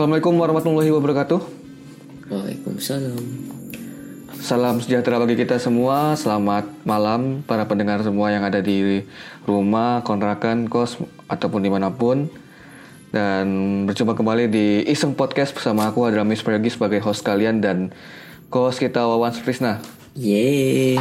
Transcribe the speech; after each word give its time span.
Assalamualaikum 0.00 0.40
warahmatullahi 0.40 0.88
wabarakatuh. 0.96 1.40
Waalaikumsalam. 2.32 3.20
Salam 4.40 4.80
sejahtera 4.80 5.20
bagi 5.20 5.36
kita 5.36 5.60
semua. 5.60 6.16
Selamat 6.16 6.64
malam 6.88 7.44
para 7.44 7.68
pendengar 7.68 8.00
semua 8.00 8.32
yang 8.32 8.40
ada 8.40 8.64
di 8.64 9.04
rumah, 9.44 10.00
kontrakan, 10.00 10.72
kos 10.72 10.96
ataupun 11.28 11.60
di 11.60 11.68
mana 11.68 11.92
pun. 11.92 12.32
Dan 13.12 13.44
berjumpa 13.84 14.16
kembali 14.16 14.48
di 14.48 14.88
Iseng 14.88 15.12
Podcast 15.12 15.52
bersama 15.52 15.92
aku 15.92 16.08
adalah 16.08 16.24
Miss 16.24 16.40
Pergi 16.40 16.72
sebagai 16.72 17.04
host 17.04 17.20
kalian 17.20 17.60
dan 17.60 17.92
kos 18.48 18.80
kita 18.80 19.04
Wawan 19.04 19.36
Prisna. 19.44 19.84
Yeay. 20.16 20.96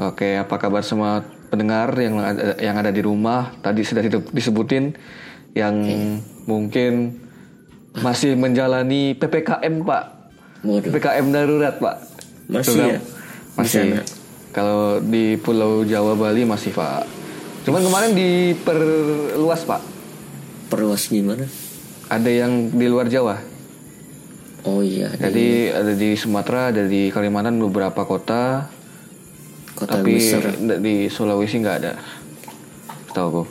Oke, 0.00 0.40
apa 0.40 0.56
kabar 0.56 0.80
semua 0.80 1.28
pendengar 1.52 1.92
yang 2.00 2.16
ada, 2.16 2.56
yang 2.56 2.80
ada 2.80 2.88
di 2.88 3.04
rumah? 3.04 3.52
Tadi 3.60 3.84
sudah 3.84 4.00
di- 4.00 4.32
disebutin 4.32 4.96
yang 5.52 5.76
mungkin 6.48 7.28
masih 7.98 8.38
menjalani 8.38 9.18
PPKM, 9.18 9.82
Pak. 9.82 10.04
Waduh. 10.62 10.90
PPKM 10.90 11.26
darurat, 11.34 11.74
Pak. 11.76 11.96
Masih 12.46 12.74
Program- 12.74 12.90
ya? 12.90 12.98
Masih. 13.58 13.80
Di? 13.82 14.02
Kalau 14.50 14.98
di 14.98 15.24
Pulau 15.38 15.82
Jawa 15.82 16.14
Bali 16.14 16.46
masih, 16.46 16.70
Pak. 16.70 17.06
Cuman 17.66 17.82
kemarin 17.82 18.10
diperluas, 18.14 19.62
Pak. 19.66 19.82
Perluas 20.70 21.02
gimana? 21.10 21.46
Ada 22.06 22.30
yang 22.30 22.70
di 22.70 22.86
luar 22.86 23.10
Jawa. 23.10 23.38
Oh 24.60 24.84
iya, 24.84 25.08
ada 25.08 25.30
Jadi 25.30 25.72
ada 25.72 25.92
di 25.96 26.12
Sumatera, 26.20 26.68
ada 26.68 26.84
di 26.84 27.08
Kalimantan 27.08 27.56
beberapa 27.56 28.04
kota, 28.04 28.68
kota 29.72 29.98
tapi 29.98 30.20
besar. 30.20 30.52
di 30.84 31.08
Sulawesi 31.08 31.64
nggak 31.64 31.76
ada. 31.80 31.96
Tahu 33.16 33.26
aku. 33.26 33.42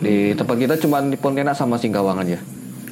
Di 0.00 0.32
tempat 0.32 0.56
kita 0.56 0.74
cuma 0.80 1.04
di 1.04 1.20
Pontianak 1.20 1.52
sama 1.52 1.76
Singkawang 1.76 2.24
aja. 2.24 2.40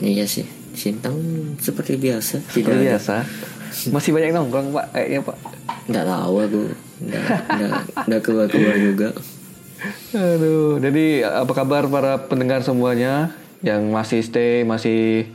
Iya 0.03 0.27
sih. 0.27 0.45
Sintang 0.75 1.15
seperti 1.63 1.95
biasa. 1.97 2.43
Tidak 2.43 2.51
Seperti 2.51 2.77
ada. 2.83 2.87
biasa. 2.99 3.15
Masih 3.95 4.11
banyak 4.13 4.31
nongkrong 4.35 4.69
pak, 4.75 4.87
kayaknya 4.93 5.21
pak. 5.23 5.37
Nggak 5.89 6.07
tahu 6.11 6.35
aku. 6.43 6.63
Nggak, 7.03 7.25
nggak, 7.49 7.73
nggak 8.11 8.21
keluar-keluar 8.23 8.77
juga. 8.77 9.09
Aduh, 10.15 10.79
jadi 10.79 11.07
apa 11.27 11.53
kabar 11.57 11.91
para 11.91 12.13
pendengar 12.31 12.63
semuanya 12.63 13.35
yang 13.67 13.91
masih 13.91 14.23
stay, 14.23 14.63
masih 14.63 15.31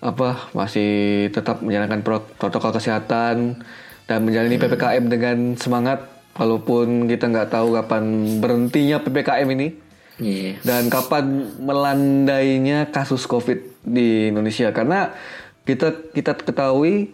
apa, 0.00 0.48
masih 0.56 1.28
tetap 1.32 1.60
menjalankan 1.60 2.00
pro- 2.00 2.30
protokol 2.40 2.72
kesehatan 2.72 3.60
dan 4.08 4.18
menjalani 4.24 4.56
ppkm 4.56 5.04
dengan 5.12 5.36
semangat, 5.60 6.08
walaupun 6.36 7.04
kita 7.08 7.28
nggak 7.28 7.52
tahu 7.52 7.76
kapan 7.76 8.04
berhentinya 8.40 9.00
ppkm 9.02 9.48
ini 9.56 9.68
Iya. 10.16 10.56
dan 10.64 10.88
kapan 10.88 11.44
melandainya 11.60 12.88
kasus 12.88 13.28
covid 13.28 13.60
di 13.84 14.32
Indonesia 14.32 14.72
karena 14.72 15.12
kita 15.68 15.92
kita 16.16 16.32
ketahui 16.40 17.12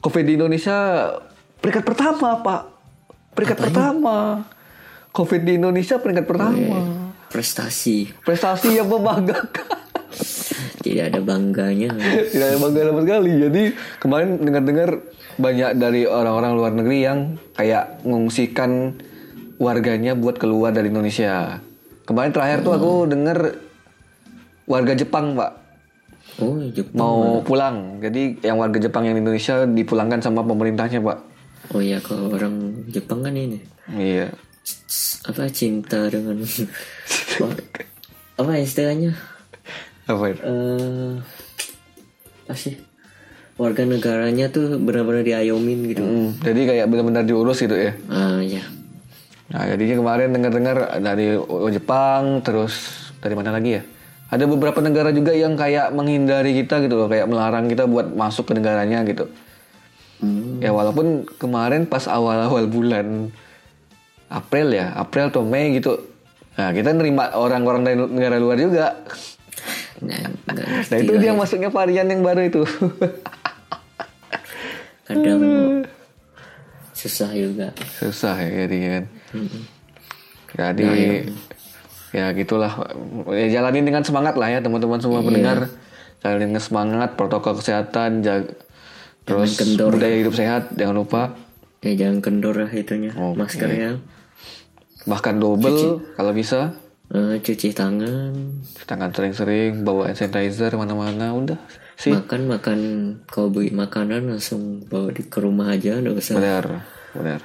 covid 0.00 0.24
di 0.24 0.40
Indonesia 0.40 1.12
peringkat 1.60 1.84
pertama 1.84 2.40
pak, 2.40 2.62
peringkat 3.34 3.58
pertama. 3.58 4.16
Covid 5.16 5.48
di 5.48 5.56
Indonesia 5.56 5.96
peringkat 5.96 6.28
pertama. 6.28 7.08
Prestasi. 7.32 8.12
Prestasi 8.20 8.76
yang 8.76 8.92
membanggakan. 8.92 9.64
Tidak 10.84 11.08
ada 11.08 11.20
bangganya. 11.24 11.88
Tidak 12.28 12.46
ada 12.52 12.58
bangga 12.60 12.80
sama 12.92 13.00
sekali. 13.02 13.32
Jadi 13.40 13.62
kemarin 13.96 14.36
dengar-dengar 14.44 14.90
banyak 15.40 15.70
dari 15.80 16.04
orang-orang 16.04 16.52
luar 16.52 16.72
negeri 16.76 16.98
yang 17.00 17.18
kayak 17.56 18.04
mengungsikan 18.04 19.00
warganya 19.56 20.12
buat 20.12 20.36
keluar 20.36 20.76
dari 20.76 20.92
Indonesia. 20.92 21.64
Kemarin 22.06 22.30
terakhir 22.30 22.62
tuh 22.62 22.72
aku 22.72 22.90
dengar 23.04 23.58
warga 24.64 24.94
Jepang, 24.94 25.34
Pak, 25.34 25.52
Oh, 26.36 26.54
Jepang. 26.68 26.94
mau 26.94 27.16
pulang. 27.40 27.98
Jadi 27.98 28.38
yang 28.40 28.56
warga 28.56 28.78
Jepang 28.78 29.02
yang 29.02 29.14
di 29.14 29.22
Indonesia 29.22 29.64
dipulangkan 29.64 30.20
sama 30.20 30.42
pemerintahnya, 30.42 31.00
Pak. 31.00 31.18
Oh 31.70 31.82
iya, 31.82 31.98
kalau 31.98 32.30
orang 32.30 32.54
Jepang 32.86 33.20
kan 33.20 33.34
ini. 33.34 33.58
Iya. 33.90 34.30
Apa 35.24 35.50
cinta 35.50 36.06
dengan 36.06 36.38
apa 38.36 38.50
istilahnya? 38.56 39.14
Apa 40.06 40.24
itu? 40.30 40.40
eh 40.40 41.14
apa 42.46 42.54
sih 42.54 42.78
warga 43.58 43.82
negaranya 43.82 44.46
tuh 44.46 44.78
benar-benar 44.78 45.26
diayomin 45.26 45.90
gitu 45.90 45.98
Hmm, 45.98 46.30
jadi 46.38 46.60
kayak 46.62 46.86
benar-benar 46.86 47.26
diurus 47.26 47.58
gitu 47.58 47.74
ya. 47.74 47.90
ah 48.06 48.38
ya 48.38 48.62
Nah, 49.46 49.62
jadinya 49.62 49.96
kemarin 50.02 50.34
dengar-dengar 50.34 50.98
dari 50.98 51.38
Jepang, 51.70 52.42
terus 52.42 53.06
dari 53.22 53.34
mana 53.38 53.54
lagi 53.54 53.78
ya? 53.78 53.82
Ada 54.26 54.42
beberapa 54.50 54.82
negara 54.82 55.14
juga 55.14 55.30
yang 55.30 55.54
kayak 55.54 55.94
menghindari 55.94 56.50
kita 56.58 56.82
gitu 56.82 56.98
loh, 56.98 57.06
kayak 57.06 57.30
melarang 57.30 57.70
kita 57.70 57.86
buat 57.86 58.10
masuk 58.10 58.50
ke 58.50 58.52
negaranya 58.58 59.06
gitu. 59.06 59.30
hmm. 60.18 60.58
Ya 60.58 60.74
walaupun 60.74 61.30
kemarin 61.38 61.86
pas 61.86 62.10
awal-awal 62.10 62.66
bulan 62.66 63.30
April 64.26 64.74
ya, 64.74 64.90
April 64.98 65.30
atau 65.30 65.46
Mei 65.46 65.78
gitu. 65.78 65.94
Nah, 66.58 66.74
kita 66.74 66.90
nerima 66.90 67.30
orang-orang 67.38 67.86
dari 67.86 67.96
negara 68.02 68.42
luar 68.42 68.58
juga. 68.58 68.98
nah, 70.02 70.26
Nah, 70.90 70.96
itu 70.98 71.12
dia 71.22 71.30
ya. 71.30 71.38
masuknya 71.38 71.70
varian 71.70 72.10
yang 72.10 72.26
baru 72.26 72.50
itu. 72.50 72.62
kadang 75.06 75.86
susah 76.98 77.30
juga 77.30 77.70
Susah 78.02 78.34
ya 78.42 78.66
kan. 78.66 79.04
Hmm. 79.34 79.62
Jadi 80.56 80.86
ya 82.14 82.32
gitulah. 82.32 82.72
Ya, 83.34 83.60
jalanin 83.60 83.84
dengan 83.84 84.02
semangat 84.06 84.38
lah 84.38 84.48
ya 84.48 84.58
teman-teman 84.62 84.98
semua 85.02 85.20
pendengar. 85.20 85.68
Jalanin 86.22 86.54
dengan 86.54 86.64
semangat, 86.64 87.14
protokol 87.18 87.58
kesehatan, 87.60 88.24
jaga 88.24 88.54
terus 89.26 89.58
kendor. 89.58 89.90
budaya 89.90 90.16
hidup 90.22 90.34
sehat, 90.38 90.70
jangan 90.78 91.02
lupa. 91.02 91.22
ya 91.82 91.92
jangan 91.94 92.18
kendor 92.24 92.56
lah 92.56 92.70
itunya 92.72 93.10
Oke. 93.14 93.36
maskernya 93.36 94.00
Bahkan 95.06 95.34
double 95.38 96.02
kalau 96.18 96.32
bisa. 96.34 96.74
Eh, 97.14 97.38
cuci 97.38 97.70
tangan 97.70 98.34
Tangan 98.90 99.14
sering-sering, 99.14 99.86
bawa 99.86 100.10
hand 100.10 100.18
sanitizer 100.18 100.74
mana-mana, 100.74 101.30
udah 101.30 101.58
sih. 101.94 102.10
makan 102.10 102.50
makan 102.50 102.78
kalau 103.30 103.54
beli 103.54 103.70
makanan 103.70 104.26
langsung 104.26 104.82
bawa 104.90 105.14
di 105.14 105.22
ke 105.30 105.38
rumah 105.38 105.70
aja 105.70 106.02
nggak 106.02 106.18
usah 106.18 106.34
Benar, 106.36 106.64
benar. 107.14 107.40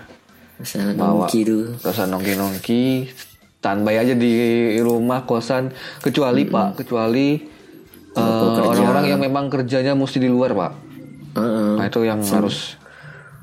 Bawa. 0.96 1.26
nongki 1.28 1.42
dulu 1.46 1.66
nongki-nongki, 1.82 2.84
standby 3.62 3.96
aja 3.98 4.14
di 4.14 4.32
rumah 4.82 5.26
kosan. 5.26 5.74
Kecuali 6.02 6.46
pak, 6.48 6.82
kecuali 6.82 7.42
eh, 8.16 8.62
orang-orang 8.62 9.06
yang 9.12 9.22
memang 9.22 9.50
kerjanya 9.50 9.94
mesti 9.98 10.18
di 10.22 10.30
luar 10.30 10.52
pak. 10.54 10.72
Heeh. 11.38 11.72
Nah 11.80 11.86
itu 11.88 12.02
yang 12.04 12.22
harus 12.22 12.78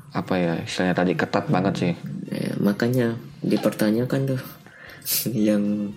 apa 0.09 0.41
ya 0.41 0.53
istilahnya 0.65 0.95
tadi 0.97 1.13
ketat 1.13 1.45
banget 1.47 1.73
sih. 1.77 1.93
Ya, 2.29 2.53
makanya 2.61 3.17
dipertanyakan 3.41 4.35
tuh 4.35 4.41
yang 5.49 5.93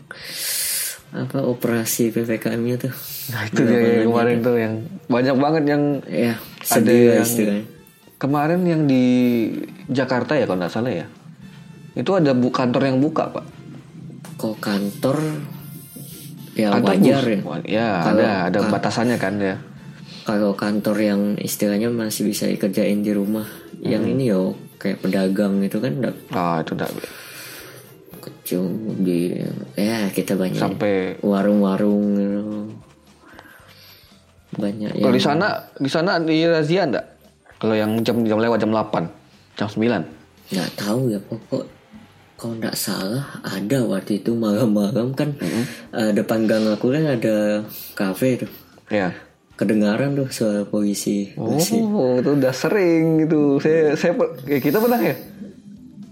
apa 1.13 1.45
operasi 1.45 2.09
ppkm-nya 2.09 2.89
tuh 2.89 2.95
Nah 3.37 3.45
itu 3.45 3.61
dia 3.69 4.01
yang 4.01 4.09
kemarin 4.09 4.37
tuh 4.41 4.57
yang 4.57 4.75
banyak 5.13 5.37
banget 5.37 5.63
yang 5.69 5.83
ya 6.09 6.41
ada 6.41 6.65
sedih 6.65 7.01
lah 7.05 7.15
yang 7.21 7.27
istilahnya 7.29 7.65
kemarin 8.23 8.63
yang 8.63 8.87
di 8.87 9.03
Jakarta 9.89 10.39
ya 10.39 10.47
kalau 10.47 10.63
nggak 10.63 10.71
salah 10.71 10.95
ya. 10.95 11.07
Itu 11.93 12.15
ada 12.15 12.31
bu 12.33 12.49
kantor 12.49 12.87
yang 12.87 12.99
buka 12.99 13.27
pak. 13.29 13.47
kok 14.39 14.59
kantor 14.59 15.19
ya 16.53 16.71
Kantor 16.71 16.95
wajar 16.95 17.23
bus. 17.23 17.31
ya 17.31 17.39
Ya 17.63 17.89
Kalau 18.01 18.19
ada 18.19 18.31
ada 18.47 18.59
batasannya 18.67 19.15
kan 19.17 19.39
ya. 19.39 19.57
kalau 20.23 20.55
kantor 20.55 20.97
yang 20.99 21.21
istilahnya 21.37 21.91
masih 21.91 22.23
bisa 22.25 22.47
dikerjain 22.47 23.03
di 23.03 23.11
rumah 23.11 23.47
yang 23.79 24.03
Hmm. 24.03 24.13
ini 24.15 24.31
yo 24.31 24.55
kayak 24.79 24.99
pedagang 24.99 25.59
itu 25.59 25.79
kan 25.79 25.95
udah 25.95 26.15
Ah 26.31 26.59
itu 26.59 26.75
udah 26.75 26.87
kecil 28.19 28.63
di 28.99 29.35
ya 29.75 30.07
kita 30.09 30.35
banyak 30.35 30.55
sampai 30.57 30.95
warung-warung 31.21 32.03
gitu. 32.15 32.43
banyak 34.53 34.91
kalau 34.93 35.07
yang 35.07 35.15
di 35.15 35.23
sana 35.23 35.47
di 35.75 35.91
sana 35.91 36.13
di 36.19 36.37
razia 36.45 36.83
enggak? 36.85 37.07
Kalau 37.63 37.79
yang 37.79 37.95
jam 38.03 38.27
jam 38.27 38.37
lewat 38.37 38.59
jam 38.59 38.75
8 38.75 39.07
jam 39.55 39.69
9 39.71 39.79
nggak 40.51 40.71
tahu 40.75 41.09
ya 41.09 41.23
pokok 41.23 41.65
kalau 42.35 42.59
nggak 42.59 42.75
salah 42.75 43.23
ada 43.41 43.79
waktu 43.87 44.19
itu 44.19 44.35
malam-malam 44.35 45.15
kan 45.15 45.31
eh, 45.95 46.11
depan 46.11 46.45
gang 46.45 46.67
aku 46.67 46.91
kan 46.91 47.07
ada 47.09 47.63
kafe 47.95 48.35
tuh 48.37 48.51
ya. 48.91 49.15
kedengaran 49.55 50.13
tuh 50.13 50.27
suara 50.29 50.67
polisi 50.67 51.31
Oh, 51.39 51.55
itu 52.19 52.31
udah 52.35 52.51
sering 52.51 53.23
gitu. 53.23 53.63
Saya 53.63 53.95
saya 53.95 54.13
eh, 54.45 54.59
kita 54.59 54.77
pernah 54.77 54.99
ya? 54.99 55.15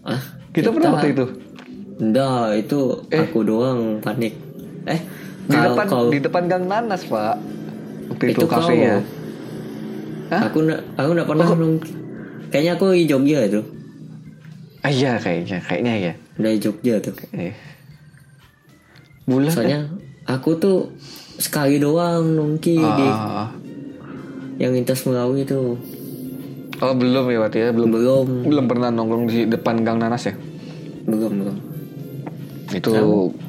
ah 0.06 0.22
Kita, 0.50 0.70
pernah 0.70 0.94
waktu 0.94 1.12
itu. 1.12 1.26
enggak 1.98 2.46
itu 2.56 2.78
aku 3.10 3.38
doang 3.42 3.98
panik 3.98 4.38
eh 4.86 5.00
Di 5.44 5.58
depan 5.58 5.84
kau 5.84 6.06
di 6.08 6.22
depan 6.22 6.46
Gang 6.46 6.64
Nanas, 6.64 7.02
Pak. 7.04 7.36
Waktu 8.08 8.24
itu, 8.30 8.38
itu 8.38 8.46
kafe 8.46 8.70
kau 8.70 8.78
ya. 8.78 8.96
Hah? 10.30 10.46
aku 10.46 10.62
nggak 10.62 10.80
aku 10.94 11.10
nggak 11.10 11.28
pernah 11.28 11.46
nong- 11.50 11.82
kayaknya 12.48 12.72
aku 12.74 12.94
di 12.94 13.04
Jogja 13.04 13.38
itu. 13.44 13.60
Ah 14.80 14.88
iya 14.88 15.18
kayaknya, 15.18 15.58
kayaknya 15.60 15.92
ya. 16.00 16.12
dari 16.38 16.56
Jogja 16.56 17.02
tuh. 17.02 17.12
Eh. 17.34 17.52
Bulan 19.26 19.50
soalnya 19.50 19.80
aku 20.24 20.56
tuh 20.56 20.94
sekali 21.36 21.76
doang 21.76 22.32
nongki 22.32 22.74
di 22.74 23.06
Ah, 23.06 23.50
yang 24.56 24.72
lintas 24.72 25.04
Melawi 25.04 25.44
itu. 25.44 25.76
Oh 26.80 26.94
belum 26.96 27.28
ya 27.28 27.38
Pak 27.40 27.52
ya? 27.52 27.68
Belum. 27.70 27.88
Belum. 27.92 28.26
Belum 28.46 28.64
pernah 28.64 28.88
nongkrong 28.88 29.28
di 29.28 29.44
depan 29.44 29.82
Gang 29.82 29.98
Nanas 29.98 30.24
ya? 30.24 30.34
belum 31.00 31.32
belum. 31.36 31.56
Itu 32.70 32.90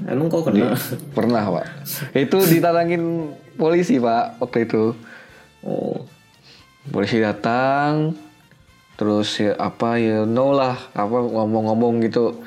emang 0.04 0.28
kau 0.28 0.42
kena? 0.42 0.74
pernah 1.14 1.46
Pak. 1.46 1.66
Itu 2.26 2.42
ditatangin 2.42 3.32
polisi 3.56 4.02
Pak 4.02 4.42
waktu 4.42 4.66
itu. 4.66 4.98
oh 5.62 6.02
Polisi 6.90 7.22
datang 7.22 8.18
terus 8.98 9.34
ya, 9.38 9.58
apa 9.58 9.98
ya 9.98 10.26
know 10.26 10.54
lah 10.54 10.78
apa 10.98 11.14
ngomong-ngomong 11.14 12.02
gitu. 12.06 12.42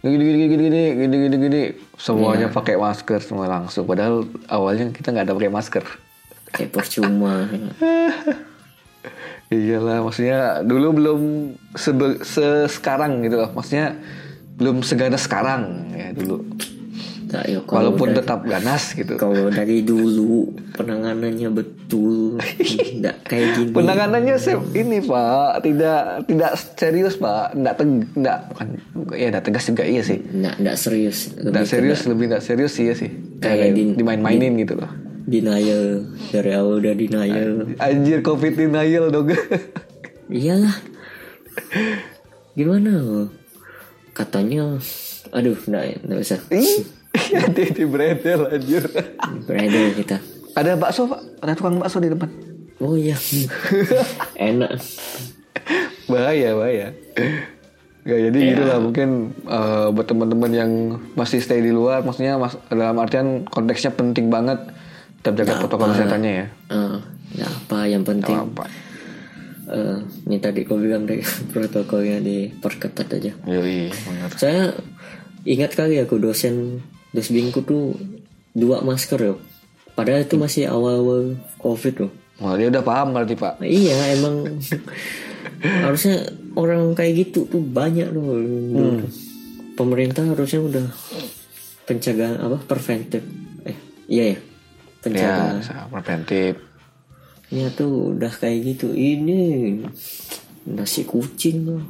Gini 0.00 0.14
gini 0.16 0.46
gini 0.46 0.64
gini 0.70 0.82
gini 0.94 1.16
gini 1.26 1.36
gini 1.36 1.62
semuanya 1.98 2.48
pakai 2.48 2.78
masker 2.78 3.18
semua 3.18 3.50
langsung 3.50 3.82
padahal 3.82 4.24
awalnya 4.46 4.94
kita 4.94 5.12
nggak 5.12 5.26
ada 5.28 5.36
pakai 5.36 5.52
masker. 5.52 5.84
Kayak 6.54 6.70
percuma. 6.72 7.44
Iyalah 9.52 10.04
maksudnya 10.04 10.60
dulu 10.60 10.88
belum 10.92 11.20
sebe- 11.76 12.20
se 12.24 12.68
sekarang 12.72 13.24
gitu 13.24 13.40
loh. 13.42 13.50
Maksudnya 13.52 13.96
belum 14.56 14.80
seganas 14.84 15.24
sekarang 15.28 15.92
ya 15.92 16.12
dulu 16.16 16.42
tak 17.28 17.44
ya 17.44 17.60
kalau 17.68 17.92
walaupun 17.92 18.16
dari, 18.16 18.18
tetap 18.24 18.40
ganas 18.48 18.82
gitu. 18.96 19.12
kalau 19.20 19.52
dari 19.52 19.84
dulu 19.84 20.48
penanganannya 20.72 21.48
betul. 21.52 22.40
Tidak 22.40 23.16
kayak 23.28 23.48
gini. 23.52 23.72
Penanganannya 23.76 24.34
se- 24.40 24.56
ini 24.72 25.04
pak. 25.04 25.60
Tidak 25.60 26.24
tidak 26.24 26.52
serius 26.56 27.20
pak. 27.20 27.52
Tidak 27.52 27.74
teg 27.76 27.90
tidak 28.16 28.38
bukan 28.48 28.66
ya 29.12 29.28
tidak 29.28 29.44
tegas 29.44 29.64
juga 29.68 29.84
iya 29.84 30.00
sih. 30.00 30.18
Nggak 30.24 30.54
nggak 30.56 30.76
serius. 30.80 31.18
Lebih 31.36 31.52
tidak 31.52 31.66
serius 31.68 32.00
lebih 32.08 32.24
tidak 32.32 32.42
serius 32.42 32.72
iya 32.80 32.94
sih. 32.96 33.10
Kayak 33.44 33.56
kayak 33.60 33.72
di- 33.76 33.94
dimain-mainin 34.00 34.52
gitu 34.64 34.74
loh. 34.80 34.90
Denial. 35.28 35.84
Dari 36.32 36.50
awal 36.56 36.80
udah 36.80 36.94
denial. 36.96 37.50
Anjir 37.76 38.24
covid 38.24 38.56
denial 38.56 39.12
dong. 39.12 39.28
Iyalah. 40.32 40.76
Gimana? 42.56 43.28
Katanya 44.16 44.80
aduh 45.28 45.60
nggak 45.60 46.08
nggak 46.08 46.20
usah 46.24 46.40
Hati 47.18 47.64
di 47.74 47.84
bredel 47.84 48.48
anjir. 48.48 48.84
Berada 49.44 49.80
kita. 49.94 50.16
Ada 50.54 50.74
bakso 50.74 51.06
pak? 51.06 51.20
Ada 51.42 51.52
tukang 51.54 51.78
bakso 51.78 51.98
di 52.02 52.10
depan 52.10 52.30
oh 52.82 52.94
iya. 52.94 53.16
Enak. 54.50 54.78
Bahaya 56.08 56.54
bahaya. 56.54 56.88
Ya, 58.08 58.16
jadi 58.30 58.38
gitu 58.56 58.62
lah 58.64 58.80
mungkin 58.80 59.36
eh, 59.44 59.86
buat 59.92 60.06
teman-teman 60.08 60.50
yang 60.54 60.70
masih 61.12 61.44
stay 61.44 61.60
di 61.60 61.68
luar, 61.68 62.00
maksudnya 62.00 62.40
mas, 62.40 62.56
dalam 62.72 62.96
artian 62.96 63.44
konteksnya 63.44 63.92
penting 63.92 64.32
banget 64.32 64.64
tetap 65.20 65.44
jaga 65.44 65.60
protokol 65.60 65.92
kesehatannya 65.92 66.32
ya. 66.32 66.46
Eh, 66.72 66.96
nggak 67.36 67.50
apa 67.52 67.78
yang 67.84 68.02
penting 68.08 68.32
Apa? 68.32 68.64
eh, 69.68 69.98
ini 70.24 70.40
tadi 70.40 70.64
kau 70.64 70.80
bilang 70.80 71.04
deh 71.04 71.20
protokolnya 71.52 72.24
diperketat 72.24 73.08
aja. 73.12 73.32
Yoi, 73.44 73.92
saya 74.40 74.72
ingat 75.44 75.76
kali 75.76 76.00
aku 76.00 76.16
dosen 76.16 76.80
dosbingku 77.10 77.60
tuh 77.60 77.96
dua 78.50 78.80
masker 78.80 79.20
yo 79.22 79.34
padahal 79.92 80.22
itu 80.22 80.34
masih 80.34 80.66
awal-awal 80.66 81.34
covid 81.56 81.94
loh. 82.00 82.12
Wah 82.38 82.54
dia 82.54 82.68
udah 82.68 82.80
paham 82.80 83.10
berarti 83.10 83.34
pak. 83.34 83.58
Nah, 83.58 83.66
iya 83.66 83.98
emang 84.12 84.46
harusnya 85.84 86.22
orang 86.54 86.92
kayak 86.92 87.26
gitu 87.26 87.46
tuh 87.46 87.58
banyak 87.58 88.06
loh 88.08 88.38
Hmm. 88.38 89.02
pemerintah 89.74 90.22
harusnya 90.24 90.60
udah 90.60 90.86
pencegahan 91.84 92.36
apa 92.36 92.58
preventif. 92.60 93.22
Eh 93.62 93.74
iya 94.06 94.24
ya 94.28 94.38
Ya, 94.38 94.40
pencegahan 95.00 95.58
preventif. 95.88 96.52
ya 97.48 97.66
tuh 97.72 98.12
udah 98.12 98.30
kayak 98.30 98.58
gitu. 98.68 98.92
Ini 98.92 99.40
nasi 100.68 101.02
kucing 101.02 101.64
loh 101.64 101.82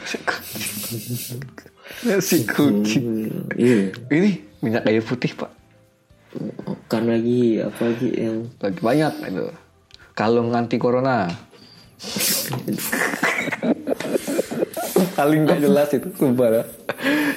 Nasi 2.00 2.42
kucing. 2.44 3.06
Hmm, 3.28 3.50
iya 3.54 3.90
Ini 4.08 4.30
minyak 4.60 4.82
kayu 4.82 5.00
putih 5.00 5.32
pak. 5.34 5.50
kan 6.86 7.02
lagi 7.04 7.58
apa 7.58 7.80
lagi 7.84 8.08
yang 8.14 8.46
Lagi 8.56 8.78
banyak 8.78 9.12
itu. 9.26 9.46
Kalung 10.12 10.50
anti 10.50 10.76
corona. 10.76 11.26
Paling 15.12 15.40
gak 15.42 15.60
jelas 15.60 15.88
itu 15.90 16.08
sumpah. 16.14 16.64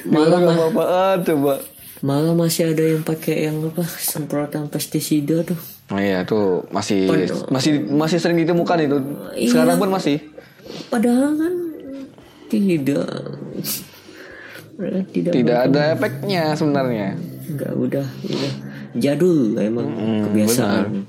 Malah 0.04 0.38
mah- 0.40 0.58
apaan 0.64 1.18
coba. 1.22 1.54
malah 2.00 2.36
masih 2.36 2.68
ada 2.68 2.84
yang 2.84 3.00
pakai 3.00 3.48
yang 3.48 3.64
apa 3.64 3.80
semprotan 3.88 4.68
pestisida 4.68 5.40
tuh 5.40 5.56
Oh 5.88 5.96
iya 5.96 6.20
tuh 6.22 6.60
masih 6.68 7.08
Padahal- 7.08 7.48
masih 7.48 7.72
masih 7.86 8.18
sering 8.18 8.36
ditemukan 8.36 8.76
itu. 8.78 8.96
Iya. 9.34 9.48
Sekarang 9.48 9.76
pun 9.78 9.88
masih. 9.90 10.20
padahal 10.86 11.32
kan 11.32 11.54
tidak 12.46 13.08
tidak 15.10 15.32
Tidak 15.34 15.58
ada 15.70 15.82
efeknya 15.94 16.42
sebenarnya. 16.58 17.08
Enggak 17.46 17.72
udah 17.74 18.06
udah. 18.26 18.52
Jadul 18.94 19.58
emang. 19.58 19.88
Kebiasaan. 20.30 21.06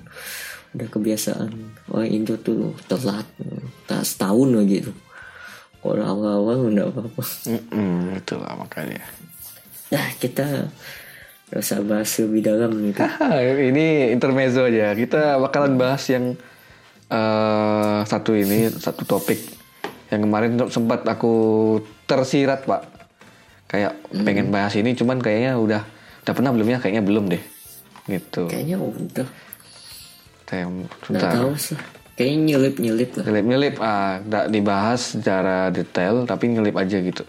Udah 0.75 0.87
kebiasaan. 0.89 1.49
Orang 1.89 2.09
Indo 2.09 2.35
tuh 2.41 2.73
telat 2.89 3.25
tak 3.85 4.03
setahun 4.05 4.49
aja 4.65 4.89
tuh. 4.89 4.97
Kalau 5.85 6.01
awal-awal 6.01 6.73
enggak 6.73 6.89
apa-apa. 6.89 7.23
Mm-mm, 7.45 8.17
itulah 8.17 8.53
makanya. 8.57 9.01
nah 9.85 10.01
kita 10.17 10.65
gak 11.45 11.61
usah 11.61 11.85
bahas 11.85 12.09
lebih 12.17 12.41
dalam 12.41 12.73
gitu 12.89 13.05
ini 13.69 14.09
intermezzo 14.09 14.65
aja. 14.65 14.97
Kita 14.97 15.37
bakalan 15.37 15.77
bahas 15.77 16.01
yang 16.09 16.33
eh 17.05 17.99
satu 18.01 18.33
ini 18.33 18.73
satu 18.73 19.05
topik. 19.05 19.37
Yang 20.09 20.21
kemarin 20.25 20.51
sempat 20.73 21.05
aku 21.05 21.33
tersirat 22.09 22.65
pak. 22.65 22.94
Kayak 23.75 23.93
pengen 24.23 24.47
bahas 24.49 24.71
ini, 24.73 24.95
cuman 24.95 25.19
kayaknya 25.19 25.59
udah 25.59 25.83
udah 26.23 26.33
pernah 26.33 26.55
belum 26.55 26.67
ya? 26.71 26.77
Kayaknya 26.79 27.03
belum 27.03 27.25
deh. 27.27 27.43
Gitu. 28.05 28.45
kayaknya 28.45 28.77
udah 28.77 29.25
Saya 30.45 30.65
nggak 31.09 31.33
tahu 31.33 31.51
sih 31.57 31.73
kayaknya 32.13 32.37
nyelip 32.53 32.75
nyelip 32.77 33.11
lah 33.17 33.25
Nyelip-nyelip 33.25 33.75
ah 33.81 34.21
nggak 34.21 34.45
dibahas 34.53 35.17
secara 35.17 35.73
detail 35.73 36.21
tapi 36.29 36.53
nyelip 36.53 36.77
aja 36.77 37.01
gitu. 37.01 37.25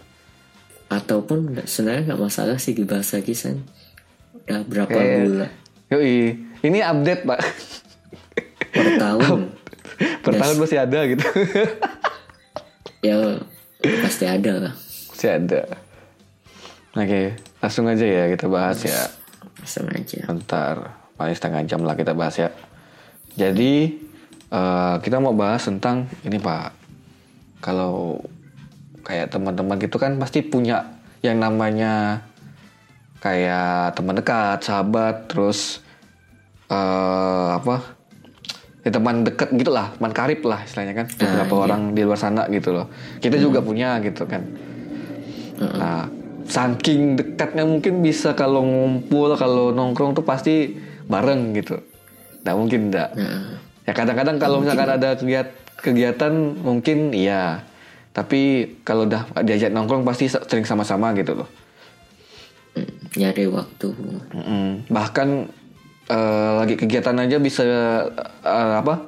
ataupun 0.87 1.65
sebenarnya 1.65 2.13
nggak 2.13 2.21
masalah 2.21 2.61
sih 2.61 2.77
dibahas 2.77 3.09
lagi 3.09 3.33
san 3.33 3.65
udah 4.45 4.61
berapa 4.63 4.93
Kayak- 4.93 5.25
bulan 5.25 5.49
Yoi, 5.89 6.17
ini 6.61 6.79
update 6.79 7.23
pak. 7.25 7.39
per 8.69 8.87
tahun 9.01 9.39
per 10.23 10.33
tahun 10.37 10.55
masih 10.61 10.77
ada 10.77 10.99
gitu. 11.09 11.25
ya 13.01 13.17
pasti 14.05 14.25
ada 14.29 14.53
lah 14.69 14.73
masih 15.09 15.29
ada. 15.33 15.61
Oke, 16.97 17.37
langsung 17.61 17.85
aja 17.85 18.01
ya 18.01 18.25
kita 18.25 18.49
bahas 18.49 18.81
ya. 18.81 19.05
langsung 19.61 19.85
aja 19.93 20.17
Bentar, 20.25 20.75
paling 21.13 21.37
setengah 21.37 21.61
jam 21.69 21.85
lah 21.85 21.93
kita 21.93 22.17
bahas 22.17 22.41
ya. 22.41 22.49
Jadi 23.37 24.01
eh, 24.49 24.95
kita 25.05 25.21
mau 25.21 25.37
bahas 25.37 25.61
tentang 25.61 26.09
ini 26.25 26.41
pak. 26.41 26.73
Kalau 27.61 28.17
kayak 29.05 29.29
teman-teman 29.29 29.77
gitu 29.77 30.01
kan 30.01 30.17
pasti 30.17 30.41
punya 30.41 30.97
yang 31.21 31.37
namanya 31.37 32.25
kayak 33.21 33.93
teman 33.93 34.17
dekat, 34.17 34.65
sahabat, 34.65 35.29
terus 35.29 35.85
eh 36.73 37.49
apa? 37.61 37.93
Ya 38.81 38.89
teman 38.89 39.21
dekat 39.21 39.53
gitu 39.53 39.69
lah, 39.69 39.93
teman 39.93 40.17
karib 40.17 40.41
lah 40.41 40.65
istilahnya 40.65 40.97
kan. 40.97 41.05
Beberapa 41.13 41.53
orang 41.61 41.93
di 41.93 42.01
luar 42.01 42.17
sana 42.17 42.49
gitu 42.49 42.73
loh. 42.73 42.89
Kita 43.21 43.37
juga 43.37 43.61
punya 43.61 44.01
gitu 44.01 44.25
kan. 44.25 44.41
Nah, 45.57 46.16
saking 46.47 47.19
dekatnya 47.19 47.67
mungkin 47.67 47.99
bisa 47.99 48.33
kalau 48.33 48.63
ngumpul, 48.63 49.35
kalau 49.35 49.75
nongkrong 49.75 50.15
tuh 50.15 50.23
pasti 50.23 50.79
bareng 51.07 51.53
gitu. 51.55 51.79
Nggak 52.43 52.55
mungkin 52.55 52.79
enggak. 52.91 53.09
nah 53.15 53.67
Ya 53.87 53.95
kadang-kadang 53.95 54.35
kalau 54.35 54.59
misalkan 54.59 54.99
ada 54.99 55.15
kegiatan, 55.15 55.55
kegiatan 55.79 56.33
mungkin 56.59 57.15
iya. 57.15 57.63
Tapi 58.11 58.73
kalau 58.83 59.07
udah 59.07 59.29
diajak 59.45 59.71
nongkrong 59.71 60.03
pasti 60.03 60.27
sering 60.27 60.67
sama-sama 60.67 61.15
gitu 61.15 61.39
loh. 61.39 61.49
mm, 62.75 63.15
nyari 63.15 63.47
waktu 63.47 63.87
Mm-mm. 64.35 64.91
Bahkan 64.91 65.29
eh, 66.11 66.51
lagi 66.59 66.75
kegiatan 66.75 67.15
aja 67.15 67.39
bisa 67.39 67.63
eh, 68.43 68.73
apa 68.83 69.07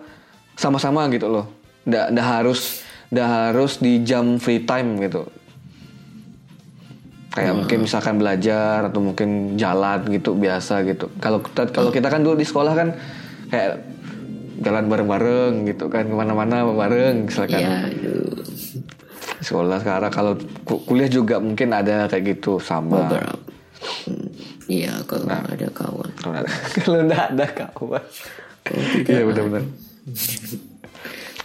sama-sama 0.56 1.12
gitu 1.12 1.28
loh. 1.28 1.52
Nggak 1.84 2.16
harus 2.24 2.88
nggak 3.12 3.30
harus 3.52 3.84
di 3.84 4.00
jam 4.06 4.40
free 4.40 4.64
time 4.64 4.96
gitu. 5.04 5.28
Kayak 7.30 7.54
mungkin 7.56 7.78
misalkan 7.82 8.18
belajar 8.18 8.84
atau 8.84 9.00
mungkin 9.00 9.30
jalan 9.56 10.02
gitu 10.08 10.34
biasa 10.34 10.82
gitu. 10.84 11.14
Kalau 11.18 11.40
kita 11.40 11.70
kalau 11.70 11.90
kita 11.90 12.08
kan 12.08 12.22
dulu 12.22 12.34
di 12.34 12.44
sekolah 12.44 12.74
kan 12.74 12.90
kayak 13.48 13.86
jalan 14.60 14.86
bareng-bareng 14.86 15.64
gitu 15.66 15.88
kan 15.88 16.04
ke 16.04 16.12
mana-mana 16.12 16.66
bareng 16.66 17.26
misalkan. 17.26 17.62
Ya 17.62 17.86
aduh. 17.86 18.44
Sekolah 19.40 19.80
sekarang 19.80 20.10
kalau 20.10 20.34
ku- 20.64 20.84
kuliah 20.84 21.08
juga 21.08 21.38
mungkin 21.38 21.72
ada 21.72 22.06
kayak 22.06 22.36
gitu 22.36 22.58
sama. 22.58 23.08
Hmm, 24.04 24.28
iya 24.68 24.92
kalau 25.06 25.30
ada 25.30 25.68
kawan. 25.72 26.10
Kalau 26.18 26.36
ada 26.36 26.50
kalau 26.82 26.98
nggak 27.06 27.24
ada 27.30 27.46
kawan. 27.48 28.04
Iya 29.06 29.22
benar-benar. 29.24 29.64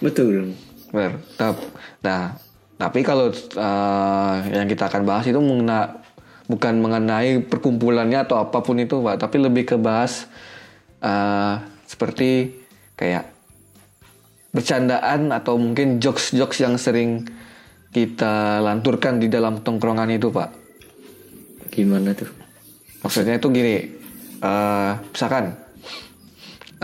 Betul. 0.01 0.53
Benar. 0.91 1.13
Tap- 1.37 1.71
Nah, 2.01 2.37
tapi 2.85 3.01
kalau 3.01 3.33
eh, 3.33 4.37
yang 4.53 4.69
kita 4.69 4.93
akan 4.93 5.09
bahas 5.09 5.25
itu 5.25 5.41
mengena, 5.41 6.05
bukan 6.45 6.85
mengenai 6.85 7.41
perkumpulannya 7.41 8.29
atau 8.29 8.37
apa 8.37 8.61
pun 8.61 8.77
itu, 8.77 9.01
Pak, 9.01 9.25
tapi 9.25 9.41
lebih 9.41 9.65
ke 9.65 9.81
bahas 9.81 10.29
eh, 11.01 11.65
seperti 11.89 12.53
kayak 12.93 13.33
bercandaan 14.53 15.33
atau 15.33 15.57
mungkin 15.57 15.97
jokes-jokes 15.97 16.61
yang 16.61 16.77
sering 16.77 17.25
kita 17.97 18.61
lanturkan 18.61 19.17
di 19.17 19.33
dalam 19.33 19.65
tongkrongan 19.65 20.13
itu, 20.13 20.29
Pak. 20.29 20.61
gimana 21.73 22.13
tuh 22.13 22.29
Maksudnya 23.01 23.41
itu 23.41 23.49
gini, 23.49 23.81
eh 24.45 24.93
misalkan 25.09 25.57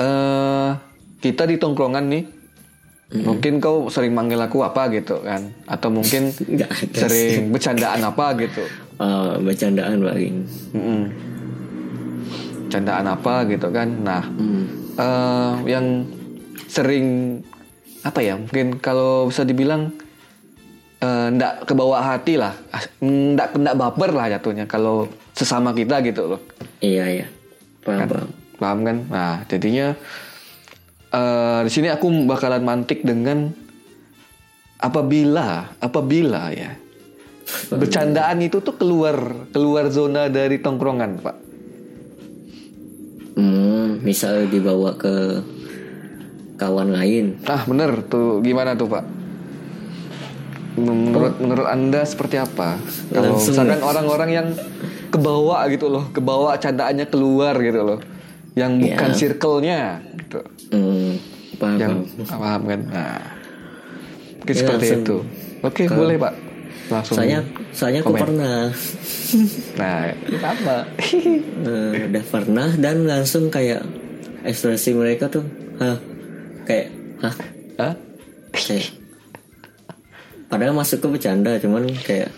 eh 0.00 0.70
kita 1.20 1.44
di 1.44 1.60
tongkrongan 1.60 2.08
nih, 2.08 2.24
mungkin 3.10 3.58
kau 3.58 3.90
sering 3.90 4.14
manggil 4.14 4.38
aku 4.38 4.62
apa 4.62 4.86
gitu 4.88 5.18
kan, 5.20 5.50
atau 5.66 5.90
mungkin 5.90 6.30
sering 7.00 7.50
bercandaan 7.50 8.00
apa 8.00 8.38
gitu, 8.38 8.62
Ah, 8.96 9.34
bercandaan 9.36 9.98
paling 9.98 10.46
Mm-mm. 10.70 11.00
candaan 12.68 13.06
apa 13.08 13.48
gitu 13.48 13.66
kan. 13.70 13.88
Nah, 13.98 14.22
hmm. 14.22 14.64
eh 14.94 15.54
yang 15.66 16.06
sering 16.66 17.40
apa 18.00 18.20
ya, 18.20 18.38
mungkin 18.38 18.78
kalau 18.78 19.26
bisa 19.26 19.42
dibilang 19.42 19.90
ndak 21.00 21.64
kebawa 21.64 22.04
hati 22.04 22.36
lah, 22.36 22.52
Ah, 22.70 22.84
ndak 23.00 23.56
ndak 23.56 23.74
baper 23.74 24.12
lah 24.12 24.28
jatuhnya 24.30 24.68
kalau 24.68 25.08
sesama 25.32 25.72
kita 25.72 26.04
gitu 26.04 26.36
loh. 26.36 26.40
iya 26.78 27.08
iya 27.08 27.26
paham 27.80 28.06
paham 28.06 28.28
Paham 28.60 28.78
kan? 28.84 28.96
Nah, 29.08 29.40
jadinya 29.48 29.96
eh 31.10 31.60
di 31.66 31.70
sini 31.70 31.90
aku 31.90 32.06
bakalan 32.26 32.62
mantik 32.62 33.02
dengan 33.02 33.50
apabila 34.80 35.76
apabila 35.82 36.54
ya 36.54 36.72
bercandaan 37.70 38.38
itu 38.42 38.62
tuh 38.62 38.74
keluar 38.78 39.46
keluar 39.50 39.90
zona 39.90 40.30
dari 40.30 40.62
tongkrongan, 40.62 41.10
Pak. 41.18 41.36
hmm, 43.34 44.06
misal 44.06 44.46
dibawa 44.46 44.94
ke 44.94 45.42
kawan 46.60 46.92
lain 46.92 47.40
Ah, 47.48 47.64
bener 47.64 48.04
tuh 48.06 48.44
gimana 48.44 48.76
tuh, 48.76 48.86
Pak? 48.90 49.04
Menurut 50.78 51.34
menurut 51.42 51.66
Anda 51.66 52.06
seperti 52.06 52.38
apa? 52.38 52.78
Kalau 53.10 53.36
misalkan 53.36 53.82
orang-orang 53.82 54.30
yang 54.30 54.48
kebawa 55.10 55.66
gitu 55.72 55.90
loh, 55.90 56.06
kebawa 56.14 56.56
candaannya 56.56 57.10
keluar 57.10 57.58
gitu 57.58 57.80
loh. 57.82 57.98
Yang 58.52 58.72
bukan 58.82 59.08
Ya. 59.08 59.16
circle-nya 59.16 59.80
gitu. 60.16 60.40
hmm, 60.70 61.10
paham 61.56 61.78
Yang 61.78 61.94
paham. 62.26 62.60
kan? 62.64 62.80
Nah. 62.86 63.22
Mungkin 64.36 64.52
Ya, 64.52 64.60
seperti 64.60 64.84
langsung 64.86 65.02
itu. 65.02 65.16
Oke, 65.60 65.82
ke- 65.84 65.92
boleh, 65.92 66.16
Pak. 66.16 66.34
Langsung. 66.88 67.14
Soalnya 67.16 67.38
soalnya 67.70 68.00
aku 68.00 68.12
pernah 68.14 68.56
Nah, 69.80 70.10
sama. 70.40 70.76
Eh, 70.98 72.04
udah 72.10 72.24
pernah 72.26 72.68
dan 72.74 73.06
langsung 73.06 73.46
kayak 73.46 73.86
ekspresi 74.40 74.90
mereka 74.92 75.28
tuh 75.28 75.44
hah 75.76 76.00
kayak 76.64 76.88
hah 77.20 77.34
Hah? 77.76 77.94
kayak 78.50 78.90
padahal 80.48 80.72
masuk 80.72 80.98
ke 80.98 81.08
bercanda 81.08 81.54
cuman 81.56 81.86
kayak 82.00 82.32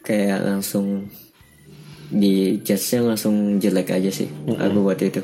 kayak 0.00 0.40
langsung 0.40 1.10
di 2.10 2.60
judge-nya 2.60 3.14
langsung 3.14 3.56
jelek 3.58 3.94
aja 3.94 4.10
sih 4.10 4.28
aku 4.50 4.78
buat 4.80 5.00
itu. 5.00 5.20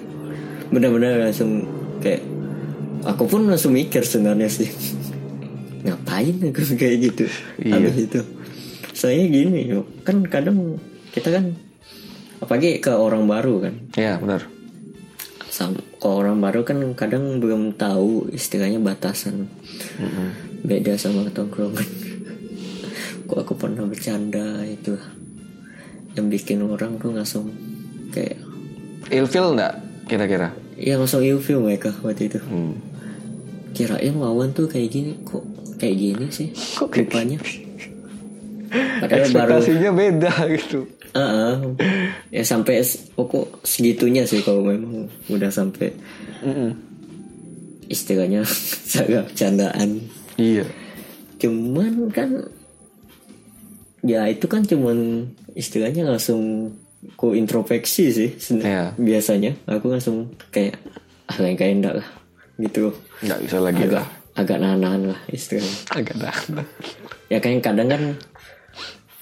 Benar-benar 0.70 1.20
langsung 1.20 1.66
kayak 1.98 2.22
aku 3.02 3.24
pun 3.26 3.48
langsung 3.48 3.74
mikir 3.74 4.04
sebenarnya 4.04 4.48
sih. 4.48 4.68
Ngapain 5.84 6.36
aku 6.40 6.60
kayak 6.80 6.96
gitu 7.10 7.24
Iya. 7.60 7.72
habis 7.80 7.96
itu? 7.96 8.20
Saya 8.92 9.24
gini 9.24 9.72
kan 10.04 10.20
kadang 10.28 10.76
kita 11.10 11.32
kan 11.32 11.56
apalagi 12.40 12.80
ke 12.80 12.92
orang 12.92 13.24
baru 13.24 13.68
kan. 13.68 13.74
Ya, 13.96 14.16
benar. 14.20 14.44
Sam, 15.50 15.74
kalau 15.98 16.22
orang 16.22 16.38
baru 16.38 16.62
kan 16.62 16.78
kadang 16.94 17.42
belum 17.42 17.74
tahu 17.74 18.30
istilahnya 18.30 18.78
batasan. 18.78 19.50
Beda 20.62 20.94
sama 20.94 21.26
tongkrongan. 21.32 21.84
Kok 23.28 23.38
aku 23.40 23.54
pernah 23.58 23.82
bercanda 23.84 24.62
itu 24.62 24.94
yang 26.12 26.26
bikin 26.26 26.60
orang 26.60 26.96
tuh 26.96 27.10
langsung 27.10 27.50
kayak 28.10 28.36
Ilfil 29.08 29.54
enggak 29.54 29.74
kira-kira? 30.04 30.50
ya 30.74 30.96
langsung 30.96 31.20
ilfil 31.20 31.60
mereka 31.60 31.92
waktu 32.00 32.26
itu 32.26 32.40
Hmm. 32.40 32.72
kirain 33.70 34.14
wawan 34.14 34.50
tuh 34.50 34.64
kayak 34.64 34.88
gini 34.88 35.12
kok 35.22 35.44
kayak 35.76 35.92
gini 35.94 36.26
sih 36.28 36.48
Kok 36.50 36.88
rupanya 36.90 37.36
padahal 38.96 39.28
baru 39.28 39.58
Ekspektasinya 39.58 39.90
beda 39.92 40.32
gitu. 40.48 40.80
Ah, 41.10 41.20
ah. 41.20 41.54
ya 42.28 42.40
sampai 42.40 42.80
s- 42.80 43.10
pokok 43.10 43.60
segitunya 43.60 44.22
sih 44.22 44.40
kalau 44.40 44.62
memang 44.62 45.10
udah 45.26 45.50
sampai 45.50 45.90
Mm-mm. 46.40 46.70
istilahnya 47.86 48.46
sangat 48.90 49.26
bercandaan 49.26 50.06
Iya. 50.34 50.64
cuman 51.36 52.08
kan 52.08 52.30
ya 54.00 54.24
itu 54.26 54.46
kan 54.46 54.62
cuman 54.62 55.28
istilahnya 55.52 56.04
langsung 56.04 56.72
ku 57.14 57.32
introspeksi 57.32 58.04
sih 58.10 58.30
Iya. 58.56 58.92
biasanya 58.94 59.56
aku 59.64 59.88
langsung 59.88 60.36
kayak 60.48 60.76
ah 61.24 61.36
lain 61.36 61.54
kayak 61.54 61.74
enggak 61.74 61.94
lah 61.96 62.08
gitu 62.56 62.92
Nggak 63.20 63.40
bisa 63.40 63.56
lagi 63.58 63.80
agak 63.82 63.96
lah. 63.96 64.08
agak 64.34 64.58
nahan 64.58 65.02
lah 65.08 65.20
istilahnya 65.26 65.74
Agak 65.90 66.16
dah. 66.16 66.36
ya 67.26 67.38
kan 67.38 67.56
kadang 67.58 67.88
kan 67.88 68.02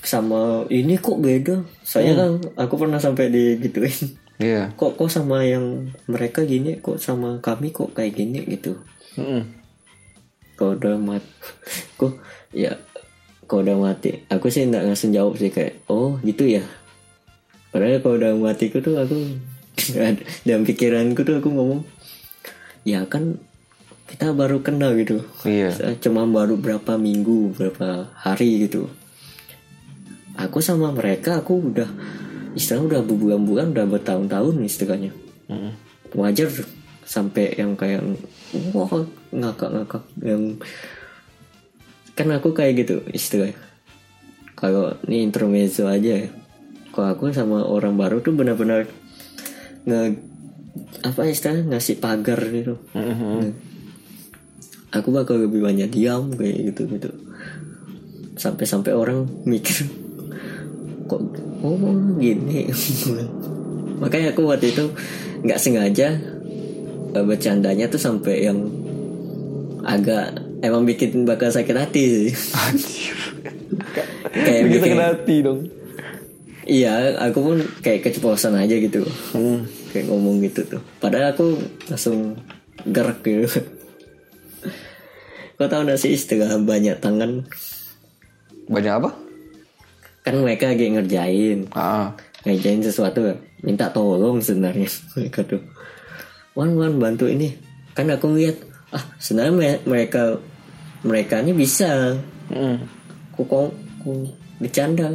sama 0.00 0.64
ini 0.68 0.96
kok 0.96 1.18
beda 1.18 1.62
saya 1.80 2.14
kan 2.14 2.30
aku 2.56 2.74
pernah 2.76 2.96
sampai 2.96 3.28
digituin 3.28 4.16
Iya. 4.38 4.70
kok 4.72 4.94
kok 4.94 5.10
sama 5.10 5.42
yang 5.42 5.90
mereka 6.06 6.42
gini 6.42 6.78
kok 6.78 6.96
sama 6.96 7.38
kami 7.38 7.68
kok 7.68 7.90
kayak 7.90 8.14
gini 8.14 8.46
gitu 8.48 8.78
Mm-mm. 9.14 9.42
kalau 10.54 10.74
udah 10.74 10.94
mati 10.94 11.26
kok 12.00 12.14
ya 12.50 12.78
kalau 13.48 13.64
udah 13.64 13.76
mati 13.80 14.22
aku 14.28 14.46
sih 14.46 14.62
nggak 14.62 14.84
langsung 14.84 15.10
jawab 15.10 15.34
sih 15.34 15.48
kayak 15.48 15.80
oh 15.88 16.20
gitu 16.20 16.44
ya 16.44 16.62
padahal 17.68 17.98
kalau 17.98 18.14
udah 18.16 18.32
matiku 18.36 18.78
tuh 18.78 18.94
aku 18.94 19.16
dalam 20.46 20.62
pikiranku 20.62 21.24
tuh 21.24 21.40
aku 21.40 21.48
ngomong 21.48 21.80
ya 22.84 23.04
kan 23.04 23.40
kita 24.08 24.32
baru 24.32 24.60
kenal 24.60 24.96
gitu 24.96 25.20
Iya. 25.44 25.72
cuma 25.98 26.24
baru 26.24 26.56
berapa 26.56 26.96
minggu 26.96 27.52
berapa 27.54 28.08
hari 28.14 28.64
gitu 28.64 28.88
aku 30.34 30.60
sama 30.60 30.92
mereka 30.92 31.40
aku 31.40 31.72
udah 31.72 31.88
istilah 32.52 32.84
udah 32.84 33.00
berbulan-bulan 33.02 33.76
udah 33.76 33.86
bertahun-tahun 33.86 34.54
istilahnya 34.64 35.12
Mm-mm. 35.48 35.72
wajar 36.16 36.48
sampai 37.04 37.56
yang 37.56 37.72
kayak 37.74 38.00
wah 38.72 38.88
ngakak-ngakak 39.28 40.04
yang 40.20 40.56
kan 42.18 42.34
aku 42.34 42.50
kayak 42.50 42.82
gitu 42.82 43.06
istilahnya 43.14 43.68
kalau 44.58 44.90
ini 45.06 45.22
intermezzo 45.22 45.86
aja 45.86 46.26
ya. 46.26 46.28
Kalau 46.90 47.14
aku 47.14 47.30
sama 47.30 47.62
orang 47.62 47.94
baru 47.94 48.18
tuh 48.18 48.34
benar-benar 48.34 48.90
nge 49.86 50.18
apa 51.06 51.20
istilahnya 51.30 51.78
ngasih 51.78 52.02
pagar 52.02 52.42
gitu. 52.50 52.74
Mm-mm. 52.90 53.54
aku 54.88 55.12
bakal 55.12 55.36
lebih 55.38 55.62
banyak 55.62 55.94
diam 55.94 56.34
kayak 56.34 56.74
gitu 56.74 56.90
gitu. 56.90 57.10
Sampai-sampai 58.34 58.90
orang 58.90 59.30
mikir 59.46 59.86
kok 61.06 61.22
oh 61.62 61.78
gini? 62.18 62.66
Makanya 64.02 64.34
aku 64.34 64.42
waktu 64.42 64.74
itu 64.74 64.90
nggak 65.46 65.60
sengaja 65.62 66.18
eh, 67.14 67.24
bercandanya 67.24 67.86
tuh 67.86 68.02
sampai 68.02 68.42
yang 68.42 68.58
agak 69.86 70.47
emang 70.60 70.82
bikin 70.84 71.22
bakal 71.22 71.48
sakit 71.48 71.74
hati 71.74 72.02
sih 72.02 72.30
Anjir. 72.54 73.16
kayak 74.34 74.62
Bikin 74.66 74.80
sakit 74.82 74.98
hati 75.00 75.36
dong. 75.40 75.60
iya 76.64 76.92
aku 77.16 77.38
pun 77.42 77.56
kayak 77.80 78.02
keceplosan 78.02 78.54
aja 78.54 78.74
gitu 78.74 79.02
Hmm. 79.30 79.64
kayak 79.88 80.06
ngomong 80.06 80.42
gitu 80.42 80.66
tuh 80.68 80.82
padahal 80.96 81.32
aku 81.32 81.56
langsung 81.86 82.36
gerak 82.84 83.20
gitu 83.20 83.48
kau 85.54 85.66
tahu 85.66 85.82
gak 85.84 85.98
sih 85.98 86.12
istilah 86.12 86.54
banyak 86.58 86.98
tangan 86.98 87.42
Banyak 88.68 88.94
apa? 88.94 89.10
kan 90.20 90.36
mereka 90.36 90.68
lagi 90.68 90.92
ngerjain 90.92 91.72
Ah. 91.72 92.12
ngerjain 92.44 92.78
sesuatu 92.78 93.32
minta 93.58 93.88
tolong 93.88 94.38
sebenarnya 94.38 94.86
mereka 95.16 95.40
tuh 95.42 95.64
wan 96.52 96.76
wan 96.76 97.00
bantu 97.00 97.24
ini 97.26 97.56
kan 97.90 98.06
aku 98.06 98.36
lihat 98.36 98.60
ah 98.88 99.04
sebenarnya 99.16 99.52
me- 99.52 99.82
mereka 99.86 100.40
mereka 101.00 101.38
ini 101.38 101.52
bisa 101.52 102.16
Mm. 102.48 102.80
kok 103.30 103.44
kok 103.44 103.68
bercanda 104.56 105.12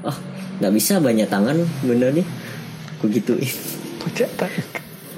ah 0.00 0.16
nggak 0.56 0.72
bisa 0.72 0.96
banyak 0.96 1.26
tangan 1.26 1.58
bener 1.80 2.12
nih 2.12 2.26
aku 2.94 3.10
gituin 3.10 3.50
Banyak 3.98 4.30
tangan. 4.34 4.64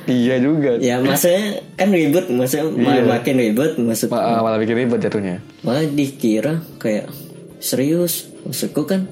iya 0.07 0.39
juga. 0.39 0.79
ya 0.79 0.97
maksudnya 0.99 1.45
kan 1.75 1.91
ribet 1.91 2.27
maksudnya 2.29 2.71
malah 2.73 3.05
makin 3.13 3.37
ribet 3.37 3.77
maksud 3.77 4.09
Ma- 4.09 4.41
malah 4.41 4.57
bikin 4.57 4.77
ribet 4.79 5.01
jatuhnya. 5.01 5.45
malah 5.61 5.85
dikira 5.85 6.65
kayak 6.77 7.11
serius 7.59 8.31
maksudku 8.41 8.83
kan 8.83 9.05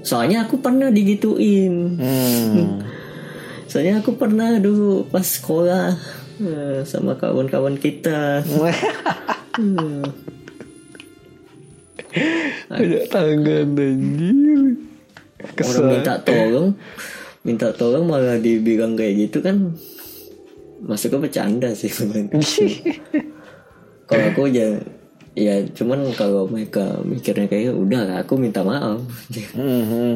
soalnya 0.00 0.44
aku 0.44 0.58
pernah 0.58 0.90
digituin 0.90 1.96
Hmm. 1.96 2.84
soalnya 3.70 4.00
aku 4.00 4.12
pernah 4.12 4.56
dulu 4.56 5.06
pas 5.06 5.22
sekolah 5.22 5.96
eh, 6.38 6.82
sama 6.82 7.14
kawan-kawan 7.14 7.74
kita 7.74 8.42
Hmm. 9.54 10.02
Ada 12.68 12.96
tangan 13.06 13.68
anjir. 13.68 14.74
orang 15.38 15.54
Kesel. 15.54 15.84
minta 15.84 16.12
tolong 16.20 16.68
minta 17.42 17.66
tolong 17.70 18.04
malah 18.04 18.36
dibilang 18.36 18.94
kayak 18.94 19.12
gitu 19.20 19.38
kan 19.38 19.72
maksudku 20.80 21.16
bercanda 21.16 21.72
sih 21.72 21.88
kalau 24.08 24.24
aku 24.26 24.46
ya 24.46 24.76
ya 25.32 25.62
cuman 25.68 26.10
kalau 26.12 26.46
mereka 26.46 26.98
mikirnya 27.02 27.46
kayak 27.46 27.72
udah 27.72 28.00
lah 28.04 28.16
aku 28.22 28.34
minta 28.34 28.62
maaf 28.62 28.98
Mhm. 29.54 30.14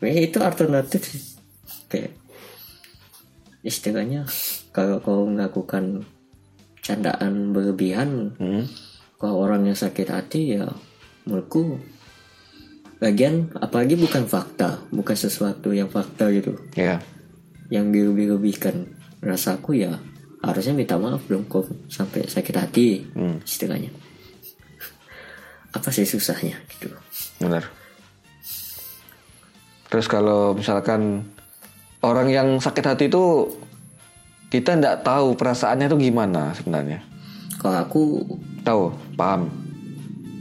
ya 0.00 0.18
itu 0.18 0.36
alternatif 0.38 1.00
sih 1.02 1.20
kayak 1.88 2.10
istilahnya 3.62 4.24
kalau 4.72 4.98
kau 4.98 5.28
melakukan 5.28 6.02
candaan 6.80 7.52
berlebihan 7.52 8.34
Hmm. 8.36 8.64
kalau 9.16 9.44
orang 9.44 9.68
yang 9.68 9.78
sakit 9.78 10.08
hati 10.08 10.58
ya 10.58 10.66
menurutku 11.22 11.78
bagian 12.98 13.50
apalagi 13.54 13.94
bukan 13.94 14.26
fakta 14.26 14.82
bukan 14.90 15.14
sesuatu 15.14 15.70
yang 15.70 15.86
fakta 15.86 16.32
gitu 16.32 16.58
Ya. 16.74 16.98
yang 17.70 17.90
dilebih-lebihkan 17.90 18.90
rasaku 19.20 19.78
ya 19.78 20.02
harusnya 20.42 20.74
minta 20.74 20.98
maaf 20.98 21.22
dong 21.26 21.46
kok 21.46 21.70
sampai 21.86 22.26
sakit 22.26 22.56
hati 22.56 22.88
Hmm. 23.14 23.38
istilahnya 23.42 23.94
apa 25.76 25.88
sih 25.88 26.02
susahnya 26.02 26.58
gitu 26.68 26.90
Benar. 27.38 27.66
Terus 29.86 30.06
kalau 30.06 30.56
misalkan 30.56 31.26
orang 32.00 32.32
yang 32.32 32.48
sakit 32.56 32.80
hati 32.86 33.04
itu 33.06 33.44
kita 34.52 34.76
nggak 34.76 35.00
tahu 35.00 35.32
perasaannya 35.32 35.88
itu 35.88 35.96
gimana 36.02 36.52
sebenarnya. 36.52 37.00
kalau 37.56 37.78
aku 37.80 38.02
Tahu, 38.60 38.82
paham. 39.16 39.48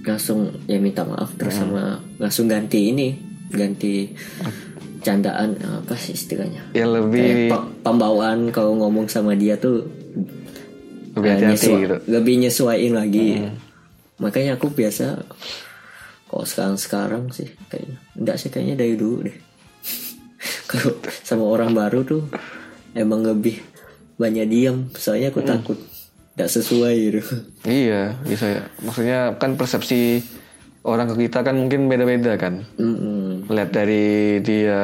langsung 0.02 0.50
ya 0.66 0.78
minta 0.78 1.02
maaf 1.02 1.32
terus 1.36 1.56
sama 1.56 1.98
langsung 2.18 2.46
ganti 2.46 2.90
ini 2.90 3.14
ganti 3.48 4.10
candaan 5.00 5.54
apa 5.58 5.94
sih 5.96 6.12
istilahnya 6.12 6.70
Yang 6.72 6.74
Kayak 6.74 6.90
lebih 6.92 7.30
pe- 7.48 7.70
pembawaan 7.82 8.40
kalau 8.50 8.74
ngomong 8.76 9.06
sama 9.06 9.32
dia 9.34 9.56
tuh 9.56 9.86
lebih 11.14 11.22
eh, 11.24 11.34
hati-hati 11.36 11.54
nyesua- 11.64 11.80
gitu. 11.80 11.96
lebih 12.08 12.34
nyesuaiin 12.40 12.94
lagi 12.94 13.28
makanya 14.18 14.56
aku 14.56 14.70
biasa 14.70 15.22
kalau 16.28 16.46
sekarang 16.46 16.76
sekarang 16.76 17.24
sih 17.30 17.50
kayaknya 17.68 17.98
enggak 18.16 18.38
sih 18.38 18.50
kayaknya 18.50 18.76
dari 18.78 18.96
dulu 18.96 19.18
deh 19.24 19.38
kalau 20.68 20.94
sama 21.22 21.46
orang 21.48 21.72
baru 21.72 22.02
tuh 22.02 22.24
emang 22.92 23.22
lebih 23.22 23.62
banyak 24.22 24.46
diam 24.46 24.78
soalnya 24.94 25.28
aku 25.28 25.42
takut 25.42 25.78
enggak 26.32 26.50
sesuai 26.52 26.96
gitu 27.02 27.22
Iya, 27.84 28.14
bisa 28.22 28.46
ya. 28.48 28.62
Maksudnya 28.80 29.20
kan 29.36 29.54
persepsi 29.54 30.22
orang 30.82 31.06
ke 31.08 31.26
kita 31.26 31.42
kan 31.42 31.54
mungkin 31.56 31.86
beda-beda 31.86 32.34
kan. 32.36 32.66
Mm-mm. 32.76 33.46
Lihat 33.48 33.70
dari 33.70 34.06
dia 34.40 34.82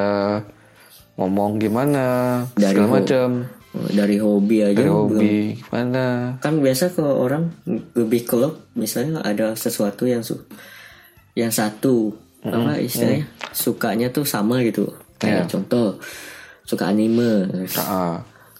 ngomong 1.15 1.57
gimana, 1.57 2.05
Dari 2.53 2.73
segala 2.75 2.89
macam. 2.95 3.29
dari 3.87 4.17
hobi 4.17 4.57
aja 4.63 4.73
Dari 4.75 4.85
belum 4.85 4.97
hobi 5.07 5.35
gimana. 5.55 6.05
kan 6.37 6.57
biasa 6.57 6.91
kalau 6.91 7.21
orang 7.21 7.53
lebih 7.93 8.25
klop 8.25 8.73
misalnya 8.73 9.21
ada 9.21 9.53
sesuatu 9.53 10.03
yang 10.03 10.19
su 10.19 10.33
yang 11.31 11.49
satu 11.49 12.09
apa 12.41 12.77
istilahnya 12.79 13.29
sukanya 13.51 14.09
tuh 14.09 14.25
sama 14.25 14.61
gitu 14.61 14.89
kayak 15.15 15.45
contoh 15.47 15.93
suka 16.63 16.89
anime 16.89 17.45
Ah, 17.77 18.17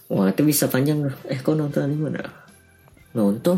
wah 0.07 0.27
itu 0.27 0.41
bisa 0.41 0.65
panjang 0.65 1.01
loh 1.01 1.15
eh 1.25 1.37
kau 1.37 1.53
nonton 1.53 1.83
anime 1.83 2.11
enggak 2.11 2.29
nonton. 3.09 3.57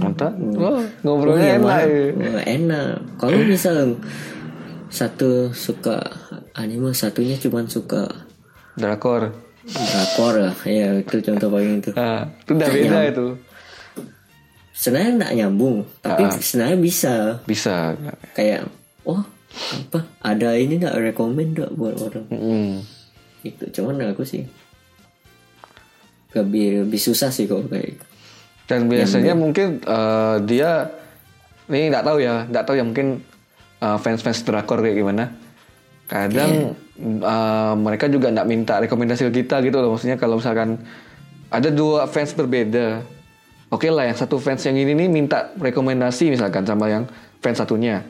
Wah, 0.56 0.72
Oh, 0.72 0.82
ngobrolnya 1.04 1.44
iya, 1.44 1.56
enak. 1.58 1.68
Wah, 2.16 2.44
enak 2.48 2.88
kalau 3.18 3.38
misal 3.44 4.00
satu 4.88 5.52
suka 5.52 6.00
anime 6.54 6.90
satunya 6.92 7.36
cuman 7.36 7.68
suka 7.68 8.08
Drakor. 8.74 9.36
drakor 9.68 10.34
lah 10.40 10.56
ya 10.64 10.98
itu 10.98 11.20
contoh 11.22 11.46
paling 11.48 11.78
itu 11.78 11.92
Ah, 11.94 12.26
itu 12.26 12.52
udah 12.52 12.70
beda 12.70 13.00
itu. 13.06 13.26
sebenarnya 14.72 15.12
nggak 15.20 15.34
nyambung 15.36 15.78
tapi 16.00 16.24
Ah. 16.24 16.32
sebenarnya 16.34 16.78
bisa 16.80 17.14
Bisa. 17.44 17.94
kayak 18.34 18.64
oh 19.04 19.20
apa 19.76 20.00
ada 20.24 20.56
ini 20.56 20.80
nggak 20.80 20.98
rekomend 21.04 21.54
nggak 21.54 21.76
buat 21.76 22.00
orang 22.00 22.26
Mm. 22.32 22.74
itu 23.44 23.64
cuman 23.72 24.08
aku 24.08 24.24
sih 24.24 24.48
lebih 26.34 26.86
lebih 26.86 27.00
susah 27.02 27.34
sih 27.34 27.50
kalau 27.50 27.66
kayak. 27.66 27.98
Dan 28.70 28.86
biasanya 28.86 29.34
mungkin 29.34 29.82
eh, 29.82 30.36
dia 30.46 30.94
ini 31.70 31.90
nggak 31.90 32.06
tahu 32.06 32.18
ya, 32.22 32.46
nggak 32.46 32.64
tahu 32.70 32.76
ya 32.78 32.86
mungkin 32.86 33.08
eh, 33.82 33.98
fans-fans 33.98 34.46
drakor 34.46 34.86
kayak 34.86 34.98
gimana. 34.98 35.34
Kadang 36.06 36.78
eh, 37.02 37.74
mereka 37.78 38.06
juga 38.06 38.30
nggak 38.30 38.48
minta 38.48 38.78
rekomendasi 38.78 39.34
ke 39.34 39.42
kita 39.42 39.66
gitu 39.66 39.82
loh. 39.82 39.98
Maksudnya 39.98 40.22
kalau 40.22 40.38
misalkan 40.38 40.78
ada 41.50 41.70
dua 41.74 42.06
fans 42.06 42.38
berbeda, 42.38 43.02
oke 43.74 43.90
lah 43.90 44.06
yang 44.06 44.18
satu 44.18 44.38
fans 44.38 44.62
yang 44.70 44.78
ini 44.78 44.94
nih 44.94 45.10
minta 45.10 45.50
rekomendasi 45.58 46.30
misalkan 46.30 46.62
sama 46.62 46.94
yang 46.94 47.10
fans 47.42 47.58
satunya. 47.58 48.06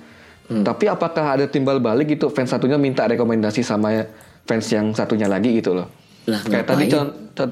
Tapi 0.50 0.90
apakah 0.90 1.38
ada 1.38 1.46
timbal 1.46 1.78
balik 1.78 2.18
gitu 2.18 2.34
fans 2.34 2.50
satunya 2.50 2.74
minta 2.74 3.06
rekomendasi 3.06 3.62
sama 3.62 4.10
fans 4.50 4.66
yang 4.74 4.98
satunya 4.98 5.30
lagi 5.30 5.54
gitu 5.54 5.78
loh? 5.78 5.88
Lah 6.30 6.39
Kayak 6.42 6.65
tadi 6.68 6.86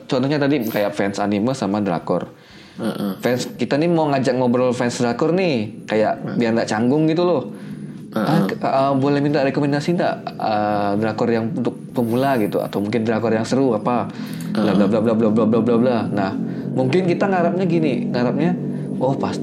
contohnya 0.07 0.37
tadi 0.37 0.55
kayak 0.63 0.91
fans 0.91 1.17
anime 1.17 1.51
sama 1.51 1.79
drakor. 1.79 2.29
Heeh. 2.77 3.17
Fans 3.17 3.49
kita 3.55 3.75
nih 3.75 3.89
mau 3.89 4.05
ngajak 4.07 4.33
ngobrol 4.33 4.71
fans 4.71 4.97
drakor 4.97 5.33
nih, 5.33 5.85
kayak 5.85 6.37
biar 6.37 6.51
nggak 6.53 6.69
canggung 6.69 7.05
gitu 7.05 7.23
loh. 7.23 7.43
Ah, 8.15 8.39
ke- 8.43 8.57
ah, 8.59 8.93
boleh 8.93 9.19
minta 9.19 9.41
rekomendasi 9.41 9.93
nggak 9.93 10.15
ah, 10.37 10.91
drakor 10.95 11.27
yang 11.27 11.49
untuk 11.51 11.75
pemula 11.91 12.37
gitu 12.37 12.57
atau 12.57 12.79
mungkin 12.79 13.01
drakor 13.01 13.29
yang 13.29 13.43
seru 13.43 13.73
apa? 13.73 14.09
Bla 14.53 14.73
bla 14.73 14.85
bla 14.87 14.99
bla 14.99 15.13
bla 15.13 15.29
bla 15.29 15.45
bla 15.45 15.59
bla 15.59 15.75
bla. 15.77 15.97
Nah, 16.07 16.31
mungkin 16.71 17.05
kita 17.05 17.25
ngarapnya 17.25 17.65
gini, 17.65 18.07
ngarapnya 18.07 18.57
oh 18.97 19.13
pas 19.13 19.37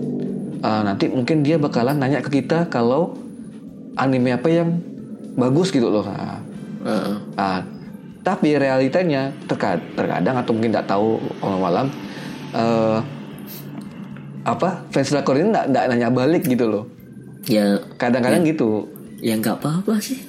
ah, 0.61 0.83
nanti 0.83 1.07
mungkin 1.07 1.43
dia 1.43 1.57
bakalan 1.57 1.99
nanya 1.99 2.19
ke 2.19 2.31
kita 2.33 2.67
kalau 2.67 3.15
anime 3.95 4.33
apa 4.33 4.49
yang 4.49 4.79
bagus 5.35 5.71
gitu 5.71 5.87
loh. 5.87 6.03
Nah, 6.05 6.41
Heeh. 6.85 7.15
Ah, 7.35 7.59
tapi 8.25 8.57
realitanya 8.57 9.29
terkadang, 9.45 9.85
terkadang 9.93 10.35
atau 10.35 10.51
mungkin 10.51 10.73
tidak 10.73 10.89
tahu 10.89 11.21
malam 11.41 11.87
eh, 12.51 12.99
apa 14.43 14.85
fans 14.89 15.09
drakor 15.09 15.37
ini 15.37 15.49
nggak 15.51 15.85
nanya 15.89 16.09
balik 16.09 16.45
gitu 16.45 16.65
loh. 16.65 16.85
ya 17.45 17.77
Kadang-kadang 17.95 18.43
gitu. 18.43 18.89
ya 19.19 19.37
nggak 19.37 19.57
apa-apa 19.59 19.97
sih 19.99 20.21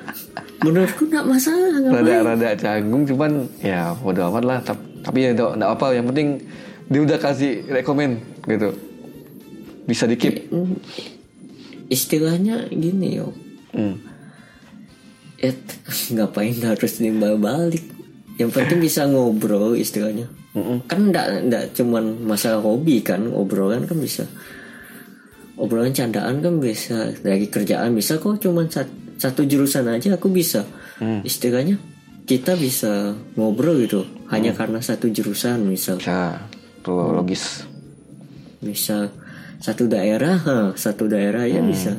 menurutku 0.64 1.04
nggak 1.06 1.24
masalah 1.24 1.72
nggak 1.74 1.92
apa 1.94 2.00
Rada-rada 2.02 2.50
canggung 2.54 3.04
cuman 3.04 3.30
ya 3.60 3.92
bodo 3.94 4.28
amat 4.28 4.44
lah. 4.44 4.58
Tap- 4.60 4.84
Tapi 5.02 5.18
ya 5.20 5.30
nggak 5.32 5.70
apa. 5.70 5.86
Yang 5.92 6.06
penting 6.10 6.28
dia 6.86 7.00
udah 7.02 7.18
kasih 7.18 7.52
rekomen 7.66 8.18
gitu. 8.44 8.72
Bisa 9.84 10.04
di 10.04 10.16
keep. 10.16 10.48
Hmm, 10.48 10.76
istilahnya 11.86 12.66
gini 12.68 13.16
yo 13.16 13.30
Hmm. 13.70 14.00
Eh 15.46 15.54
ngapain 16.10 16.56
harus 16.60 16.98
nimbal 16.98 17.38
balik 17.38 17.84
yang 18.36 18.50
penting 18.52 18.82
bisa 18.82 19.06
ngobrol 19.08 19.72
istilahnya. 19.72 20.28
Kan 20.84 21.12
enggak 21.12 21.26
enggak 21.46 21.64
cuman 21.72 22.20
masalah 22.20 22.60
hobi 22.60 23.00
kan 23.00 23.28
obrolan 23.32 23.88
kan 23.88 23.96
bisa. 23.96 24.24
Obrolan 25.56 25.96
candaan 25.96 26.44
kan 26.44 26.60
bisa. 26.60 27.16
Dari 27.16 27.48
kerjaan 27.48 27.96
bisa 27.96 28.20
kok 28.20 28.36
cuman 28.40 28.68
sat- 28.68 28.92
satu 29.16 29.48
jurusan 29.48 29.88
aja 29.88 30.20
aku 30.20 30.28
bisa. 30.28 30.68
Istilahnya 31.24 31.80
kita 32.28 32.56
bisa 32.56 33.16
ngobrol 33.36 33.80
gitu. 33.80 34.04
Hanya 34.28 34.52
karena 34.52 34.84
satu 34.84 35.08
jurusan 35.08 35.64
misal. 35.64 35.96
Bisa. 35.96 36.44
Tuh 36.84 37.12
logis. 37.12 37.64
bisa 38.56 39.12
satu 39.60 39.86
daerah 39.86 40.36
ha, 40.42 40.58
satu 40.76 41.08
daerah 41.08 41.44
ya 41.48 41.64
bisa. 41.64 41.92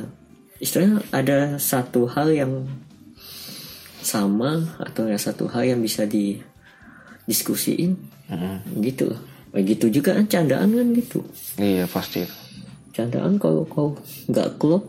Istilahnya 0.58 1.02
ada 1.10 1.38
satu 1.58 2.06
hal 2.06 2.30
yang 2.30 2.52
sama 4.00 4.50
atau 4.78 5.04
ya 5.04 5.16
satu 5.16 5.46
hal 5.46 5.64
yang 5.66 5.80
bisa 5.80 6.04
didiskusiin 6.04 7.92
gitu 8.78 9.10
begitu 9.48 9.88
juga 9.90 10.12
kan 10.12 10.26
candaan 10.26 10.70
kan 10.70 10.88
gitu 10.92 11.24
Iya 11.56 11.86
pasti. 11.86 12.22
candaan 12.90 13.36
kalau 13.36 13.64
kau 13.64 13.96
nggak 14.26 14.56
klop 14.56 14.84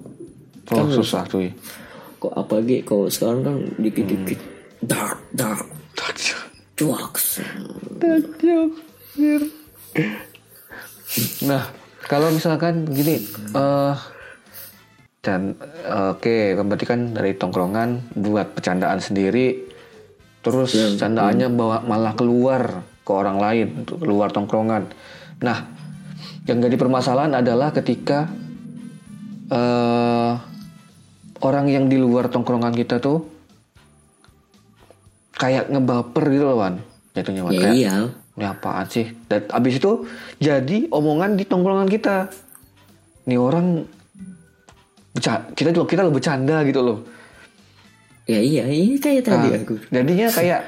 Oh 0.70 0.86
susah 0.88 1.26
tuh. 1.26 1.42
ya. 1.42 1.52
kok 2.16 2.30
apalagi 2.32 2.84
kalau 2.84 3.08
sekarang 3.08 3.42
kan 3.42 3.58
dikit-dikit 3.76 4.38
dark 4.80 5.18
dark 5.32 5.66
drugs 6.76 7.42
Dad 7.98 8.24
joke. 8.38 8.76
Anjir. 9.12 9.42
Nah, 11.42 11.68
kalau 12.02 12.30
misalkan 12.30 12.88
gini, 12.88 13.20
eh 13.52 13.96
dan 15.20 15.60
oke, 15.84 16.56
berarti 16.56 16.86
kan 16.88 17.12
dari 17.12 17.36
tongkrongan 17.36 18.16
buat 18.16 18.56
bercandaan 18.56 19.04
sendiri, 19.04 19.68
terus 20.40 20.72
candaannya 20.96 21.52
bawa 21.52 21.84
malah 21.84 22.16
keluar 22.16 22.88
ke 23.04 23.12
orang 23.12 23.38
lain, 23.38 23.68
keluar 23.84 24.32
tongkrongan. 24.32 24.88
Nah, 25.44 25.58
yang 26.48 26.64
jadi 26.64 26.80
permasalahan 26.80 27.36
adalah 27.36 27.76
ketika 27.76 28.32
eh 29.50 30.34
orang 31.40 31.66
yang 31.72 31.88
di 31.88 31.98
luar 32.00 32.32
tongkrongan 32.32 32.76
kita 32.76 33.00
tuh 33.00 33.28
kayak 35.36 35.72
ngebaper 35.72 36.24
gitu 36.32 36.46
loh, 36.48 36.64
Wan. 36.64 36.84
Jatuhnya, 37.16 37.44
Wan. 37.48 37.52
Ya 37.56 37.60
Kayak, 37.60 37.76
iya. 37.76 37.96
ini 38.36 38.46
apaan 38.48 38.88
sih? 38.92 39.08
Dan 39.28 39.48
abis 39.52 39.80
itu 39.80 40.08
jadi 40.40 40.88
omongan 40.92 41.40
di 41.40 41.48
tongkrongan 41.48 41.88
kita. 41.88 42.28
Nih 43.28 43.40
orang 43.40 43.88
kita 45.58 45.74
juga 45.74 45.88
kita 45.90 46.02
lo 46.06 46.12
bercanda 46.14 46.62
gitu 46.64 46.82
loh. 46.86 47.00
Ya 48.30 48.38
iya, 48.38 48.64
ini 48.70 49.02
kayak 49.02 49.26
tadi 49.26 49.50
Nah, 49.50 49.58
aku. 49.58 49.76
Jadinya 49.90 50.28
kayak 50.30 50.62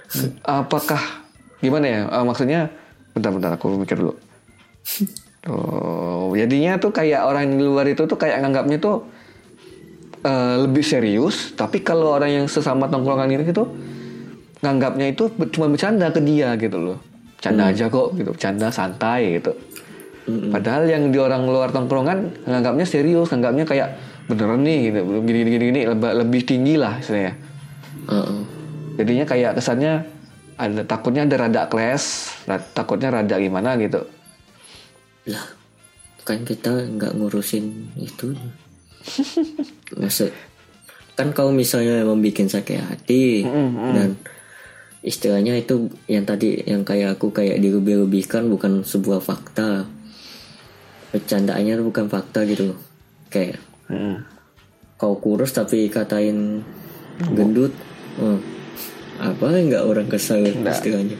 apakah 0.62 1.02
gimana 1.58 1.86
ya? 1.86 2.00
Eh, 2.06 2.24
maksudnya 2.24 2.60
bentar-bentar 3.12 3.58
aku 3.58 3.82
mikir 3.82 3.98
dulu. 3.98 4.14
Oh, 5.50 6.30
jadinya 6.38 6.78
tuh 6.78 6.94
kayak 6.94 7.26
orang 7.26 7.50
di 7.50 7.64
luar 7.64 7.88
itu 7.90 8.06
tuh 8.06 8.14
kayak 8.14 8.46
nganggapnya 8.46 8.78
tuh 8.78 9.02
eh, 10.22 10.56
lebih 10.62 10.86
serius, 10.86 11.50
tapi 11.58 11.82
kalau 11.82 12.14
orang 12.14 12.30
yang 12.30 12.46
sesama 12.46 12.86
tongkrongan 12.86 13.26
ini 13.26 13.50
tuh 13.50 13.66
nganggapnya 14.60 15.10
itu 15.10 15.32
cuma 15.50 15.66
bercanda 15.66 16.12
ke 16.14 16.20
dia 16.22 16.54
gitu 16.54 16.78
loh. 16.78 16.98
Canda 17.40 17.72
aja 17.72 17.88
kok 17.88 18.12
gitu, 18.20 18.36
bercanda 18.36 18.68
santai 18.68 19.40
gitu. 19.40 19.56
Padahal 20.28 20.86
yang 20.86 21.08
di 21.08 21.18
orang 21.18 21.48
luar 21.48 21.72
tongkrongan 21.72 22.44
nganggapnya 22.44 22.86
serius, 22.86 23.32
nganggapnya 23.32 23.64
kayak 23.64 23.88
beneran 24.30 24.62
nih 24.62 24.92
gitu, 24.92 24.98
gini 25.26 25.38
gini 25.42 25.50
gini, 25.50 25.64
gini 25.74 25.80
lebih, 25.90 26.10
lebih 26.22 26.40
tinggi 26.46 26.74
lah 26.78 27.00
istilahnya. 27.00 27.34
Heeh. 28.06 28.40
Jadinya 29.00 29.24
kayak 29.26 29.52
kesannya 29.58 29.92
ada 30.60 30.82
takutnya 30.84 31.24
ada 31.24 31.36
rada 31.48 31.62
clash, 31.66 32.36
ra- 32.44 32.60
takutnya 32.60 33.10
rada 33.10 33.36
gimana 33.40 33.74
gitu. 33.80 34.04
Lah, 35.26 35.44
kan 36.22 36.44
kita 36.44 36.84
nggak 36.94 37.16
ngurusin 37.16 37.96
itu. 37.96 38.36
Maksud 40.00 40.30
kan 41.16 41.36
kau 41.36 41.52
misalnya 41.52 42.00
bikin 42.16 42.48
sakit 42.48 42.80
hati 42.80 43.44
dan 43.92 44.16
istilahnya 45.04 45.52
itu 45.56 45.92
yang 46.08 46.24
tadi 46.24 46.64
yang 46.64 46.80
kayak 46.80 47.20
aku 47.20 47.28
kayak 47.28 47.60
dilebih-lebihkan 47.60 48.48
bukan 48.48 48.84
sebuah 48.84 49.20
fakta. 49.20 49.84
Bercandaannya 51.10 51.82
bukan 51.82 52.06
fakta 52.06 52.46
gitu. 52.46 52.74
Kayak 53.28 53.58
Mm. 53.90 54.22
kau 54.94 55.18
kurus 55.18 55.50
tapi 55.50 55.90
katain 55.90 56.62
gendut. 57.34 57.74
Oh. 58.16 58.38
Apa 59.18 59.50
nggak 59.50 59.82
orang 59.82 60.06
kesal 60.06 60.46
istilahnya? 60.46 61.18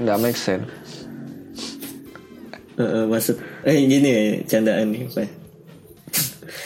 Nggak 0.00 0.18
make 0.18 0.40
sense. 0.40 0.64
Heeh, 2.80 3.04
maksud 3.04 3.36
eh 3.62 3.76
gini 3.84 4.08
ya 4.08 4.22
candaan 4.48 4.88
nih 4.88 5.04
Pak. 5.12 5.28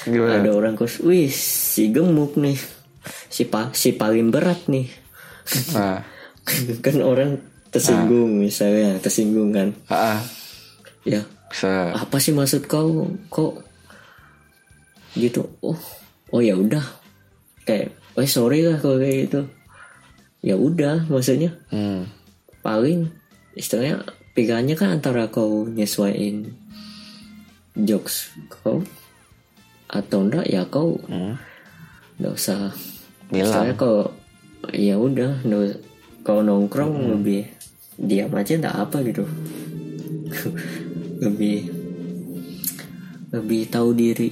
Gimana? 0.07 0.39
Ada 0.39 0.51
orang 0.55 0.79
kos, 0.79 1.03
wih 1.03 1.27
si 1.27 1.91
gemuk 1.91 2.39
nih, 2.39 2.55
si 3.27 3.49
pa, 3.49 3.73
si 3.75 3.97
paling 3.97 4.31
berat 4.31 4.69
nih. 4.71 4.87
Nah, 5.75 6.05
kan 6.85 6.97
orang 7.03 7.41
tersinggung 7.73 8.39
misalnya, 8.39 9.01
tersinggung 9.01 9.51
kan. 9.51 9.75
ah, 9.91 10.15
ah, 10.15 10.21
Ya, 11.03 11.27
bisa. 11.55 11.95
apa 11.95 12.17
sih 12.19 12.35
maksud 12.35 12.67
kau? 12.67 13.07
Kok 13.31 13.63
gitu? 15.15 15.47
Oh, 15.63 15.79
oh 16.29 16.43
ya 16.43 16.59
udah. 16.59 16.83
Kayak, 17.63 17.95
oh 18.19 18.27
sorry 18.27 18.67
lah 18.67 18.77
kalau 18.77 18.99
kayak 18.99 19.31
gitu. 19.31 19.41
Ya 20.43 20.59
udah, 20.59 21.07
maksudnya 21.07 21.55
Hmm. 21.71 22.11
paling 22.61 23.09
istilahnya 23.55 24.03
pilihannya 24.35 24.75
kan 24.75 24.99
antara 24.99 25.31
kau 25.31 25.65
nyesuaiin 25.65 26.51
jokes 27.77 28.35
kau 28.51 28.83
atau 29.87 30.19
enggak 30.21 30.45
ya 30.45 30.67
kau 30.67 30.99
Hmm. 31.07 31.39
nggak 32.19 32.35
usah 32.35 32.75
Bilang. 33.31 33.47
Istilahnya 33.47 33.75
kalau 33.75 34.03
ya 34.75 34.95
udah 34.99 35.39
kalau 36.23 36.43
nongkrong 36.43 37.15
lebih 37.15 37.47
diam 37.97 38.33
aja 38.33 38.59
nggak 38.59 38.79
apa 38.81 38.97
gitu 39.07 39.25
lebih 41.25 41.59
lebih 43.31 43.67
tahu 43.67 43.91
diri 43.93 44.31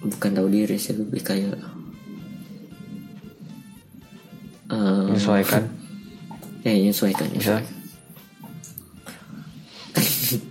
bukan 0.00 0.30
tahu 0.32 0.48
diri 0.48 0.74
sih 0.74 0.94
lebih 0.94 1.20
kayak 1.20 1.58
eh 4.68 5.02
Menyesuaikan. 5.04 5.62
ya 6.62 6.72
menyesuaikan 6.72 7.26
Bisa. 7.30 7.58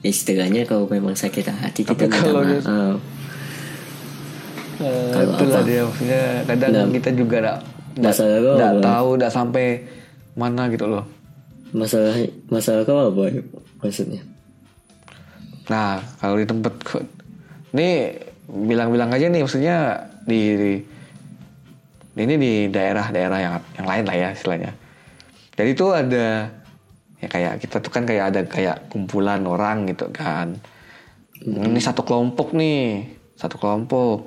istilahnya 0.04 0.66
kalau 0.66 0.86
memang 0.86 1.14
sakit 1.14 1.46
hati 1.48 1.82
Tapi 1.84 1.96
kita 1.96 2.06
minta 2.08 2.18
kalau 2.20 2.42
dia- 2.44 2.62
maaf 2.62 3.00
Eh, 4.78 5.10
Kalau 5.10 5.34
itulah 5.34 5.58
apa? 5.58 5.66
dia 5.66 5.82
maksudnya 5.82 6.22
kadang 6.46 6.70
Nggak- 6.70 6.94
kita 6.94 7.10
juga 7.18 7.38
nggak 7.98 8.14
apa? 8.14 8.78
tahu 8.80 9.08
nggak 9.18 9.34
sampai 9.34 9.66
mana 10.36 10.70
gitu 10.70 10.86
loh. 10.86 11.02
masalah 11.68 12.14
masalah 12.48 12.86
kau 12.86 13.10
apa 13.10 13.42
maksudnya 13.80 14.22
Nah 15.68 16.00
kalau 16.20 16.40
di 16.40 16.48
tempat 16.48 16.74
ini 17.76 18.16
bilang-bilang 18.48 19.12
aja 19.12 19.28
nih 19.28 19.44
maksudnya 19.44 20.08
di, 20.24 20.42
di- 20.56 20.84
ini 22.18 22.36
di 22.40 22.54
daerah-daerah 22.72 23.40
yang 23.40 23.54
yang 23.78 23.88
lain 23.88 24.04
lah 24.08 24.16
ya 24.16 24.30
istilahnya. 24.34 24.72
Jadi 25.54 25.70
itu 25.76 25.86
ada 25.92 26.50
ya 27.18 27.28
kayak 27.28 27.54
kita 27.62 27.78
tuh 27.82 27.92
kan 27.92 28.04
kayak 28.06 28.26
ada 28.34 28.42
kayak 28.48 28.90
kumpulan 28.90 29.44
orang 29.46 29.86
gitu 29.90 30.10
kan. 30.10 30.58
Ini 31.38 31.78
satu 31.78 32.02
kelompok 32.02 32.58
nih, 32.58 33.06
satu 33.38 33.62
kelompok 33.62 34.26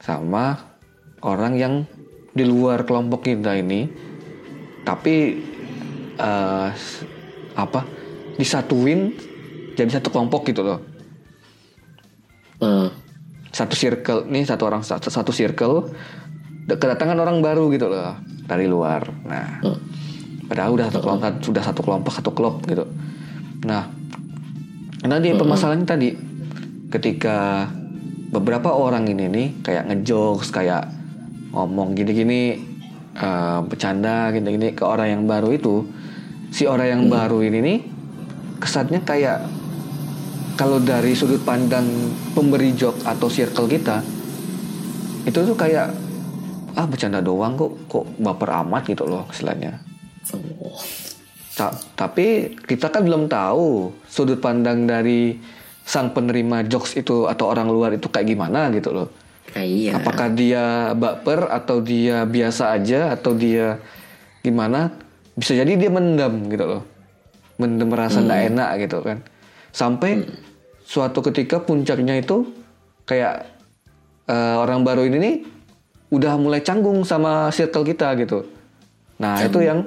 sama 0.00 0.56
orang 1.20 1.52
yang 1.60 1.74
di 2.32 2.44
luar 2.44 2.84
kelompok 2.88 3.28
kita 3.28 3.56
ini, 3.56 3.88
tapi 4.84 5.40
s- 6.72 7.04
apa 7.56 7.84
disatuin 8.36 9.12
jadi 9.76 9.90
satu 10.00 10.08
kelompok 10.08 10.48
gitu 10.48 10.64
loh. 10.64 10.80
Eh, 12.64 12.88
Satu 13.52 13.72
circle 13.72 14.28
nih 14.28 14.44
satu 14.44 14.68
orang 14.68 14.84
satu, 14.84 15.08
satu 15.08 15.32
circle 15.32 15.88
kedatangan 16.68 17.16
orang 17.16 17.40
baru 17.40 17.72
gitu 17.72 17.88
loh 17.88 18.16
dari 18.44 18.68
luar. 18.68 19.06
Nah, 19.24 19.64
eh, 19.64 19.78
Padahal 20.46 20.78
udah 20.78 20.86
satu 20.88 21.00
kelompok, 21.02 21.42
sudah 21.42 21.62
satu 21.62 21.80
kelompok, 21.82 22.12
satu 22.14 22.30
klub 22.30 22.62
gitu. 22.70 22.86
Nah, 23.66 23.90
karena 25.02 25.18
dia 25.18 25.34
permasalahannya 25.34 25.86
tadi 25.86 26.08
ketika 26.94 27.66
beberapa 28.30 28.70
orang 28.70 29.10
ini 29.10 29.26
nih 29.26 29.48
kayak 29.66 29.90
ngejokes, 29.90 30.54
kayak 30.54 30.86
ngomong 31.50 31.98
gini-gini, 31.98 32.62
eh, 33.18 33.58
bercanda 33.66 34.30
gini-gini 34.30 34.70
ke 34.70 34.86
orang 34.86 35.18
yang 35.18 35.22
baru 35.26 35.50
itu, 35.50 35.82
si 36.54 36.62
orang 36.70 36.94
yang 36.94 37.02
baru 37.10 37.42
ini 37.42 37.58
nih 37.58 37.78
kesannya 38.62 39.02
kayak 39.02 39.50
kalau 40.56 40.80
dari 40.80 41.12
sudut 41.12 41.44
pandang 41.44 41.84
pemberi 42.32 42.72
joke 42.72 43.04
atau 43.04 43.28
circle 43.28 43.68
kita 43.68 44.00
itu 45.28 45.38
tuh 45.44 45.52
kayak 45.52 45.92
ah 46.76 46.86
bercanda 46.88 47.20
doang 47.20 47.56
kok 47.56 47.72
kok 47.88 48.04
baper 48.16 48.50
amat 48.64 48.88
gitu 48.88 49.04
loh 49.04 49.28
istilahnya. 49.28 49.80
oh, 50.32 50.80
Ta- 51.56 51.76
tapi 51.96 52.56
kita 52.68 52.92
kan 52.92 53.04
belum 53.04 53.28
tahu 53.28 53.92
sudut 54.08 54.40
pandang 54.40 54.84
dari 54.84 55.36
sang 55.86 56.12
penerima 56.12 56.66
jokes 56.68 56.98
itu 56.98 57.24
atau 57.24 57.48
orang 57.48 57.68
luar 57.70 57.96
itu 57.96 58.08
kayak 58.08 58.28
gimana 58.28 58.68
gitu 58.72 58.92
loh. 58.92 59.08
kayak 59.52 59.68
iya 59.70 59.90
Apakah 59.96 60.28
dia 60.32 60.92
baper 60.92 61.48
atau 61.48 61.80
dia 61.80 62.26
biasa 62.28 62.76
aja 62.76 63.12
atau 63.14 63.32
dia 63.32 63.80
gimana? 64.44 64.92
Bisa 65.32 65.56
jadi 65.56 65.72
dia 65.78 65.88
mendam 65.88 66.48
gitu 66.48 66.64
loh. 66.64 66.82
Mendam 67.56 67.88
merasa 67.88 68.20
nggak 68.20 68.42
enak 68.52 68.70
gitu 68.84 69.00
kan. 69.00 69.24
Sampai 69.76 70.24
suatu 70.88 71.20
ketika 71.20 71.60
puncaknya 71.60 72.16
itu 72.16 72.48
kayak 73.04 73.44
eh, 74.24 74.56
orang 74.56 74.80
baru 74.80 75.04
ini 75.04 75.16
nih 75.20 75.36
udah 76.16 76.40
mulai 76.40 76.64
canggung 76.64 77.04
sama 77.04 77.52
circle 77.52 77.84
kita 77.84 78.16
gitu. 78.16 78.48
Nah, 79.20 79.36
itu 79.44 79.60
yang 79.60 79.84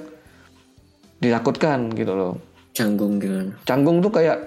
ditakutkan 1.17 1.89
gitu 1.97 2.13
loh. 2.13 2.33
canggung 2.69 3.17
gimana 3.17 3.51
Canggung 3.65 3.99
tuh 3.99 4.13
kayak 4.13 4.39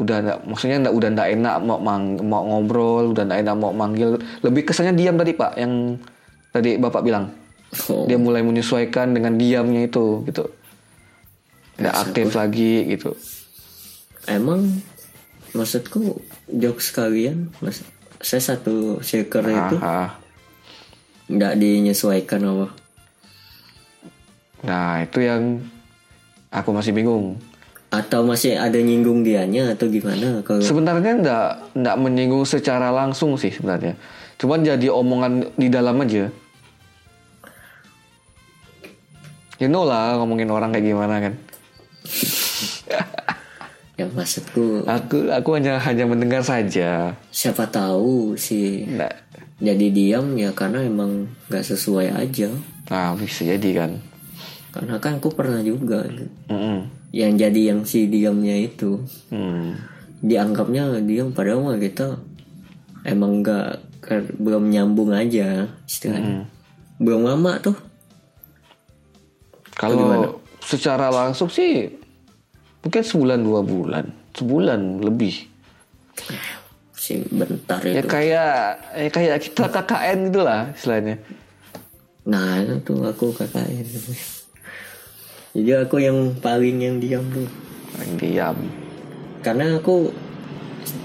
udah 0.00 0.16
nggak 0.18 0.38
maksudnya 0.48 0.76
nggak 0.88 0.94
udah 0.96 1.08
nggak 1.12 1.28
enak 1.38 1.54
mau 1.60 1.78
mang, 1.78 2.16
mau 2.24 2.42
ngobrol, 2.42 3.12
udah 3.12 3.22
nggak 3.28 3.40
enak 3.44 3.56
mau 3.60 3.72
manggil. 3.76 4.16
Lebih 4.40 4.72
kesannya 4.72 4.96
diam 4.96 5.20
tadi 5.20 5.36
Pak 5.36 5.52
yang 5.60 6.00
tadi 6.56 6.80
Bapak 6.80 7.04
bilang. 7.04 7.36
oh, 7.92 8.08
Dia 8.08 8.16
mulai 8.16 8.40
menyesuaikan 8.40 9.12
dengan 9.12 9.36
diamnya 9.36 9.84
itu 9.84 10.24
gitu. 10.24 10.48
nggak 11.76 11.96
aktif 12.08 12.32
lagi 12.32 12.88
gitu 12.96 13.12
emang 14.28 14.82
maksudku 15.56 16.20
jokes 16.50 16.92
kalian 16.92 17.50
mas 17.62 17.82
saya 18.20 18.42
satu 18.42 19.00
shaker 19.00 19.44
itu 19.46 19.76
nggak 21.26 21.54
dinyesuaikan 21.58 22.42
apa 22.46 22.68
nah 24.62 25.02
itu 25.02 25.22
yang 25.22 25.62
aku 26.56 26.70
masih 26.72 26.96
bingung. 26.96 27.36
Atau 27.92 28.26
masih 28.26 28.58
ada 28.58 28.76
nyinggung 28.76 29.22
dianya 29.22 29.72
atau 29.72 29.86
gimana? 29.86 30.42
Kalau 30.42 30.64
sebenarnya 30.64 31.12
nggak 31.22 31.46
nggak 31.78 31.96
menyinggung 32.02 32.44
secara 32.44 32.90
langsung 32.90 33.38
sih 33.38 33.54
sebenarnya. 33.54 33.94
Cuman 34.36 34.66
jadi 34.66 34.90
omongan 34.90 35.54
di 35.54 35.68
dalam 35.70 36.02
aja. 36.02 36.28
You 39.56 39.72
know 39.72 39.88
lah 39.88 40.20
ngomongin 40.20 40.52
orang 40.52 40.68
kayak 40.68 40.84
gimana 40.84 41.16
kan 41.16 41.34
ya 43.96 44.04
maksudku 44.12 44.84
aku 44.84 45.32
aku 45.32 45.48
hanya 45.56 45.80
hanya 45.80 46.04
mendengar 46.04 46.44
saja. 46.44 47.16
Siapa 47.32 47.64
tahu 47.72 48.36
sih 48.36 48.84
nggak. 48.84 49.12
jadi 49.56 49.86
diam 49.88 50.36
ya 50.36 50.52
karena 50.52 50.84
emang 50.84 51.32
nggak 51.48 51.64
sesuai 51.64 52.12
aja. 52.12 52.52
Nah 52.92 53.16
bisa 53.16 53.48
jadi 53.48 53.70
kan. 53.72 53.96
Karena 54.76 55.00
kan 55.00 55.16
aku 55.16 55.32
pernah 55.32 55.64
juga. 55.64 56.04
Mm-mm. 56.52 56.92
yang 57.16 57.40
jadi 57.40 57.72
yang 57.72 57.88
si 57.88 58.04
diamnya 58.12 58.56
itu. 58.60 59.00
Hmm. 59.32 59.76
dianggapnya 60.16 61.04
diam 61.04 61.28
padahal 61.36 61.60
mah 61.60 61.76
kita 61.76 62.16
emang 63.04 63.44
nggak 63.44 63.84
belum 64.36 64.68
nyambung 64.72 65.12
aja 65.12 65.72
istilahnya. 65.88 66.44
Belum 67.00 67.24
lama 67.24 67.56
tuh. 67.60 67.76
Kalau 69.76 70.40
secara 70.60 71.12
langsung 71.12 71.52
sih 71.52 72.05
mungkin 72.86 73.02
sebulan 73.02 73.42
dua 73.42 73.60
bulan. 73.66 74.04
Sebulan 74.30 75.02
lebih. 75.02 75.34
Si 76.94 77.18
bentar 77.26 77.82
ya 77.82 77.98
itu. 77.98 78.06
kayak 78.06 78.54
ya 78.94 79.08
kayak 79.10 79.36
kita 79.42 79.66
KKN 79.66 80.18
gitu 80.30 80.40
lah 80.46 80.70
istilahnya. 80.70 81.18
Nah 82.30 82.62
itu 82.62 82.94
aku 83.02 83.34
KKN 83.34 83.86
jadi 85.56 85.88
aku 85.88 85.96
yang 85.98 86.36
paling 86.38 86.78
yang 86.78 86.96
diam 87.00 87.24
tuh. 87.32 87.48
Yang 87.98 88.12
diam. 88.22 88.56
Karena 89.40 89.80
aku 89.80 90.12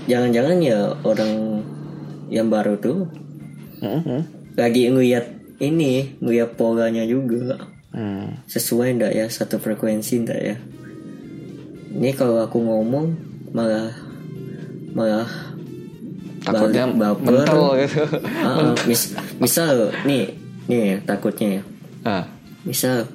jangan-jangan 0.05 0.57
ya 0.59 0.91
orang 1.01 1.63
yang 2.27 2.51
baru 2.51 2.75
tuh 2.77 3.07
Mhm. 3.81 4.19
lagi 4.59 4.91
ngeliat 4.93 5.25
ini 5.57 6.19
ngeliat 6.21 6.53
polanya 6.53 7.01
juga. 7.09 7.57
Hmm. 7.91 8.39
sesuai 8.47 8.95
ndak 8.95 9.11
ya 9.11 9.27
satu 9.27 9.59
frekuensi 9.59 10.23
ndak 10.23 10.39
ya 10.39 10.55
ini 11.91 12.11
kalau 12.15 12.39
aku 12.39 12.57
ngomong 12.57 13.11
malah 13.51 13.91
malah 14.95 15.27
takutnya 16.41 16.89
baper. 16.89 17.45
mental 17.45 17.63
gitu. 17.77 18.03
Ah, 18.41 18.47
ah, 18.47 18.73
mis- 18.87 19.13
misal 19.37 19.91
nih 20.07 20.33
nih 20.65 20.79
ya, 20.79 20.97
takutnya 21.05 21.47
ya. 21.59 21.63
Ah. 22.01 22.23
Misal 22.63 23.05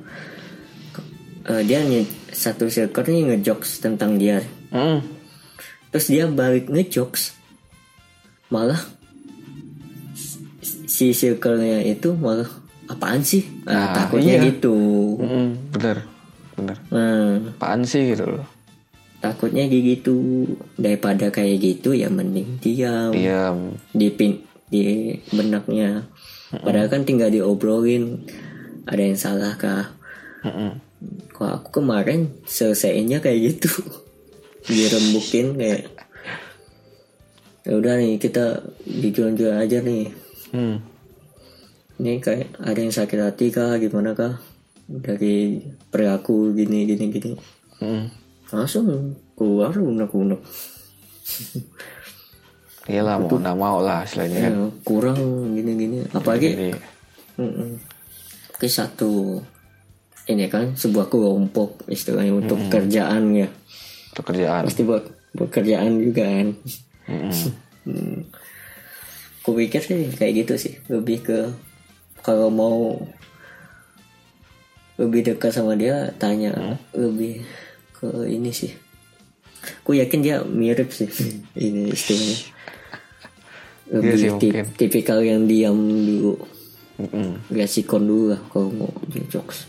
eh, 1.46 1.62
dia 1.64 1.82
nye- 1.82 2.06
satu 2.30 2.68
circle 2.68 3.06
nih 3.06 3.22
ngejokes 3.34 3.80
tentang 3.80 4.20
dia. 4.20 4.42
Mm. 4.70 5.00
terus 5.88 6.12
dia 6.12 6.28
balik 6.28 6.68
ngejokes 6.68 7.32
malah 8.52 8.76
si 10.60 11.16
circle-nya 11.16 11.80
itu 11.86 12.12
malah 12.12 12.44
apaan 12.90 13.24
sih? 13.24 13.46
Nah, 13.64 13.72
nah, 13.72 13.94
takutnya 14.04 14.36
iya. 14.36 14.46
gitu. 14.52 14.76
Mm, 15.16 15.72
bener 15.72 15.96
bener. 16.58 16.76
Nah. 16.92 17.56
Apaan 17.56 17.88
sih 17.88 18.12
gitu 18.12 18.26
loh 18.28 18.55
takutnya 19.20 19.64
gitu 19.66 20.46
daripada 20.76 21.32
kayak 21.32 21.56
gitu 21.60 21.96
ya 21.96 22.12
mending 22.12 22.60
diam. 22.60 23.12
Diam. 23.12 23.56
Di 23.92 24.08
pin 24.12 24.44
di 24.68 25.14
benaknya. 25.32 26.06
Padahal 26.50 26.88
kan 26.90 27.02
tinggal 27.02 27.30
diobrolin 27.32 28.26
ada 28.86 29.02
yang 29.02 29.18
salah 29.18 29.54
kah? 29.58 29.94
Kok 31.34 31.50
aku 31.62 31.68
kemarin 31.82 32.30
selesainya 32.46 33.18
kayak 33.18 33.58
gitu? 33.58 33.70
Dirembukin 34.70 35.58
kayak 35.58 35.82
ya 37.66 37.74
udah 37.74 37.98
nih 37.98 38.14
kita 38.22 38.62
dijual-jual 38.86 39.54
aja 39.54 39.82
nih. 39.82 40.14
Hmm. 40.54 40.78
ini 41.96 42.22
kayak 42.22 42.54
ada 42.62 42.78
yang 42.78 42.94
sakit 42.94 43.18
hati 43.18 43.50
kah? 43.50 43.80
Gimana 43.82 44.14
kah? 44.14 44.38
Dari 44.86 45.58
perilaku 45.90 46.54
gini 46.54 46.86
gini 46.86 47.04
gini. 47.10 47.32
Mm. 47.82 48.25
Langsung 48.50 49.16
keluar 49.34 49.74
unek-unek? 49.74 50.40
Iyalah 52.86 53.18
mau 53.18 53.30
nggak 53.34 53.58
mau 53.58 53.78
lah 53.82 54.06
istilahnya 54.06 54.38
kan. 54.46 54.52
Ya, 54.54 54.66
kurang 54.86 55.20
gini 55.58 55.72
gini 55.74 55.96
apalagi 56.14 56.74
Mm-mm. 57.36 57.76
Oke 58.54 58.70
satu. 58.70 59.42
Ini 60.26 60.50
kan 60.50 60.74
sebuah 60.74 61.10
kelompok 61.10 61.86
istilahnya 61.90 62.32
untuk 62.34 62.58
kerjaan 62.70 63.34
ya. 63.34 63.50
Pekerjaan 64.14 64.64
pasti 64.66 64.82
buat 64.86 65.04
buat 65.34 65.50
kerjaan 65.50 65.98
juga 65.98 66.24
kan. 66.24 66.48
Mm-mm. 67.10 67.30
hmm. 67.90 68.18
Sih 69.82 70.10
kayak 70.14 70.32
gitu 70.46 70.54
sih. 70.54 70.74
Lebih 70.86 71.18
ke 71.26 71.38
kalau 72.22 72.50
mau 72.50 72.98
lebih 74.96 75.26
dekat 75.26 75.52
sama 75.52 75.74
dia 75.74 76.14
tanya. 76.16 76.78
Lebih 76.94 77.44
ke 78.06 78.28
ini 78.28 78.50
sih 78.50 78.70
ku 79.82 79.90
yakin 79.92 80.20
dia 80.20 80.36
mirip 80.42 80.90
sih 80.90 81.10
ini 81.54 81.90
istilahnya 81.90 82.38
lebih 83.90 84.10
Iya 84.12 84.16
sih, 84.16 84.30
tip- 84.38 84.54
mungkin. 84.54 84.64
tipikal 84.76 85.18
yang 85.20 85.44
diam 85.44 85.76
dulu 85.76 86.34
Mm-mm. 86.96 87.52
Gak 87.52 87.68
sikon 87.68 88.08
dulu 88.08 88.32
lah 88.32 88.40
kalau 88.48 88.72
mau 88.72 88.88
jokes 89.28 89.68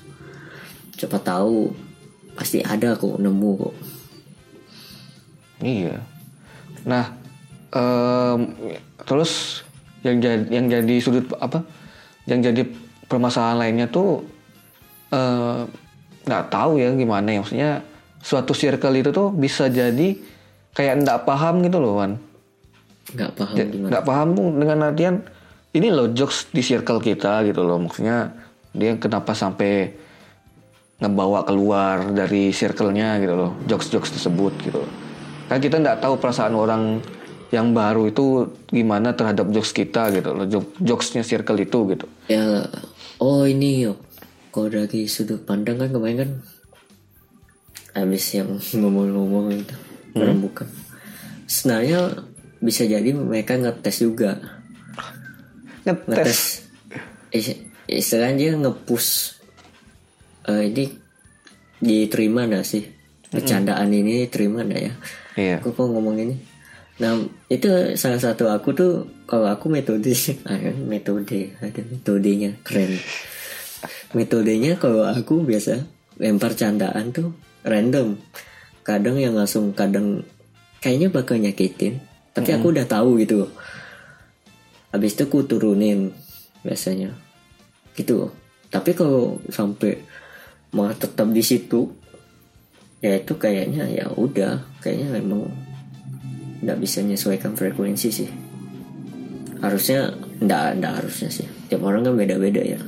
Cepat 0.96 1.28
tahu 1.28 1.76
Pasti 2.34 2.64
ada 2.64 2.96
kok 2.96 3.20
nemu 3.20 3.52
kok 3.58 3.76
Iya. 5.58 5.98
Nah, 6.86 7.18
em, 7.74 8.40
terus 9.04 9.66
yang 10.06 10.22
jadi 10.22 10.46
yang 10.48 10.70
jadi 10.70 10.96
sudut 11.02 11.26
apa? 11.36 11.66
Yang 12.30 12.40
jadi 12.48 12.62
permasalahan 13.10 13.58
lainnya 13.58 13.88
tuh 13.90 14.22
eh, 15.10 15.66
nggak 16.24 16.46
tahu 16.48 16.78
ya 16.78 16.94
gimana 16.94 17.28
ya 17.28 17.40
maksudnya 17.42 17.72
suatu 18.22 18.52
circle 18.52 18.96
itu 18.98 19.10
tuh 19.14 19.30
bisa 19.30 19.70
jadi 19.70 20.18
kayak 20.74 21.06
nggak 21.06 21.20
paham 21.26 21.62
gitu 21.66 21.78
loh 21.82 21.98
Wan. 21.98 22.18
Gak 23.16 23.40
paham 23.40 23.56
gimana? 23.56 23.90
Nggak 23.90 24.04
paham 24.04 24.28
tuh 24.36 24.48
dengan 24.60 24.78
artian 24.84 25.16
ini 25.72 25.88
loh 25.88 26.12
jokes 26.12 26.52
di 26.52 26.60
circle 26.60 27.00
kita 27.00 27.46
gitu 27.48 27.64
loh. 27.64 27.80
Maksudnya 27.80 28.36
dia 28.76 28.94
kenapa 29.00 29.32
sampai 29.32 29.96
ngebawa 30.98 31.46
keluar 31.46 32.10
dari 32.10 32.50
circle-nya 32.50 33.22
gitu 33.22 33.38
loh 33.38 33.52
jokes-jokes 33.70 34.18
tersebut 34.18 34.54
gitu 34.66 34.82
loh. 34.82 34.92
Kan 35.48 35.62
kita 35.62 35.80
nggak 35.80 36.02
tahu 36.04 36.18
perasaan 36.18 36.58
orang 36.58 37.00
yang 37.48 37.72
baru 37.72 38.12
itu 38.12 38.52
gimana 38.68 39.16
terhadap 39.16 39.48
jokes 39.56 39.72
kita 39.72 40.12
gitu 40.12 40.36
loh 40.36 40.44
jok- 40.44 40.76
jokesnya 40.84 41.24
circle 41.24 41.58
itu 41.58 41.80
gitu. 41.96 42.06
Ya 42.28 42.68
Oh 43.18 43.50
ini 43.50 43.82
yuk 43.82 43.98
Kalau 44.52 44.74
dari 44.74 45.06
sudut 45.06 45.42
pandang 45.46 45.78
kan 45.78 45.90
kemarin 45.94 46.18
kan 46.18 46.30
Habis 47.98 48.38
yang 48.38 48.54
ngomong-ngomong 48.54 49.58
itu 49.58 49.74
Rembukan 50.14 50.70
Sebenarnya 51.50 52.14
bisa 52.60 52.84
jadi 52.84 53.10
mereka 53.14 53.56
ngetes 53.56 54.04
juga. 54.04 54.38
Ngetes? 55.82 56.06
Ngetes. 56.06 56.42
Is- 57.32 57.60
Istilahnya 57.88 58.36
dia 58.36 58.52
ngepush 58.54 59.40
eh, 60.46 60.68
Ini 60.68 60.86
diterima 61.80 62.46
gak 62.46 62.68
sih? 62.68 62.84
Bercandaan 63.32 63.90
ini 63.90 64.28
diterima 64.28 64.68
gak 64.68 64.82
ya? 64.82 64.94
Iya. 65.40 65.56
Aku 65.64 65.72
kok 65.72 65.88
ngomong 65.88 66.20
ini. 66.20 66.36
Nah 67.00 67.16
itu 67.48 67.70
salah 67.94 68.20
satu 68.20 68.50
aku 68.50 68.74
tuh 68.74 68.92
Kalau 69.24 69.48
aku 69.48 69.70
metode 69.70 70.12
ada 70.44 70.74
Metode 70.92 71.54
Ada 71.64 71.82
metodenya 71.86 72.58
Keren. 72.66 72.98
Metodenya 74.12 74.76
kalau 74.76 75.06
aku 75.06 75.46
biasa 75.46 75.86
Lempar 76.18 76.58
candaan 76.58 77.14
tuh 77.14 77.32
Random. 77.68 78.16
Kadang 78.88 79.20
yang 79.20 79.36
langsung 79.36 79.76
Kadang 79.76 80.24
Kayaknya 80.80 81.08
bakal 81.12 81.38
nyakitin 81.44 82.00
Tapi 82.32 82.56
aku 82.56 82.72
udah 82.72 82.88
tahu 82.88 83.20
gitu. 83.20 83.52
Habis 84.96 85.20
itu 85.20 85.28
aku 85.28 85.44
turunin 85.44 86.16
Biasanya. 86.64 87.12
Gitu. 87.94 88.32
Tapi 88.72 88.92
kalau 88.96 89.44
sampai 89.52 90.00
Malah 90.72 90.96
tetap 90.96 91.28
di 91.32 91.44
situ 91.44 91.92
Ya 92.98 93.22
itu 93.22 93.38
kayaknya 93.38 93.86
ya 93.94 94.10
udah. 94.10 94.66
Kayaknya 94.82 95.22
memang 95.22 95.54
nggak 96.66 96.78
bisa 96.82 97.06
menyesuaikan 97.06 97.54
frekuensi 97.54 98.10
sih. 98.10 98.30
Harusnya 99.62 100.14
nggak 100.42 100.82
nggak 100.82 100.94
harusnya 101.02 101.30
sih. 101.30 101.46
Tiap 101.70 101.86
orang 101.86 102.10
kan 102.10 102.18
beda-beda 102.18 102.62
ya. 102.66 102.82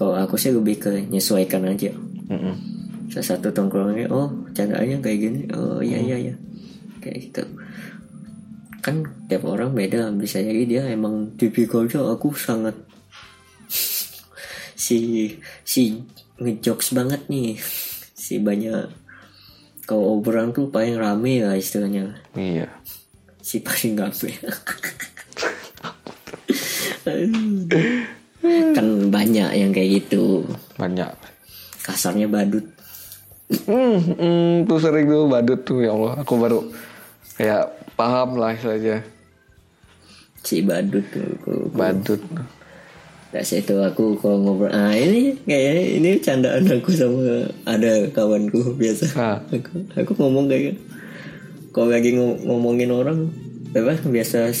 Kalau 0.00 0.16
aku 0.16 0.40
sih 0.40 0.52
lebih 0.52 0.80
ke 0.80 0.90
menyesuaikan 1.12 1.68
aja. 1.68 1.92
Mm-mm. 2.32 2.56
Salah 3.12 3.36
satu 3.36 3.52
tongkrongannya 3.52 4.08
oh 4.08 4.32
candaannya 4.56 5.04
kayak 5.04 5.18
gini. 5.20 5.40
Oh 5.52 5.84
iya 5.84 6.00
iya 6.00 6.16
iya. 6.16 6.34
Kayak 7.04 7.28
gitu. 7.28 7.44
Kan 8.80 9.04
tiap 9.28 9.44
orang 9.44 9.76
beda 9.76 10.08
bisa 10.16 10.40
jadi 10.40 10.64
dia 10.64 10.82
emang 10.88 11.36
tipikalnya 11.36 12.00
aku 12.08 12.32
sangat 12.32 12.72
si 14.88 15.28
si 15.60 16.00
ngejokes 16.40 16.96
banget 16.96 17.28
nih. 17.28 17.60
Si 18.16 18.40
banyak 18.40 18.88
kalau 19.84 20.16
obrolan 20.16 20.56
tuh 20.56 20.72
paling 20.72 20.96
rame 20.96 21.44
lah 21.44 21.52
istilahnya. 21.52 22.16
Iya. 22.32 22.72
si 23.42 23.58
paling 23.60 23.98
gape. 23.98 24.32
Kan 28.72 28.86
banyak 29.12 29.50
yang 29.52 29.74
kayak 29.74 30.00
gitu. 30.00 30.48
Banyak. 30.80 31.12
kasarnya 31.82 32.30
badut 32.30 32.62
Hmm, 33.64 33.96
hmm, 34.12 34.52
tuh 34.64 34.78
sering 34.78 35.06
tuh 35.06 35.26
badut 35.26 35.60
tuh 35.62 35.80
ya 35.80 35.90
Allah. 35.90 36.20
Aku 36.20 36.36
baru 36.36 36.64
kayak 37.34 37.64
paham 37.92 38.36
lah 38.36 38.54
saja 38.54 39.04
si 40.40 40.58
badut 40.60 41.06
tuh 41.06 41.22
aku- 41.38 41.70
badut. 41.70 42.18
Nah, 43.32 43.40
itu 43.40 43.74
aku 43.78 44.18
kalau 44.18 44.36
ngobrol 44.38 44.68
ah 44.68 44.92
ini 44.92 45.38
kayaknya 45.40 45.74
ini 45.96 46.10
candaan 46.18 46.68
aku 46.68 46.92
sama 46.92 47.46
ada 47.64 48.04
kawanku 48.10 48.74
biasa 48.74 49.04
Ah. 49.14 49.38
aku 49.46 49.88
aku 49.94 50.12
ngomong 50.18 50.46
kayak 50.46 50.62
gitu. 50.68 50.80
kalau 51.70 51.88
lagi 51.88 52.12
ngo- 52.12 52.42
ngomongin 52.42 52.90
orang 52.90 53.32
apa 53.72 53.96
biasa 54.04 54.52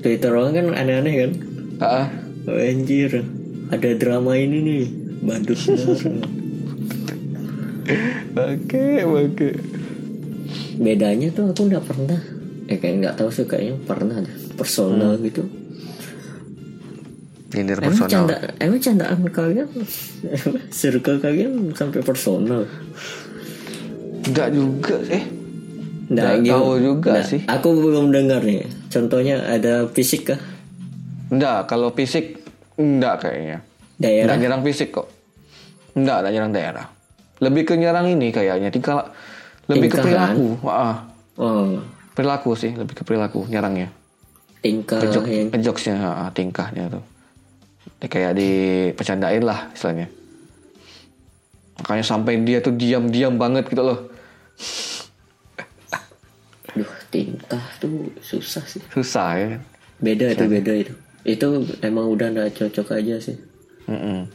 Twitter 0.00 0.32
orang 0.32 0.52
kan 0.54 0.66
aneh-aneh 0.72 1.14
kan 1.18 1.30
Ah, 1.76 2.06
oh, 2.46 2.56
anjir 2.56 3.26
ada 3.68 3.90
drama 3.92 4.32
ini 4.34 4.58
nih 4.62 4.82
badut. 5.20 5.58
oke, 8.34 8.84
oke. 9.04 9.48
bedanya 10.74 11.28
tuh 11.30 11.50
aku 11.50 11.62
nggak 11.68 11.84
pernah 11.84 12.20
eh 12.64 12.78
kayak 12.80 12.94
nggak 12.98 13.14
tahu 13.20 13.28
sih 13.30 13.44
kayaknya 13.44 13.76
pernah 13.84 14.18
ada 14.18 14.32
personal 14.56 15.20
gitu 15.20 15.44
Nyindir 17.54 17.78
emang 17.78 17.94
personal. 17.94 18.10
canda 18.10 18.36
emang 18.58 18.80
candaan 18.82 19.18
kalian 19.30 19.68
circle 20.80 21.18
kalian 21.20 21.70
sampai 21.72 22.00
personal 22.02 22.66
Enggak 24.24 24.56
juga 24.56 24.96
sih. 25.04 25.20
Nggak, 26.08 26.08
Nggak 26.08 26.34
gitu. 26.40 26.52
tahu 26.56 26.72
juga 26.80 27.10
Nggak, 27.12 27.28
sih. 27.28 27.40
Aku 27.44 27.68
belum 27.76 28.06
dengar 28.08 28.40
nih. 28.40 28.64
Contohnya 28.88 29.36
ada 29.44 29.84
fisik 29.92 30.32
kah? 30.32 30.40
Enggak, 31.28 31.68
kalau 31.68 31.92
fisik 31.92 32.40
enggak 32.80 33.20
kayaknya. 33.20 33.60
Daerah? 34.00 34.24
Enggak 34.32 34.38
nyerang 34.40 34.62
fisik 34.64 34.96
kok. 34.96 35.12
Enggak, 35.92 36.24
enggak 36.24 36.32
nyerang 36.32 36.52
daerah. 36.56 36.86
Lebih 37.44 37.62
ke 37.68 37.74
nyerang 37.76 38.08
ini 38.08 38.32
kayaknya. 38.32 38.72
Tingkah 38.72 39.12
lebih 39.68 39.92
ke 39.92 40.00
Tingkah, 40.00 40.04
perilaku. 40.04 40.46
Ah, 40.64 40.96
Oh, 41.34 41.82
perilaku 42.14 42.54
sih, 42.54 42.70
lebih 42.72 42.94
ke 42.94 43.02
perilaku 43.02 43.42
nyerangnya. 43.50 43.90
tingkah 44.64 44.96
Ngejok, 44.96 45.24
yang 45.28 45.48
ngejokesnya, 45.52 45.94
ah, 46.00 46.30
tingkahnya 46.32 46.88
tuh. 46.88 47.04
Dia 48.00 48.08
kayak 48.08 48.32
dipecandain 48.38 49.44
lah 49.44 49.68
istilahnya. 49.76 50.08
Makanya 51.82 52.04
sampai 52.06 52.40
dia 52.46 52.62
tuh 52.62 52.72
diam-diam 52.72 53.34
banget 53.36 53.66
gitu 53.68 53.82
loh. 53.82 53.98
Duh, 56.74 56.92
tingkah 57.10 57.62
tuh 57.78 58.10
susah 58.18 58.64
sih. 58.66 58.82
Susah 58.90 59.28
ya. 59.36 59.46
Beda 60.02 60.32
itu 60.32 60.44
beda 60.48 60.72
itu. 60.74 60.92
Itu 61.22 61.66
emang 61.82 62.10
udah 62.10 62.34
nggak 62.34 62.54
cocok 62.56 62.98
aja 62.98 63.18
sih. 63.20 63.36
Mm-mm. 63.86 64.26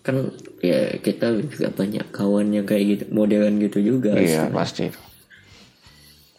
Kan 0.00 0.30
ya 0.60 0.96
kita 1.00 1.36
juga 1.42 1.68
banyak 1.72 2.06
kawan 2.12 2.52
yang 2.54 2.64
kayak 2.64 2.84
gitu, 2.84 3.04
modelan 3.12 3.60
gitu 3.60 3.78
juga. 3.82 4.16
Iya 4.16 4.48
pasti. 4.48 4.88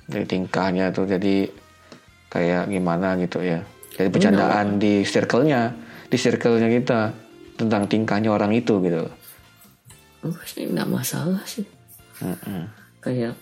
Jadi 0.07 0.25
tingkahnya 0.25 0.95
tuh 0.95 1.05
jadi 1.05 1.51
kayak 2.31 2.71
gimana 2.71 3.19
gitu 3.19 3.43
ya. 3.43 3.61
Jadi 3.97 4.07
bercandaan 4.13 4.77
di 4.77 5.01
circle-nya, 5.03 5.73
di 6.07 6.17
circle-nya 6.17 6.69
kita 6.69 7.11
tentang 7.57 7.89
tingkahnya 7.89 8.29
orang 8.29 8.53
itu 8.53 8.77
gitu. 8.81 9.09
Oh, 10.25 10.37
sih 10.45 10.69
nggak 10.69 10.89
masalah 10.89 11.41
sih. 11.45 11.65
Mm-mm. 12.21 12.69
Kayak 13.03 13.35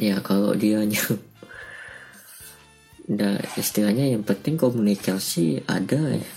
ya 0.00 0.16
kalau 0.24 0.56
dianya 0.56 0.98
Nah, 3.12 3.34
istilahnya 3.58 4.14
yang 4.14 4.22
penting 4.22 4.54
komunikasi 4.54 5.66
ada 5.66 6.16
ya. 6.16 6.30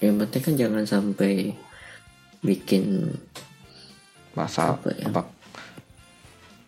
Yang 0.00 0.14
penting 0.24 0.42
kan 0.44 0.54
jangan 0.56 0.84
sampai 0.84 1.56
bikin 2.44 3.14
Masa 4.36 4.76
Apa 4.76 4.92
ya? 4.92 5.08
apa? 5.08 5.24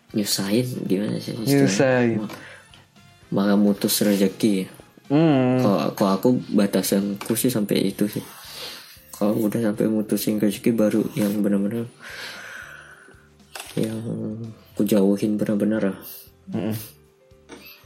nyusahin 0.09 0.65
gimana 0.89 1.21
sih? 1.21 1.37
Nyusahin. 1.37 2.25
Malah 3.29 3.61
mutus 3.61 4.01
rezeki. 4.01 4.65
Hmm. 5.05 5.61
Kalau 5.61 5.93
kalau 5.93 6.11
aku 6.17 6.29
batasanku 6.49 7.37
sih 7.37 7.53
sampai 7.53 7.93
itu 7.93 8.09
sih. 8.09 8.25
Kalau 9.13 9.37
udah 9.37 9.69
sampai 9.69 9.85
mutusin 9.85 10.41
rezeki 10.41 10.73
baru 10.73 11.05
yang 11.13 11.45
benar-benar 11.45 11.85
yang 13.77 14.01
ku 14.73 14.81
jauhin 14.81 15.37
benar-benar. 15.37 15.93
lah. 15.93 15.99
Mm-mm. 16.57 16.73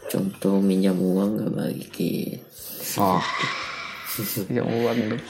Contoh 0.07 0.63
minjam 0.63 0.95
uang 0.95 1.43
gak 1.43 1.51
balikin. 1.51 2.39
Oh. 2.95 3.19
Uang 4.53 4.97
dong. 5.09 5.21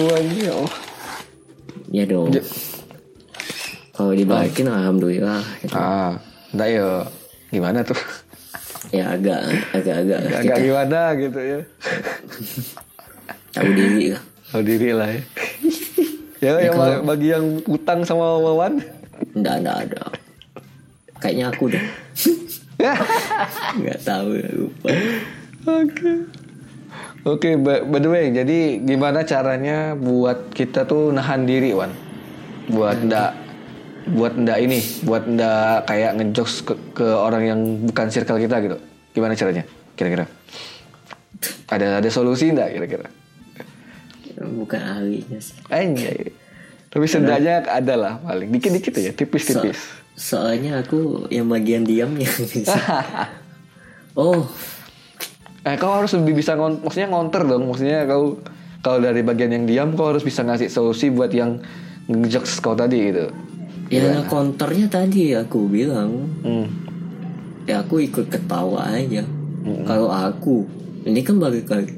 Uang 0.00 0.24
ya 0.34 0.52
Allah. 0.52 0.74
Ya 1.88 2.04
dong. 2.04 2.28
Kalau 3.92 4.12
dibalikin 4.12 4.66
alhamdulillah. 4.66 5.42
gitu. 5.60 5.74
Ah, 5.74 6.16
enggak 6.50 6.68
ya. 6.70 6.88
Gimana 7.48 7.84
tuh? 7.84 8.00
Ya 8.90 9.08
agak 9.10 9.40
agak-agak 9.72 10.18
lah 10.20 10.30
Agak 10.34 10.56
kita 10.56 10.64
gimana 10.64 11.00
gitu 11.14 11.40
ya. 11.40 11.60
tahu 13.52 13.70
diri 13.70 14.04
lah. 14.10 14.22
Tahu 14.50 14.62
diri 14.62 14.90
lah 14.90 15.08
ya. 15.08 15.22
ya, 16.40 16.52
yang 16.60 16.74
kalau- 16.74 17.04
bagi 17.06 17.28
yang 17.30 17.44
utang 17.66 18.02
sama 18.02 18.36
Wawan. 18.38 18.80
Nggak 19.32 19.54
ada 19.62 19.72
ada. 19.86 20.02
Kayaknya 21.20 21.46
aku 21.48 21.64
deh. 21.70 21.84
Nggak 23.78 24.00
tahu 24.02 24.28
ya 24.34 24.48
lupa. 24.50 24.88
Oke. 25.62 26.12
Oke, 27.22 27.54
by, 27.54 27.86
by 27.86 27.98
the 28.02 28.10
way, 28.10 28.34
jadi 28.34 28.82
gimana 28.82 29.22
caranya 29.22 29.94
buat 29.94 30.50
kita 30.50 30.90
tuh 30.90 31.14
nahan 31.14 31.46
diri, 31.46 31.70
Wan? 31.70 31.94
Buat 32.66 32.98
ndak 33.06 33.30
buat 34.10 34.34
ndak 34.34 34.58
ini, 34.58 34.82
buat 35.06 35.30
ndak 35.30 35.86
kayak 35.86 36.18
ngejokes 36.18 36.66
ke, 36.66 36.74
ke 36.98 37.06
orang 37.06 37.42
yang 37.46 37.60
bukan 37.86 38.10
circle 38.10 38.42
kita 38.42 38.58
gitu. 38.66 38.76
Gimana 39.14 39.38
caranya? 39.38 39.62
Kira-kira? 39.94 40.26
Ada 41.70 42.02
ada 42.02 42.08
solusi 42.10 42.50
ndak 42.50 42.74
kira-kira? 42.74 43.06
Bukan 44.42 44.80
ahlinya 44.82 45.38
sih. 45.38 45.54
Anjay. 45.70 46.34
Tapi 46.90 47.04
setidaknya 47.06 47.62
ada 47.70 47.94
lah 47.94 48.14
paling 48.18 48.50
dikit-dikit 48.50 48.92
ya, 48.98 49.14
So- 49.14 49.18
tipis-tipis. 49.22 49.78
soalnya 50.12 50.82
aku 50.82 51.30
yang 51.30 51.46
bagian 51.46 51.86
diamnya. 51.86 52.26
oh, 54.18 54.44
Eh, 55.62 55.78
kau 55.78 55.94
harus 55.94 56.10
lebih 56.18 56.42
bisa 56.42 56.58
ngon, 56.58 56.82
maksudnya 56.82 57.06
ngonter 57.06 57.46
dong. 57.46 57.70
Maksudnya 57.70 58.02
kau 58.04 58.42
kalau 58.82 58.98
dari 58.98 59.22
bagian 59.22 59.54
yang 59.54 59.64
diam, 59.64 59.88
kau 59.94 60.10
harus 60.10 60.26
bisa 60.26 60.42
ngasih 60.42 60.66
solusi 60.66 61.06
buat 61.14 61.30
yang 61.30 61.62
ngejokes 62.10 62.58
kau 62.58 62.74
tadi 62.74 62.98
gitu. 63.10 63.30
ya 63.92 64.24
counternya 64.24 64.88
tadi 64.88 65.36
aku 65.36 65.68
bilang, 65.68 66.24
Hmm. 66.40 66.64
ya 67.68 67.84
aku 67.84 68.00
ikut 68.00 68.26
ketawa 68.26 68.88
aja. 68.88 69.20
Kalau 69.84 70.08
aku, 70.08 70.64
ini 71.04 71.20
kan 71.20 71.36
balik 71.38 71.68
lagi. 71.68 71.94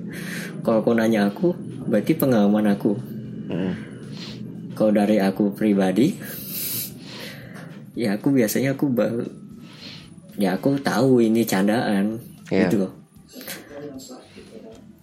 Kalau 0.60 0.82
kau 0.82 0.92
nanya 0.92 1.30
aku, 1.30 1.54
berarti 1.86 2.12
pengalaman 2.18 2.66
aku. 2.68 2.98
Hmm. 3.48 3.72
Kalau 4.74 4.90
dari 4.90 5.22
aku 5.22 5.54
pribadi, 5.54 6.18
ya 7.94 8.18
aku 8.18 8.34
biasanya 8.34 8.74
aku 8.74 8.90
baru, 8.90 9.24
ya 10.34 10.58
aku 10.58 10.74
tahu 10.82 11.22
ini 11.22 11.46
candaan, 11.46 12.18
Iya. 12.50 12.66
gitu 12.68 12.84
loh. 12.84 12.92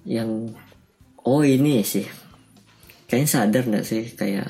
Yang, 0.04 0.58
oh 1.22 1.41
ini 1.41 1.82
sih, 1.82 2.06
kayaknya 3.06 3.28
sadar 3.28 3.64
nggak 3.66 3.86
sih 3.86 4.04
kayak 4.12 4.49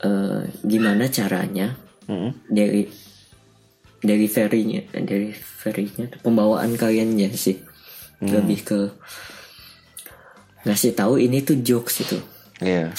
eh 0.00 0.40
gimana 0.62 1.04
caranya 1.06 1.76
Hmm. 2.08 2.32
dari 2.48 2.90
dari 4.00 4.26
deliverynya 4.26 4.82
deliverynya 4.90 6.10
pembawaan 6.18 6.74
kaliannya 6.74 7.30
sih 7.30 7.60
lebih 8.18 8.64
ke 8.64 8.80
ngasih 10.64 10.92
tahu 10.92 11.20
ini 11.20 11.40
tuh 11.40 11.60
jokes 11.60 12.02
itu 12.02 12.18
Iya. 12.58 12.90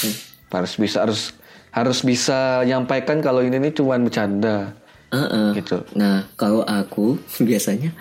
Harus 0.47 0.77
bisa 0.77 1.03
harus 1.03 1.33
harus 1.69 1.99
bisa 2.01 2.61
nyampaikan 2.63 3.19
kalau 3.19 3.41
ini 3.41 3.57
nih 3.57 3.73
cuma 3.73 3.97
bercanda 3.97 4.77
Heeh. 5.09 5.59
gitu. 5.59 5.83
nah 5.91 6.23
kalau 6.33 6.61
aku 6.61 7.17
biasanya 7.47 7.91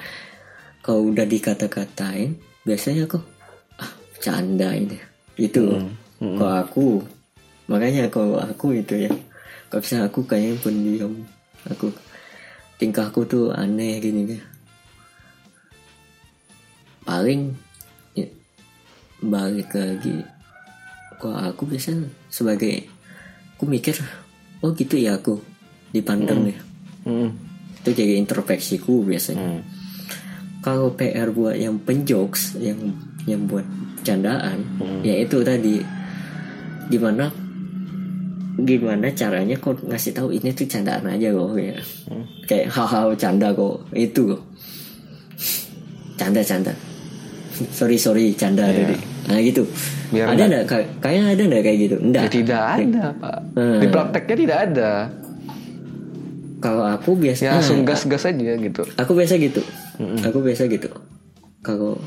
kalau 0.81 1.13
udah 1.13 1.29
dikata-katain 1.29 2.37
biasanya 2.65 3.09
aku 3.09 3.21
ah 3.81 3.93
canda 4.21 4.73
ini. 4.75 4.97
Itu 5.37 5.61
loh. 5.65 5.81
Kalau 6.21 6.55
aku 6.61 6.87
makanya 7.71 8.11
kalau 8.13 8.41
aku 8.41 8.77
itu 8.77 9.09
ya 9.09 9.13
kalau 9.71 9.81
misalnya 9.81 10.05
aku 10.09 10.21
kayaknya 10.27 10.61
pendiam. 10.61 11.13
Aku 11.69 11.93
tingkahku 12.81 13.29
tuh 13.29 13.53
aneh 13.53 14.01
gini 14.01 14.25
kan 14.25 14.41
paling 17.05 17.53
ya, 18.17 18.29
balik 19.21 19.69
lagi 19.77 20.25
kok 21.21 21.37
aku 21.37 21.69
biasa 21.69 22.01
sebagai 22.33 22.89
aku 23.57 23.69
mikir 23.69 23.93
oh 24.65 24.73
gitu 24.73 24.97
ya 24.97 25.21
aku 25.21 25.37
dipandang 25.93 26.49
ya. 26.49 26.59
Mm-mm. 27.05 27.29
itu 27.85 27.91
jadi 27.93 28.17
introspeksiku 28.21 29.05
biasanya. 29.05 29.61
Mm. 29.61 29.61
Kalau 30.61 30.93
PR 30.93 31.33
buat 31.33 31.57
yang 31.57 31.81
penjokes 31.81 32.61
yang 32.61 32.77
yang 33.25 33.49
buat 33.49 33.65
candaan 34.05 34.61
ya 35.01 35.17
itu 35.21 35.41
tadi. 35.41 35.81
Gimana 36.91 37.31
gimana 38.61 39.09
caranya 39.17 39.57
kok 39.57 39.81
ngasih 39.81 40.13
tahu 40.13 40.37
ini 40.37 40.53
tuh 40.53 40.69
candaan 40.69 41.07
aja 41.09 41.33
kok 41.33 41.57
ya. 41.57 41.77
Kayak 42.45 42.67
hal-hal 42.77 43.09
canda 43.17 43.49
kok 43.57 43.89
itu. 43.97 44.37
Kok 44.37 44.43
canda 46.21 46.45
canda 46.45 46.73
sorry 47.73 47.97
sorry 47.97 48.37
canda 48.37 48.69
tadi. 48.69 48.97
Nah 49.33 49.39
gitu. 49.41 49.65
Biar 50.11 50.35
ada 50.35 50.43
nggak 50.45 50.65
kayak 50.67 50.89
kayaknya 50.99 51.25
ada 51.31 51.43
nggak 51.47 51.63
kayak 51.63 51.79
gitu? 51.79 51.97
Ya, 51.97 52.05
enggak 52.05 52.27
tidak 52.35 52.63
ada 52.67 53.05
pak. 53.17 53.39
Hmm. 53.57 53.79
Di 53.81 53.87
prakteknya 53.89 54.37
tidak 54.37 54.59
ada. 54.69 54.91
kalau 56.61 56.85
aku 56.85 57.17
biasa 57.17 57.41
Ya 57.41 57.57
langsung 57.57 57.89
gas-gas 57.89 58.29
aja 58.29 58.53
gitu. 58.61 58.85
aku 59.01 59.17
biasa 59.17 59.41
gitu 59.41 59.65
aku 60.01 60.39
biasa 60.41 60.67
gitu. 60.71 60.89
Kalau 61.61 62.01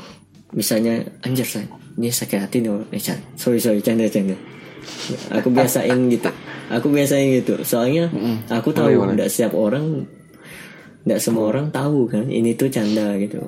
misalnya 0.54 1.02
anjir 1.22 1.46
say 1.46 1.66
ini 1.98 2.10
sakit 2.10 2.38
hati 2.42 2.62
nih 2.62 2.70
orang. 2.70 2.88
eh 2.90 3.02
sorry 3.38 3.62
sorry 3.62 3.80
canda 3.82 4.10
canda. 4.10 4.34
Aku 5.30 5.48
biasain 5.50 6.10
gitu. 6.10 6.30
Aku 6.70 6.86
biasain 6.90 7.40
gitu. 7.40 7.62
Soalnya 7.62 8.10
aku 8.50 8.74
tahu 8.74 8.90
tidak 9.14 9.30
setiap 9.30 9.54
orang 9.54 10.06
tidak 11.04 11.20
semua 11.20 11.52
orang 11.52 11.68
tahu 11.68 12.08
kan 12.08 12.26
ini 12.26 12.56
tuh 12.56 12.72
canda 12.72 13.14
gitu. 13.20 13.40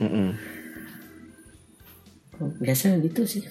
Mm-mm. 0.00 0.32
biasa 2.40 2.96
gitu 3.04 3.28
sih. 3.28 3.44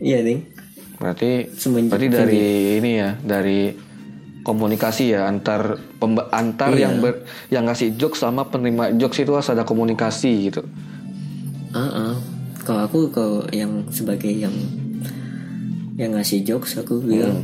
Iya 0.00 0.24
ding. 0.24 0.48
Berarti 0.96 1.52
Semenjak 1.52 2.00
berarti 2.00 2.08
dari 2.08 2.42
ini 2.80 2.90
ya 2.96 3.10
dari 3.20 3.74
komunikasi 4.42 5.10
ya 5.10 5.24
antar 5.24 5.60
pemba- 5.96 6.28
antar 6.30 6.70
Iya. 6.70 6.80
yang 6.84 6.94
ber, 6.98 7.14
yang 7.48 7.64
ngasih 7.64 7.94
jokes 7.94 8.20
sama 8.20 8.44
penerima 8.44 8.94
jokes 8.94 9.18
itu 9.18 9.30
harus 9.30 9.48
ada 9.48 9.62
komunikasi 9.62 10.50
gitu. 10.50 10.62
ah 11.72 11.80
ah. 11.80 12.14
kalau 12.62 12.84
aku 12.84 12.98
kalau 13.08 13.40
yang 13.48 13.86
sebagai 13.88 14.28
yang 14.28 14.52
yang 15.94 16.12
ngasih 16.12 16.42
jokes 16.42 16.76
aku 16.76 17.00
bilang 17.00 17.42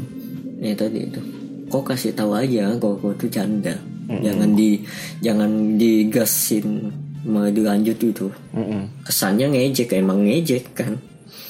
ya 0.59 0.75
tadi 0.75 1.07
itu 1.07 1.21
kok 1.67 1.85
kasih 1.85 2.13
tahu 2.13 2.33
aja 2.33 2.75
kalau 2.77 2.97
kau 2.97 3.13
tuh 3.13 3.29
canda 3.29 3.73
jangan 4.09 4.53
di 4.53 4.81
jangan 5.21 5.51
digasin 5.77 6.89
mau 7.23 7.45
dilanjut 7.45 7.99
itu 7.99 8.27
Mm-mm. 8.53 8.89
kesannya 9.03 9.49
ngejek 9.49 9.93
emang 9.95 10.25
ngejek 10.25 10.65
kan 10.73 10.97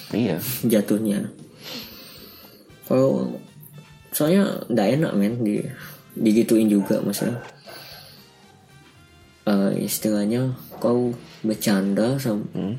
Iya. 0.09 0.41
jatuhnya 0.63 1.29
kalau 2.85 3.37
soalnya 4.19 4.67
nggak 4.67 4.89
enak 4.99 5.13
men 5.15 5.35
di 5.47 5.63
digituin 6.19 6.67
juga 6.67 6.99
maksudnya. 6.99 7.39
Eh, 9.47 9.87
istilahnya 9.87 10.53
kau 10.77 11.15
bercanda 11.41 12.19
sama 12.19 12.43
Hmm. 12.53 12.75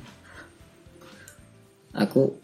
aku 1.96 2.36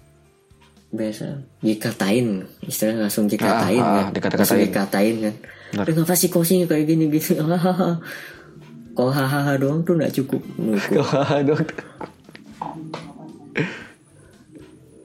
biasa 0.90 1.28
dikatain 1.60 2.48
istilahnya 2.64 3.06
langsung 3.06 3.28
dikatain 3.28 3.84
Ah, 3.84 4.08
ah, 4.08 4.16
kan. 4.16 4.32
langsung 4.34 4.64
dikatain 4.64 5.16
kan. 5.20 5.36
Benar. 5.76 5.86
"Eh, 5.86 5.94
kenapa 5.94 6.16
sih 6.16 6.32
kau 6.32 6.42
sih 6.42 6.64
kayak 6.64 6.88
gini 6.88 7.12
gini 7.12 7.36
hahaha. 7.44 8.00
Kalau 8.96 9.12
hahaha 9.12 9.60
doang 9.60 9.84
tuh 9.84 10.00
nggak 10.00 10.16
cukup 10.16 10.40
menurutku. 10.56 11.04
Aduh. 11.36 11.60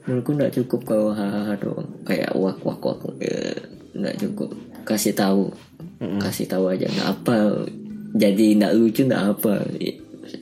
menurutku 0.01 0.31
nggak 0.33 0.53
cukup 0.57 0.79
kalau 0.87 1.13
hahaha 1.13 1.53
doang. 1.59 1.87
Kayak 2.07 2.31
wak 2.33 2.57
wak 2.63 2.79
wak 2.81 2.99
eh, 3.21 3.53
nggak 3.93 4.17
cukup. 4.19 4.51
Kasih 4.83 5.13
tahu. 5.13 5.51
Kasih 5.99 6.49
tahu 6.49 6.71
aja 6.71 6.89
nggak 6.89 7.09
apa. 7.09 7.65
Jadi 8.11 8.57
nggak 8.57 8.75
lucu 8.75 9.05
nggak 9.05 9.25
apa. 9.37 9.53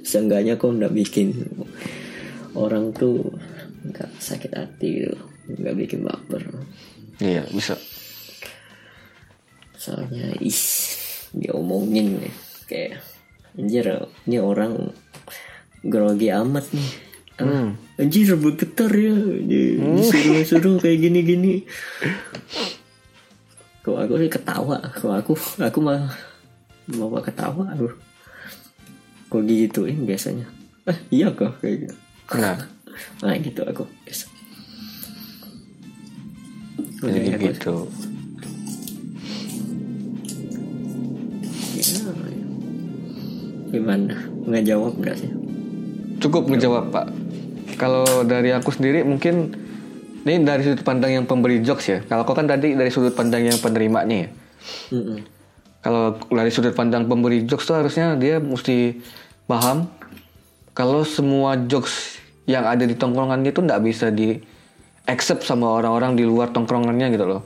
Seenggaknya 0.02 0.56
kau 0.56 0.72
nggak 0.72 0.94
bikin 0.94 1.34
orang 2.54 2.94
tuh 2.94 3.34
nggak 3.86 4.10
sakit 4.18 4.52
hati 4.54 4.90
gitu. 5.04 5.18
Nggak 5.50 5.76
bikin 5.78 6.06
baper. 6.06 6.44
Iya 7.20 7.44
bisa. 7.50 7.76
soalnya 9.80 10.36
is 10.44 10.92
diomongin 11.32 12.20
nih. 12.20 12.36
Kayak 12.68 13.00
anjir 13.56 13.88
ini 14.28 14.38
orang 14.38 14.92
grogi 15.82 16.28
amat 16.30 16.68
nih. 16.76 16.92
Hmm. 17.40 17.80
anjir 17.96 18.36
bergetar 18.36 18.92
ya. 18.92 19.16
Di- 19.40 19.80
disuruh-suruh 19.80 20.84
kayak 20.84 21.00
gini-gini 21.00 21.64
kalau 23.80 23.98
aku 24.00 24.14
sih 24.20 24.30
ketawa. 24.30 24.78
Kalau 24.96 25.14
aku 25.16 25.34
aku 25.60 25.80
mah 25.80 26.12
mau 26.92 27.14
ketawa 27.22 27.72
aku. 27.74 27.88
Kok 29.30 29.46
digituin 29.46 30.04
biasanya? 30.04 30.50
Ah 30.90 30.98
iya 31.14 31.30
kok 31.30 31.62
kayak 31.62 31.86
gitu. 31.86 31.96
Nah, 32.38 32.58
nah 33.24 33.36
gitu 33.38 33.62
aku 33.62 33.84
biasa. 34.04 34.26
Jadi 37.00 37.08
Udah, 37.08 37.36
aku- 37.38 37.46
gitu. 37.48 37.76
Ya, 41.80 42.12
gimana? 43.72 44.14
Nggak 44.50 44.64
jawab 44.68 44.94
nggak 45.00 45.16
sih? 45.16 45.32
Cukup 46.20 46.52
ngejawab 46.52 46.92
Pak. 46.92 47.08
Kalau 47.80 48.28
dari 48.28 48.52
aku 48.52 48.76
sendiri 48.76 49.08
mungkin 49.08 49.56
ini 50.26 50.44
dari 50.44 50.62
sudut 50.64 50.84
pandang 50.84 51.12
yang 51.16 51.26
pemberi 51.26 51.62
jokes 51.62 51.86
ya. 51.88 52.00
Kalau 52.04 52.24
kau 52.28 52.36
kan 52.36 52.48
tadi 52.48 52.76
dari 52.76 52.92
sudut 52.92 53.14
pandang 53.14 53.46
yang 53.46 53.58
penerimanya 53.60 54.28
ya. 54.28 54.30
Mm-mm. 54.92 55.18
Kalau 55.80 56.20
dari 56.28 56.52
sudut 56.52 56.76
pandang 56.76 57.08
pemberi 57.08 57.48
jokes 57.48 57.64
tuh 57.64 57.80
harusnya 57.80 58.20
dia 58.20 58.44
mesti 58.44 59.00
paham 59.48 59.88
kalau 60.76 61.04
semua 61.04 61.56
jokes 61.56 62.20
yang 62.46 62.64
ada 62.66 62.84
di 62.84 62.96
tongkrongannya 62.96 63.52
itu 63.52 63.62
nggak 63.62 63.82
bisa 63.84 64.10
di 64.10 64.36
accept 65.06 65.44
sama 65.44 65.70
orang-orang 65.70 66.16
di 66.16 66.24
luar 66.24 66.52
tongkrongannya 66.52 67.08
gitu 67.12 67.26
loh. 67.26 67.42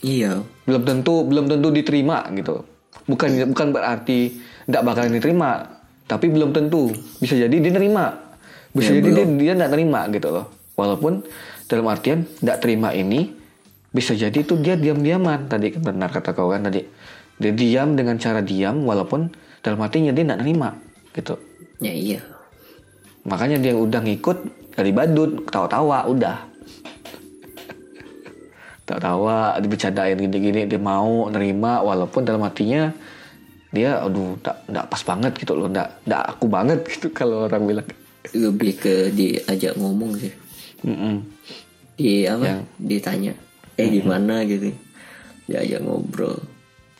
iya 0.00 0.40
Belum 0.64 0.82
tentu 0.84 1.24
belum 1.24 1.46
tentu 1.48 1.68
diterima 1.70 2.26
gitu. 2.34 2.64
Bukan 3.06 3.50
bukan 3.50 3.66
berarti 3.74 4.38
nggak 4.66 4.82
bakalan 4.86 5.12
diterima, 5.18 5.66
tapi 6.06 6.30
belum 6.30 6.50
tentu. 6.54 6.90
Bisa 7.18 7.34
jadi 7.34 7.52
dia 7.52 7.72
terima. 7.74 8.14
Bisa 8.70 8.94
Ya, 8.94 9.02
jadi 9.02 9.08
dia 9.10 9.26
belum. 9.26 9.38
dia 9.40 9.52
nggak 9.58 9.72
terima 9.72 10.00
gitu 10.10 10.28
loh. 10.30 10.46
Walaupun 10.78 11.22
dalam 11.70 11.86
artian 11.86 12.26
nggak 12.26 12.58
terima 12.58 12.90
ini 12.90 13.30
bisa 13.94 14.18
jadi 14.18 14.34
itu 14.34 14.58
dia 14.58 14.74
diam-diaman. 14.74 15.46
Tadi 15.46 15.78
benar 15.78 16.10
kata 16.10 16.34
kau 16.34 16.50
kan 16.50 16.66
tadi. 16.66 16.82
Dia 17.38 17.54
diam 17.54 17.94
dengan 17.94 18.18
cara 18.18 18.42
diam 18.42 18.82
walaupun 18.82 19.30
dalam 19.62 19.78
hatinya 19.86 20.10
dia 20.10 20.26
nggak 20.26 20.40
terima 20.42 20.74
gitu. 21.14 21.38
Ya 21.78 21.94
iya. 21.94 22.20
Makanya 23.22 23.62
dia 23.62 23.78
udah 23.78 24.02
ngikut 24.02 24.38
dari 24.74 24.90
badut 24.90 25.46
ketawa-tawa 25.46 26.10
udah. 26.10 26.36
Tawa-tawa 28.84 29.54
dibicarain 29.62 30.18
gini-gini 30.18 30.66
dia 30.66 30.80
mau 30.82 31.30
nerima 31.30 31.78
walaupun 31.86 32.26
dalam 32.26 32.42
hatinya 32.42 32.90
dia 33.70 34.02
aduh 34.02 34.34
tak 34.42 34.66
nggak 34.66 34.86
pas 34.90 35.02
banget 35.06 35.32
gitu 35.38 35.54
loh 35.54 35.70
nggak 35.70 36.02
nggak 36.02 36.22
aku 36.34 36.44
banget 36.50 36.78
gitu 36.90 37.06
kalau 37.14 37.46
orang 37.46 37.62
bilang. 37.62 37.86
Lebih 38.34 38.72
ke 38.76 38.94
diajak 39.14 39.78
ngomong 39.80 40.18
sih 40.18 40.49
Mm-mm. 40.84 41.14
di 41.96 42.24
apa? 42.24 42.44
Yang- 42.44 42.66
ditanya. 42.80 43.32
Eh 43.76 43.86
gimana 43.88 44.44
gitu. 44.44 44.72
Diajak 45.48 45.80
ngobrol. 45.84 46.36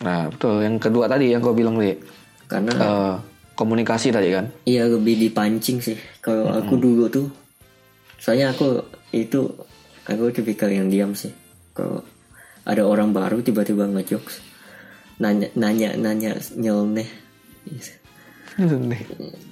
Nah 0.01 0.29
betul. 0.33 0.65
Yang 0.65 0.77
kedua 0.89 1.05
tadi 1.09 1.33
yang 1.33 1.45
kau 1.45 1.53
bilang 1.53 1.77
tadi 1.77 1.93
karena 2.49 2.73
eh, 2.73 3.15
komunikasi 3.55 4.11
tadi 4.11 4.33
kan? 4.33 4.49
Iya 4.65 4.89
lebih 4.89 5.21
dipancing 5.21 5.81
sih. 5.81 5.97
Kalau 6.25 6.49
aku 6.51 6.77
dulu 6.81 7.09
tuh 7.13 7.29
soalnya 8.21 8.53
aku 8.53 8.81
itu 9.13 9.49
aku 10.05 10.33
tipikal 10.33 10.69
yang 10.69 10.89
diam 10.89 11.13
sih. 11.13 11.33
Kalau 11.77 12.01
ada 12.65 12.83
orang 12.85 13.13
baru 13.13 13.41
tiba-tiba 13.41 13.89
ngejokes. 13.89 14.41
Nanya 15.21 15.53
nanya 15.57 15.93
nanya 15.97 16.33
nyeleneh. 16.57 17.09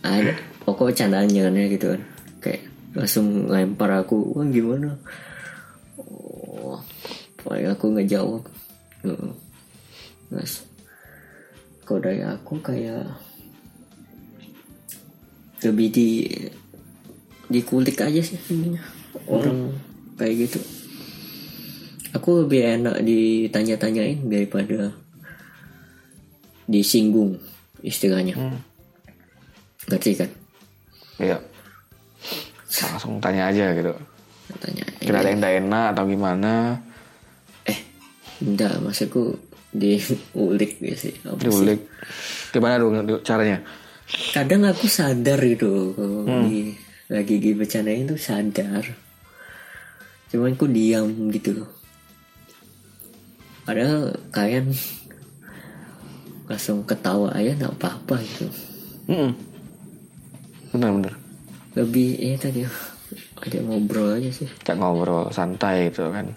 Ada 0.02 0.32
pokoknya 0.64 0.96
candaan 1.04 1.28
nyeleneh 1.28 1.66
gitu 1.72 1.92
kan. 1.94 2.02
Kayak 2.40 2.62
langsung 2.96 3.48
lempar 3.48 4.04
aku 4.04 4.36
wah 4.36 4.46
gimana 4.48 4.96
oh, 5.98 6.80
paling 7.42 7.68
aku 7.68 7.86
ngejawab 7.96 8.42
Heeh. 9.04 9.32
Mas 10.28 10.64
dari 11.88 12.20
aku 12.20 12.60
kayak 12.60 13.08
lebih 15.64 15.88
di 15.88 16.08
dikulik 17.48 17.96
aja 17.96 18.20
sih 18.20 18.36
ininya 18.52 18.84
orang 19.24 19.72
kayak 20.20 20.46
gitu 20.46 20.60
aku 22.12 22.44
lebih 22.44 22.60
enak 22.76 23.00
ditanya-tanyain 23.00 24.20
daripada 24.28 24.92
disinggung 26.68 27.40
istilahnya 27.80 28.36
Hmm. 28.36 28.60
ngerti 29.88 30.12
kan 30.12 30.30
Iya. 31.18 31.40
Langsung 32.86 33.18
tanya 33.18 33.50
aja 33.50 33.74
gitu. 33.74 33.92
tanya 34.60 34.84
Kira 35.02 35.20
ada 35.20 35.28
yang 35.28 35.40
tidak 35.40 35.54
enak 35.66 35.84
atau 35.96 36.04
gimana? 36.06 36.52
eh 37.66 37.78
enggak 38.40 38.78
maksudku 38.80 39.36
diulik 39.74 40.78
gitu 40.78 40.96
sih? 40.96 41.14
Diulik. 41.40 41.84
Gimana 42.54 42.78
dong 42.78 42.94
caranya? 43.20 43.60
kadang 44.32 44.64
aku 44.64 44.88
sadar 44.88 45.36
gitu 45.44 45.92
kalau 45.92 46.24
di 46.48 46.72
lagi 47.12 47.36
di 47.36 47.52
bercandain 47.52 48.08
tuh 48.08 48.16
sadar 48.16 48.80
cuman 50.32 50.56
aku 50.56 50.64
diam 50.64 51.12
gitu 51.28 51.60
loh 51.60 51.68
padahal 53.68 54.16
kalian 54.32 54.72
langsung 56.48 56.88
ketawa 56.88 57.36
aja 57.36 57.52
nggak 57.52 57.76
apa-apa 57.76 58.16
gitu 58.24 58.48
Mm-mm. 59.12 59.32
Bener-bener. 60.72 61.12
Lebih 61.78 62.18
ya 62.18 62.34
tadi 62.34 62.66
ada 63.38 63.58
ngobrol 63.62 64.18
aja 64.18 64.30
sih. 64.34 64.50
Kita 64.50 64.74
ngobrol 64.74 65.30
santai 65.30 65.88
gitu 65.88 66.10
kan. 66.10 66.34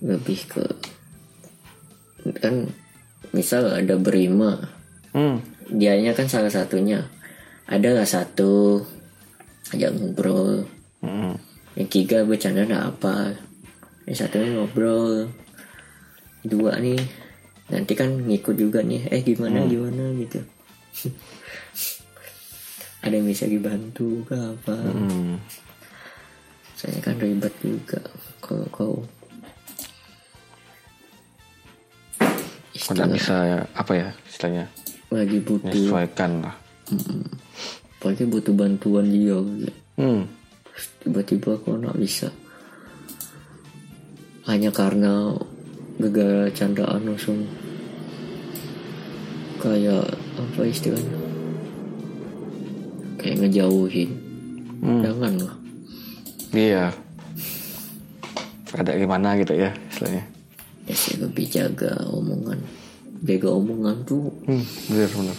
lebih 0.00 0.40
ke 0.48 0.64
kan 2.40 2.68
misal 3.30 3.68
ada 3.68 4.00
berima 4.00 4.56
Hmm. 5.12 5.42
dianya 5.66 6.14
kan 6.14 6.26
salah 6.26 6.50
satunya. 6.50 7.06
Ada 7.70 7.94
lah 7.94 8.06
satu 8.06 8.82
ajak 9.70 9.90
ngobrol. 9.94 10.66
Mm-mm. 11.00 11.34
yang 11.78 11.88
tiga 11.88 12.26
bercanda 12.26 12.66
nggak 12.66 12.86
apa? 12.98 13.34
Yang 14.06 14.16
satunya 14.26 14.58
ngobrol. 14.58 15.30
Dua 16.42 16.78
nih. 16.78 16.98
Nanti 17.70 17.92
kan 17.94 18.10
ngikut 18.26 18.58
juga 18.58 18.82
nih. 18.82 19.06
Eh 19.10 19.22
gimana 19.22 19.62
gimana 19.66 20.10
gitu 20.18 20.42
ada 23.00 23.14
yang 23.16 23.28
bisa 23.28 23.48
dibantu 23.48 24.20
ke 24.28 24.36
apa 24.36 24.76
Hmm. 24.92 25.36
saya 26.76 26.96
kan 27.00 27.16
ribet 27.20 27.52
juga 27.60 28.00
kalau 28.40 28.66
kau 28.72 28.94
nggak 32.90 33.12
bisa 33.12 33.34
ya, 33.46 33.58
apa 33.76 33.92
ya 33.92 34.08
istilahnya 34.26 34.64
lagi 35.12 35.38
butuh 35.42 35.68
menyesuaikan 35.68 36.30
lah. 36.42 36.56
apalagi 38.00 38.24
butuh 38.26 38.54
bantuan 38.56 39.06
dia. 39.12 39.38
Hmm. 40.00 40.24
tiba-tiba 41.04 41.60
kok 41.60 41.76
nggak 41.76 41.98
bisa 42.00 42.32
hanya 44.48 44.72
karena 44.72 45.36
gegara 46.00 46.48
candaan 46.50 47.04
langsung 47.04 47.44
kayak 49.60 50.08
apa 50.40 50.60
istilahnya 50.64 51.29
kayak 53.30 53.46
ngejauhin 53.46 54.10
Hmm. 54.80 54.98
jangan 55.00 55.34
lah 55.38 55.54
Iya. 56.50 56.90
Ada 58.72 58.96
gimana 58.96 59.36
gitu 59.36 59.52
ya 59.52 59.70
istilahnya. 59.86 60.24
ya 60.82 60.94
sih 60.96 61.14
lebih 61.16 61.46
jaga 61.46 61.94
omongan 62.08 62.58
jaga 63.20 63.48
omongan 63.52 63.96
tuh 64.02 64.34
Hmm, 64.42 64.64
bener 64.88 65.06
bener. 65.08 65.36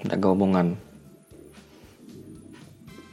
Jaga 0.00 0.26
omongan. 0.28 0.66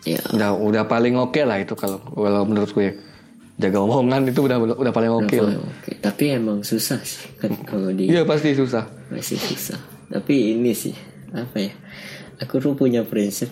ya 0.03 0.17
Udah 0.31 0.53
udah 0.55 0.83
paling 0.85 1.13
oke 1.15 1.37
lah 1.39 1.57
itu 1.57 1.73
kalau 1.73 1.97
kalau 1.99 2.41
menurutku 2.43 2.79
ya. 2.79 2.93
Jaga 3.55 3.79
omongan 3.79 4.25
itu 4.25 4.39
udah 4.41 4.57
udah 4.57 4.91
paling 4.91 5.11
oke 5.11 5.35
lah. 5.35 5.55
oke 5.55 5.91
tapi 5.99 6.23
emang 6.31 6.59
susah 6.61 6.99
sih 7.01 7.37
kan 7.37 7.53
kalau 7.61 7.89
di 7.89 8.07
Iya 8.07 8.23
pasti 8.23 8.51
susah. 8.51 8.87
masih 9.07 9.37
susah 9.37 9.77
tapi 10.07 10.53
ini 10.53 10.71
sih 10.71 10.93
apa 11.31 11.57
ya 11.59 11.73
aku 12.37 12.57
tuh 12.57 12.73
punya 12.73 13.01
prinsip 13.01 13.49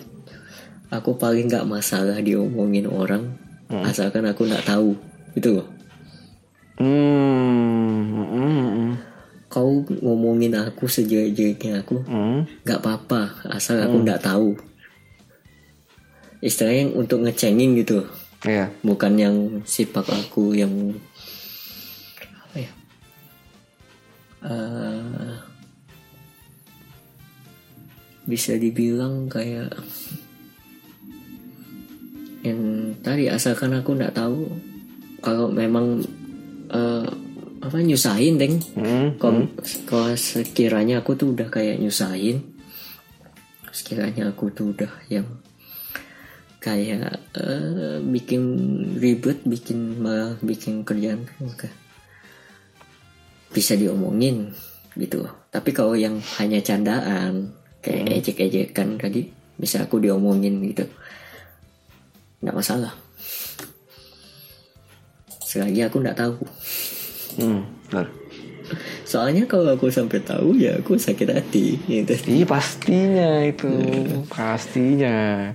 aku 0.88 1.14
paling 1.14 1.46
nggak 1.46 1.64
masalah 1.64 2.18
diomongin 2.18 2.86
orang 2.86 3.34
asalkan 3.82 4.22
aku 4.24 4.44
nggak 4.44 4.64
tahu 4.64 4.94
gitu 5.34 5.60
loh 5.60 5.68
Hmm. 6.74 8.02
hmm, 8.10 8.26
hmm, 8.34 8.90
kau 9.46 9.86
ngomongin 9.86 10.58
aku 10.58 10.90
sejelek-jeleknya 10.90 11.80
aku 11.80 12.02
Hmm. 12.02 12.42
nggak 12.62 12.82
apa-apa 12.82 13.46
asal 13.48 13.78
aku 13.78 14.02
nggak 14.02 14.20
tahu 14.20 14.58
istilahnya 16.40 16.90
untuk 16.92 17.22
ngecengin 17.22 17.78
gitu 17.78 18.02
Iya. 18.44 18.68
bukan 18.82 19.12
yang 19.16 19.36
sifat 19.64 20.04
aku 20.04 20.52
yang 20.52 20.98
apa 22.42 22.56
ya 22.58 22.72
Eh, 24.44 25.32
bisa 28.24 28.56
dibilang 28.56 29.28
kayak 29.28 29.72
yang 32.44 32.60
tadi 33.00 33.28
asalkan 33.28 33.72
aku 33.72 33.96
nggak 33.96 34.16
tahu 34.16 34.48
kalau 35.24 35.48
memang 35.48 36.04
eh, 36.68 37.08
apa 37.64 37.76
nyusahin 37.80 38.36
deng 38.36 38.60
Hmm. 38.76 39.16
kalau 39.16 39.48
kalau 39.88 40.12
sekiranya 40.12 41.00
aku 41.00 41.16
tuh 41.16 41.32
udah 41.32 41.48
kayak 41.48 41.80
nyusahin 41.80 42.44
sekiranya 43.72 44.28
aku 44.30 44.52
tuh 44.52 44.76
udah 44.76 44.92
yang 45.08 45.24
kayak 46.60 47.24
eh, 47.36 47.98
bikin 48.04 48.42
ribet 49.00 49.40
bikin 49.48 50.04
malah 50.04 50.36
bikin 50.44 50.84
kerjaan 50.84 51.24
oke 51.40 51.68
bisa 53.56 53.72
diomongin 53.72 54.52
gitu 55.00 55.24
tapi 55.48 55.72
kalau 55.72 55.96
yang 55.96 56.20
hanya 56.36 56.60
candaan 56.60 57.56
kayak 57.84 58.24
ejek-ejekan 58.24 58.96
tadi 58.96 59.28
bisa 59.60 59.84
aku 59.84 60.00
diomongin 60.00 60.64
gitu. 60.64 60.88
Nggak 62.40 62.56
masalah. 62.56 62.92
Selagi 65.44 65.84
aku 65.84 66.00
nggak 66.00 66.18
tahu. 66.18 66.40
Hmm. 67.38 67.62
Benar. 67.92 68.08
soalnya 69.04 69.44
kalau 69.44 69.76
aku 69.76 69.92
sampai 69.92 70.24
tahu 70.24 70.56
ya 70.56 70.80
aku 70.80 70.96
sakit 70.96 71.28
hati 71.28 71.76
gitu. 71.84 72.16
Iya 72.24 72.48
pastinya 72.48 73.44
itu. 73.44 73.68
Pastinya. 74.32 75.52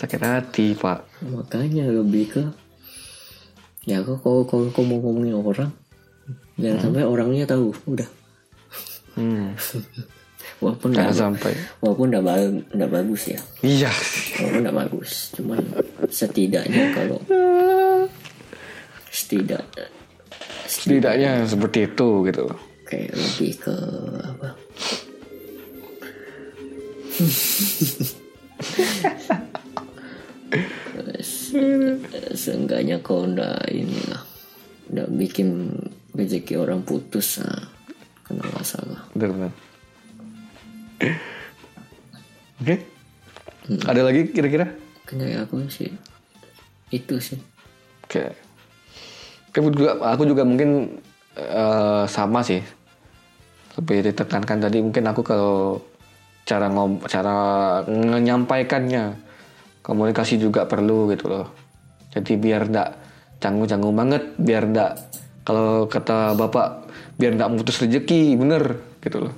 Sakit 0.00 0.20
hati 0.24 0.72
pak. 0.72 1.04
makanya 1.22 1.86
lebih 1.92 2.32
ke 2.32 2.42
ya 3.86 4.02
kok 4.02 4.24
kalau 4.24 4.42
kalau 4.48 4.70
kau 4.70 4.86
mau 4.86 4.98
ngomongin 5.02 5.38
orang 5.38 5.70
jangan 6.54 6.78
sampai 6.88 7.04
orangnya 7.04 7.44
tahu 7.44 7.76
udah. 7.84 8.08
Hmm. 9.14 9.52
walaupun 10.62 10.94
nggak 10.94 11.10
sampai. 11.12 11.52
walaupun 11.82 12.06
nggak 12.08 12.22
ba- 12.22 12.62
nggak 12.70 12.90
bagus 12.92 13.22
ya. 13.28 13.40
Iya. 13.60 13.90
walaupun 14.38 14.60
nggak 14.62 14.78
bagus 14.78 15.10
cuman 15.34 15.58
setidaknya 16.08 16.84
kalau 16.94 17.18
setidak 19.10 19.66
Setidaknya 20.62 21.44
seperti 21.44 21.84
itu 21.84 22.08
gitu. 22.24 22.44
kayak 22.88 23.12
lebih 23.12 23.52
ke 23.60 23.76
apa? 24.24 24.48
Se- 31.22 32.00
seenggaknya 32.34 32.98
kau 33.00 33.24
ndak 33.26 33.62
inilah 33.68 34.22
ndak 34.92 35.08
bikin 35.14 35.72
rezeki 36.12 36.58
orang 36.58 36.82
putus 36.82 37.40
nah, 37.40 37.68
kena 38.26 38.44
masalah 38.52 39.00
Benar 39.14 39.52
Oke. 42.62 42.76
Ada 43.86 44.00
lagi 44.06 44.30
kira-kira? 44.30 44.70
kayak 45.02 45.44
aku 45.50 45.68
sih 45.68 45.92
itu 46.88 47.16
sih 47.20 47.40
Oke. 48.06 48.32
Aku 49.52 49.68
juga 49.72 49.96
aku 50.00 50.24
juga 50.28 50.44
mungkin 50.44 51.00
eh, 51.36 52.04
sama 52.08 52.44
sih. 52.44 52.60
Lebih 53.80 54.12
ditekankan 54.12 54.68
tadi 54.68 54.84
mungkin 54.84 55.04
aku 55.08 55.24
kalau 55.24 55.80
cara 56.44 56.68
ngom 56.68 57.00
cara 57.08 57.36
menyampaikannya 57.88 59.16
komunikasi 59.80 60.36
juga 60.36 60.68
perlu 60.68 61.08
gitu 61.12 61.32
loh. 61.32 61.46
Jadi 62.12 62.36
biar 62.36 62.68
ndak 62.68 62.88
canggung-canggung 63.40 63.96
banget, 63.96 64.36
biar 64.36 64.68
ndak 64.68 64.92
kalau 65.48 65.88
kata 65.88 66.36
bapak 66.36 66.84
biar 67.16 67.32
ndak 67.32 67.48
mutus 67.48 67.80
rezeki, 67.80 68.36
bener 68.36 68.76
gitu 69.00 69.28
loh. 69.28 69.34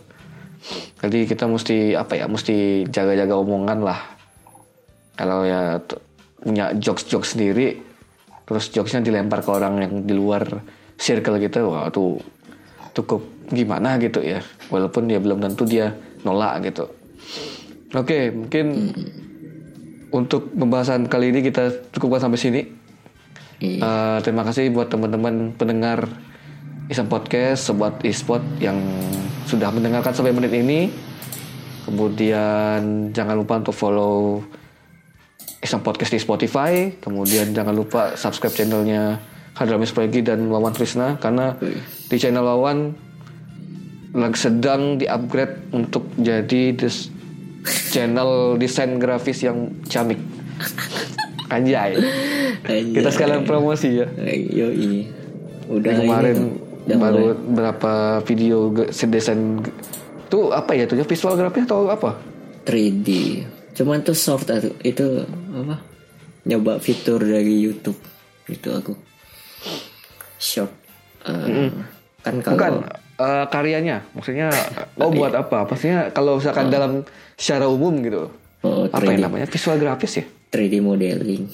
Jadi 1.01 1.29
kita 1.29 1.45
mesti 1.45 1.93
apa 1.93 2.17
ya, 2.17 2.25
mesti 2.25 2.89
jaga-jaga 2.89 3.35
omongan 3.37 3.79
lah. 3.85 4.01
Kalau 5.15 5.45
ya 5.45 5.79
punya 6.41 6.73
jokes-jokes 6.75 7.37
sendiri, 7.37 7.79
terus 8.49 8.73
jokesnya 8.73 9.05
dilempar 9.05 9.45
ke 9.45 9.51
orang 9.53 9.75
yang 9.85 9.93
di 10.09 10.15
luar 10.17 10.65
circle 10.97 11.37
gitu, 11.39 11.69
wah 11.69 11.93
tuh 11.93 12.19
cukup 12.97 13.21
gimana 13.53 14.01
gitu 14.01 14.25
ya. 14.25 14.41
Walaupun 14.73 15.07
dia 15.07 15.21
belum 15.21 15.45
tentu 15.45 15.69
dia 15.69 15.93
nolak 16.25 16.65
gitu. 16.65 16.89
Oke, 17.95 18.33
mungkin 18.33 18.91
untuk 20.11 20.51
pembahasan 20.55 21.07
kali 21.07 21.31
ini 21.31 21.45
kita 21.45 21.91
cukupkan 21.95 22.27
sampai 22.27 22.41
sini. 22.41 22.63
Eh, 23.65 24.19
terima 24.21 24.43
kasih 24.45 24.69
buat 24.75 24.91
teman-teman 24.91 25.55
pendengar 25.55 26.11
Iseng 26.85 27.09
Podcast, 27.09 27.65
sobat 27.65 27.97
e-sport 28.05 28.45
yang 28.61 28.77
sudah 29.49 29.73
mendengarkan 29.73 30.13
sampai 30.13 30.37
menit 30.37 30.53
ini. 30.53 30.93
Kemudian 31.89 33.13
jangan 33.13 33.37
lupa 33.41 33.61
untuk 33.61 33.73
follow 33.73 34.45
Iseng 35.65 35.81
Podcast 35.81 36.13
di 36.13 36.21
Spotify. 36.21 36.93
Kemudian 37.01 37.57
jangan 37.57 37.73
lupa 37.73 38.21
subscribe 38.21 38.53
channelnya 38.53 39.17
Hadramis 39.57 39.97
Pregi 39.97 40.21
dan 40.21 40.45
Wawan 40.53 40.77
Trisna 40.77 41.17
karena 41.17 41.57
di 42.09 42.17
channel 42.21 42.45
Wawan 42.45 42.79
lagi 44.15 44.39
sedang 44.39 45.01
di-upgrade 45.01 45.75
untuk 45.75 46.07
jadi 46.21 46.77
des- 46.77 47.11
channel 47.91 48.61
desain 48.61 49.01
grafis 49.01 49.41
yang 49.41 49.73
ciamik. 49.89 50.21
Anjay. 51.49 51.97
Anjay. 52.61 52.93
Kita 52.93 53.09
sekalian 53.09 53.49
promosi 53.49 54.05
ya. 54.05 54.07
Yo 54.53 54.69
ini 54.69 55.09
udah 55.65 55.91
Yang 55.97 56.01
kemarin 56.05 56.37
udah 56.85 56.97
baru 56.97 57.17
mulai 57.33 57.37
berapa 57.51 57.93
video 58.23 58.69
ge- 58.71 58.93
desain 59.09 59.61
itu 60.25 60.39
apa 60.51 60.73
ya 60.73 60.85
tuh 60.85 61.01
visual 61.01 61.35
grafis 61.35 61.65
atau 61.65 61.89
apa? 61.89 62.17
3D. 62.65 63.09
Cuman 63.73 64.01
tuh 64.01 64.15
soft 64.15 64.49
atau 64.49 64.73
itu 64.81 65.25
apa? 65.53 65.81
Nyoba 66.45 66.77
fitur 66.79 67.21
dari 67.21 67.61
YouTube 67.61 67.97
itu 68.47 68.69
aku. 68.69 68.93
Short. 70.37 70.73
Eh, 71.25 71.73
Kan 72.21 72.41
kalau 72.41 72.57
Bukan 72.57 72.73
eh, 73.17 73.45
karyanya, 73.49 73.97
maksudnya 74.13 74.49
oh 75.01 75.09
buat 75.09 75.33
apa? 75.33 75.69
Maksudnya 75.69 76.09
kalau 76.11 76.37
misalkan 76.37 76.69
dalam 76.69 77.05
secara 77.35 77.69
umum 77.69 77.97
gitu. 78.01 78.29
oh, 78.61 78.89
Apa 78.89 79.01
3D, 79.01 79.13
yang 79.15 79.29
namanya 79.29 79.47
visual 79.47 79.77
grafis 79.77 80.21
ya? 80.21 80.25
3D 80.51 80.81
modeling. 80.81 81.49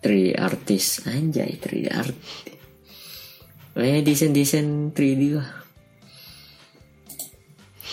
3D 0.00 0.36
artist 0.36 1.04
anjay 1.04 1.56
3D 1.56 1.88
art. 1.90 2.12
Eh 3.74 4.06
desain-desain 4.06 4.94
3D 4.94 5.22
lah. 5.34 5.48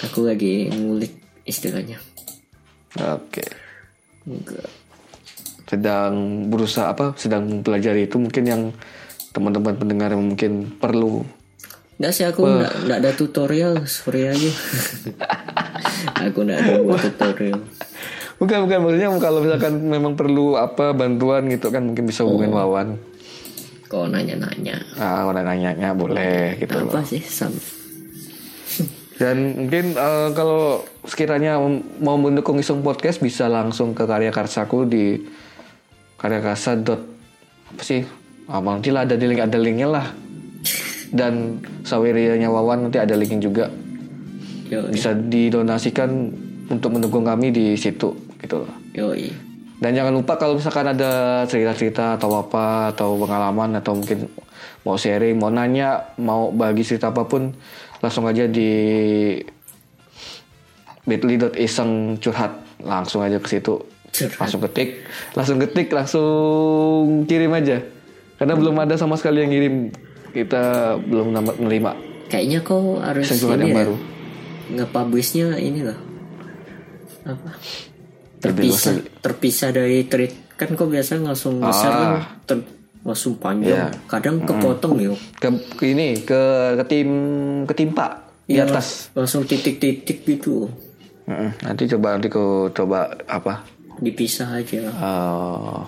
Aku 0.05 0.25
lagi 0.25 0.69
ngulik 0.69 1.13
istilahnya. 1.45 1.97
Oke. 2.97 3.41
Enggak. 4.29 4.69
Sedang 5.65 6.45
berusaha 6.53 6.93
apa? 6.93 7.17
Sedang 7.17 7.49
mempelajari 7.49 8.05
itu 8.05 8.21
mungkin 8.21 8.43
yang 8.45 8.63
teman-teman 9.33 9.77
pendengar 9.79 10.11
yang 10.11 10.27
mungkin 10.27 10.75
perlu 10.75 11.23
Nggak 12.01 12.13
sih 12.17 12.25
aku 12.25 12.41
nggak 12.41 12.73
nggak 12.89 12.97
ada 12.97 13.11
tutorial 13.13 13.85
sorry 13.85 14.25
aja. 14.25 14.51
aku 16.25 16.49
nggak 16.49 16.57
ada 16.57 16.73
buat 16.81 16.97
tutorial. 16.97 17.61
Bukan 18.41 18.57
bukan 18.65 18.77
maksudnya 18.81 19.09
kalau 19.21 19.45
misalkan 19.45 19.77
memang 19.85 20.17
perlu 20.17 20.57
apa 20.57 20.97
bantuan 20.97 21.45
gitu 21.53 21.69
kan 21.69 21.85
mungkin 21.85 22.09
bisa 22.09 22.25
hubungin 22.25 22.57
Wawan. 22.57 22.97
Kau 23.91 24.07
nanya-nanya 24.07 24.79
Ah, 24.95 25.27
kalau 25.27 25.35
nanya-nanya 25.35 25.91
boleh 25.91 26.55
gitu 26.55 26.79
loh. 26.79 26.87
apa 26.89 27.03
sih 27.03 27.19
sam? 27.19 27.51
Dan 29.19 29.67
mungkin 29.67 29.93
eh, 29.93 30.29
kalau 30.31 30.81
sekiranya 31.03 31.59
mau 31.99 32.15
mendukung 32.15 32.55
Isung 32.57 32.81
Podcast 32.81 33.19
bisa 33.19 33.45
langsung 33.45 33.91
ke 33.91 34.07
karya 34.07 34.31
karsaku 34.31 34.87
di 34.87 35.19
karyakarsa. 36.15 36.79
dot 36.79 37.03
apa 37.67 37.83
sih? 37.83 38.01
Ah, 38.47 38.57
nanti 38.57 38.89
lah 38.89 39.03
ada 39.03 39.13
di 39.13 39.27
link 39.27 39.43
ada 39.43 39.59
linknya 39.59 39.91
lah. 39.91 40.07
Dan 41.11 41.59
sawirianya 41.83 42.47
Wawan 42.47 42.87
nanti 42.87 42.97
ada 42.97 43.13
linknya 43.13 43.43
juga. 43.43 43.65
Yo 44.71 44.87
Bisa 44.87 45.11
didonasikan 45.11 46.31
untuk 46.65 46.95
mendukung 46.95 47.27
kami 47.27 47.51
di 47.51 47.75
situ 47.75 48.15
gitu 48.39 48.55
loh. 48.63 48.71
yoi. 48.95 49.50
Dan 49.81 49.97
jangan 49.97 50.13
lupa 50.13 50.37
kalau 50.37 50.61
misalkan 50.61 50.93
ada 50.93 51.41
cerita-cerita 51.49 52.21
atau 52.21 52.37
apa 52.37 52.93
atau 52.93 53.17
pengalaman 53.17 53.81
atau 53.81 53.97
mungkin 53.97 54.29
mau 54.85 54.93
sharing, 54.93 55.41
mau 55.41 55.49
nanya, 55.49 56.13
mau 56.21 56.53
bagi 56.53 56.85
cerita 56.85 57.09
apa 57.09 57.25
pun 57.25 57.49
langsung 57.97 58.29
aja 58.29 58.45
di 58.45 58.69
bit.ly.iseng 61.09 62.21
curhat. 62.21 62.61
Langsung 62.77 63.25
aja 63.25 63.41
ke 63.41 63.49
situ. 63.57 63.81
Curhat. 64.13 64.37
langsung 64.37 64.61
ketik. 64.61 65.01
Langsung 65.33 65.57
ketik 65.57 65.89
langsung 65.89 67.25
kirim 67.25 67.49
aja. 67.57 67.81
Karena 68.37 68.53
belum 68.53 68.77
ada 68.85 68.93
sama 69.01 69.17
sekali 69.17 69.41
yang 69.41 69.49
ngirim. 69.49 69.75
Kita 70.29 70.93
belum 71.01 71.33
nama- 71.33 71.57
menerima. 71.57 71.91
Kayaknya 72.29 72.59
kau 72.61 73.01
harus 73.01 73.27
yang 73.27 73.65
ya, 73.65 73.75
baru. 73.81 73.95
nge-publishnya 74.71 75.57
ini 75.57 75.83
loh. 75.83 75.99
Apa? 77.25 77.49
Terpisah, 78.41 78.93
terpisah 79.21 79.69
dari 79.69 80.03
tweet 80.03 80.57
kan 80.57 80.73
kau 80.73 80.85
biasa 80.85 81.17
langsung 81.17 81.57
besar 81.57 81.91
kan 81.91 82.11
ter- 82.43 82.69
langsung 83.01 83.37
panjang. 83.37 83.89
Iya. 83.89 84.05
Kadang 84.05 84.41
kepotong 84.41 84.97
yuk. 84.99 85.17
ke, 85.37 85.47
ke 85.73 85.85
ini 85.87 86.17
ke 86.19 86.41
ke 86.75 86.83
tim 86.85 87.09
ketimpa 87.65 88.29
di 88.45 88.57
Iya, 88.57 88.65
atas 88.65 89.09
langsung 89.13 89.41
titik-titik 89.43 90.21
gitu. 90.23 90.69
Mm-mm. 91.21 91.53
nanti 91.61 91.85
coba 91.87 92.17
nanti 92.17 92.27
ku 92.27 92.69
coba 92.71 93.13
apa 93.25 93.61
Dipisah 93.97 94.57
aja. 94.57 94.89
Eh, 94.89 95.79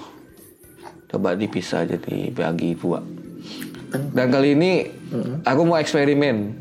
coba 1.10 1.34
dipisah 1.34 1.82
aja 1.82 1.98
dibagi 1.98 2.78
dua. 2.78 3.02
Kan 3.90 4.14
Dan 4.14 4.30
kali 4.30 4.54
ini 4.54 4.86
aku 5.42 5.62
mau 5.64 5.78
eksperimen. 5.78 6.54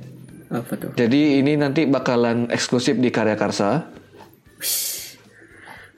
apa 0.48 0.72
tuh? 0.74 0.92
Jadi 0.94 1.40
ini 1.40 1.52
nanti 1.54 1.84
bakalan 1.84 2.48
eksklusif 2.48 2.96
di 2.96 3.08
Karya 3.08 3.36
Karsa. 3.36 3.84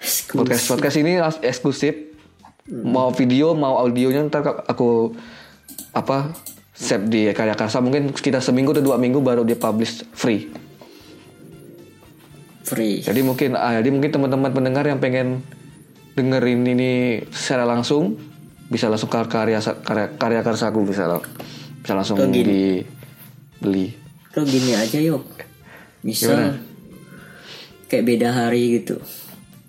Podcast 0.05 0.69
podcast 0.69 0.97
ini 1.01 1.17
eksklusif. 1.41 2.13
Mau 2.69 3.13
video 3.13 3.57
mau 3.57 3.81
audionya 3.81 4.25
ntar 4.29 4.45
aku 4.69 5.17
apa 5.97 6.33
save 6.77 7.09
di 7.09 7.21
Karya 7.33 7.57
Karsa 7.57 7.81
mungkin 7.81 8.13
sekitar 8.13 8.45
seminggu 8.45 8.77
atau 8.77 8.85
dua 8.85 8.97
minggu 9.01 9.25
baru 9.25 9.49
dia 9.49 9.57
publish 9.57 10.05
free. 10.13 10.53
Free. 12.65 13.01
Jadi 13.01 13.21
mungkin 13.25 13.57
ah, 13.57 13.81
jadi 13.81 13.89
mungkin 13.89 14.13
teman-teman 14.13 14.53
pendengar 14.53 14.85
yang 14.85 15.01
pengen 15.01 15.41
dengerin 16.17 16.65
ini 16.69 16.93
secara 17.33 17.65
langsung 17.65 18.17
bisa 18.69 18.89
langsung 18.89 19.13
ke 19.13 19.21
karya 19.29 19.61
karya, 19.61 20.07
karya 20.17 20.41
karsaku 20.41 20.85
bisa 20.89 21.21
bisa 21.81 21.93
langsung 21.97 22.21
gini? 22.29 22.81
dibeli. 23.61 23.93
Lo 24.37 24.45
gini 24.45 24.73
aja 24.77 24.99
yuk. 25.01 25.25
Misal 26.05 26.61
kayak 27.89 28.05
beda 28.05 28.29
hari 28.33 28.81
gitu. 28.81 29.01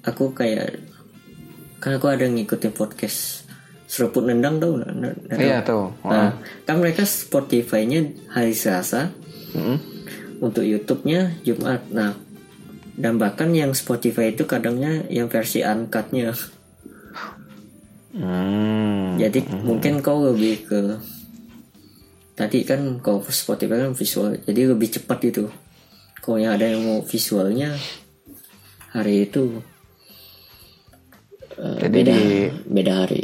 Aku 0.06 0.32
kayak 0.38 0.86
kan 1.82 1.98
aku 1.98 2.10
ada 2.10 2.26
ngikutin 2.30 2.74
podcast 2.74 3.46
seruput 3.86 4.26
nendang 4.26 4.58
tau 4.58 4.78
nggak? 4.78 5.38
Iya 5.38 5.62
tuh. 5.62 5.94
Nah, 6.06 6.38
kan 6.66 6.82
mereka 6.82 7.06
Spotify-nya 7.06 8.10
hari 8.34 8.54
Selasa, 8.58 9.14
Mm-mm. 9.54 9.78
untuk 10.42 10.66
YouTube-nya 10.66 11.42
Jumat. 11.46 11.86
Nah, 11.94 12.18
dan 12.98 13.22
bahkan 13.22 13.52
yang 13.54 13.76
Spotify 13.78 14.34
itu 14.34 14.48
kadangnya 14.50 15.06
yang 15.12 15.30
versi 15.30 15.62
uncut-nya. 15.62 16.34
Hmm. 18.16 19.20
Jadi 19.20 19.44
mungkin 19.62 20.00
kau 20.00 20.24
lebih 20.32 20.66
ke 20.66 20.80
tadi 22.36 22.64
kan 22.64 23.00
kau 23.04 23.20
Spotify 23.28 23.86
kan 23.86 23.94
visual, 23.94 24.40
jadi 24.44 24.72
lebih 24.72 24.96
cepat 24.96 25.18
gitu. 25.28 25.52
Kalau 26.24 26.42
yang 26.42 26.58
ada 26.58 26.66
yang 26.66 26.82
mau 26.82 27.00
visualnya 27.06 27.76
hari 28.96 29.30
itu 29.30 29.62
eh, 31.58 31.78
Jadi 31.82 31.96
beda 31.96 32.14
di- 32.14 32.52
beda 32.66 32.94
hari. 32.98 33.24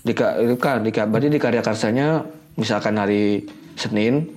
Di 0.00 0.12
kan 0.12 0.80
di 0.80 0.90
berarti 0.90 1.28
di 1.28 1.38
karya 1.38 1.60
karsanya 1.60 2.22
misalkan 2.54 2.94
hari 2.94 3.42
Senin 3.74 4.28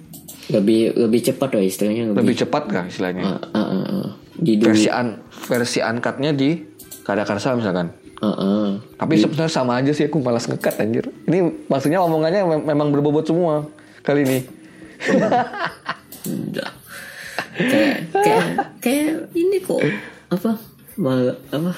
Lebih 0.48 0.96
lebih 0.98 1.20
cepat 1.22 1.52
lah 1.52 1.62
istilahnya 1.62 2.08
lebih. 2.08 2.24
lebih 2.24 2.36
cepat 2.40 2.64
kan 2.66 2.84
istilahnya. 2.88 3.24
Ah, 3.26 3.36
ah, 3.52 3.60
ah, 3.60 3.84
ah. 4.00 4.08
Di 4.34 4.56
dulu. 4.56 4.72
Versi 4.72 4.88
un, 4.88 5.08
versi 5.44 5.80
uncut-nya 5.82 6.32
di 6.32 6.56
karya 7.04 7.28
karsa 7.28 7.52
misalkan. 7.52 7.92
Ah, 8.18 8.32
ah. 8.32 8.68
Tapi 8.96 9.20
sebenarnya 9.20 9.52
sama 9.52 9.76
aja 9.76 9.92
sih 9.92 10.08
aku 10.08 10.18
malas 10.18 10.48
ngekat 10.48 10.80
anjir. 10.80 11.04
Ini 11.26 11.68
maksudnya 11.68 12.00
omongannya 12.00 12.48
mem- 12.48 12.66
memang 12.66 12.90
berbobot 12.90 13.28
semua 13.28 13.68
kali 14.02 14.24
ini. 14.24 14.40
Kayak 17.58 17.96
kayak 18.14 18.44
kayak 18.80 19.08
ini 19.34 19.58
kok 19.60 19.82
apa 20.30 20.52
mal 20.98 21.22
apa 21.48 21.74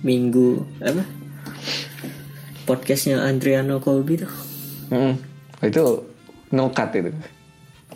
minggu 0.00 0.64
apa 0.80 1.04
podcastnya 2.64 3.20
Adriano 3.20 3.78
Colby 3.78 4.16
tuh 4.18 4.32
Mm-mm. 4.90 5.14
Itu 5.60 6.08
no 6.50 6.72
cut 6.72 6.90
itu. 6.94 7.12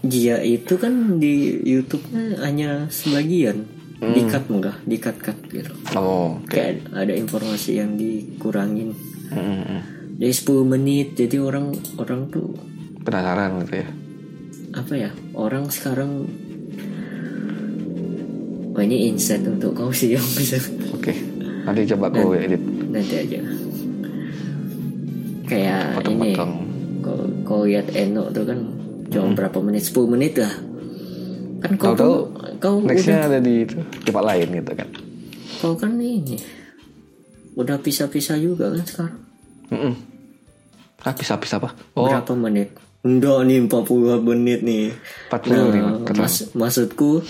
dia 0.04 0.36
itu 0.38 0.76
kan 0.76 1.16
di 1.16 1.32
YouTube-nya 1.64 2.44
hanya 2.44 2.70
sebagian 2.88 3.64
dikat 4.04 4.44
enggak 4.46 4.76
dikat 4.84 5.16
cut 5.16 5.38
gitu 5.48 5.72
Oh, 5.96 6.36
oke. 6.36 6.52
kayak 6.52 6.92
ada 6.92 7.10
informasi 7.10 7.80
yang 7.80 7.96
dikurangin 7.96 8.92
Mm-mm. 9.32 9.80
dari 10.14 10.28
10 10.30 10.44
menit 10.68 11.16
jadi 11.16 11.40
orang 11.40 11.72
orang 11.96 12.28
tuh 12.28 12.52
Penasaran 13.00 13.64
gitu 13.64 13.80
ya. 13.80 13.88
apa 14.74 14.92
ya 14.94 15.10
orang 15.32 15.68
sekarang 15.68 16.28
Wah 18.74 18.82
ini 18.82 19.08
insight 19.08 19.42
untuk 19.42 19.70
kau 19.72 19.88
sih 19.88 20.12
yang 20.12 20.26
bisa 20.32 20.58
Oke. 20.90 21.14
Nanti 21.64 21.86
coba 21.86 22.10
aku 22.10 22.34
edit. 22.34 22.58
nanti 22.86 23.14
aja 23.16 23.38
kayak 25.44 26.00
ini 26.02 26.32
Potong-potong. 26.32 26.52
kalau 27.00 27.26
kau 27.44 27.62
lihat 27.62 27.86
Eno 27.92 28.30
tuh 28.30 28.44
kan 28.44 28.58
cuma 29.06 29.24
Hmm. 29.24 29.36
berapa 29.36 29.58
menit 29.60 29.84
10 29.84 30.08
menit 30.08 30.34
lah 30.34 30.50
kan 31.60 31.72
kau 31.74 31.92
kan 31.92 32.08
kau 32.58 32.74
udah 32.78 32.88
Nextnya 32.88 33.18
ada 33.22 33.38
di 33.38 33.62
itu, 33.62 33.76
tempat 34.02 34.24
lain 34.24 34.48
gitu 34.54 34.72
kan. 34.74 34.88
kau 35.58 35.74
kan 35.74 35.92
ini 35.94 36.40
udah 37.54 37.76
pisah-pisah 37.78 38.36
juga 38.36 38.72
kan 38.72 38.84
sekarang 38.84 39.16
Mm-mm. 39.66 39.94
Ah, 41.00 41.12
pisah-pisah 41.12 41.56
apa? 41.58 41.70
Oh, 41.92 42.08
berapa 42.08 42.32
menit 42.34 42.72
enggak 43.00 43.38
nih 43.44 43.58
40 43.62 44.24
menit 44.24 44.60
nih 44.60 44.96
40 45.28 45.52
nih, 45.70 45.80
nah, 45.82 45.92
kata. 46.02 46.18
mas, 46.18 46.36
maksudku 46.50 47.20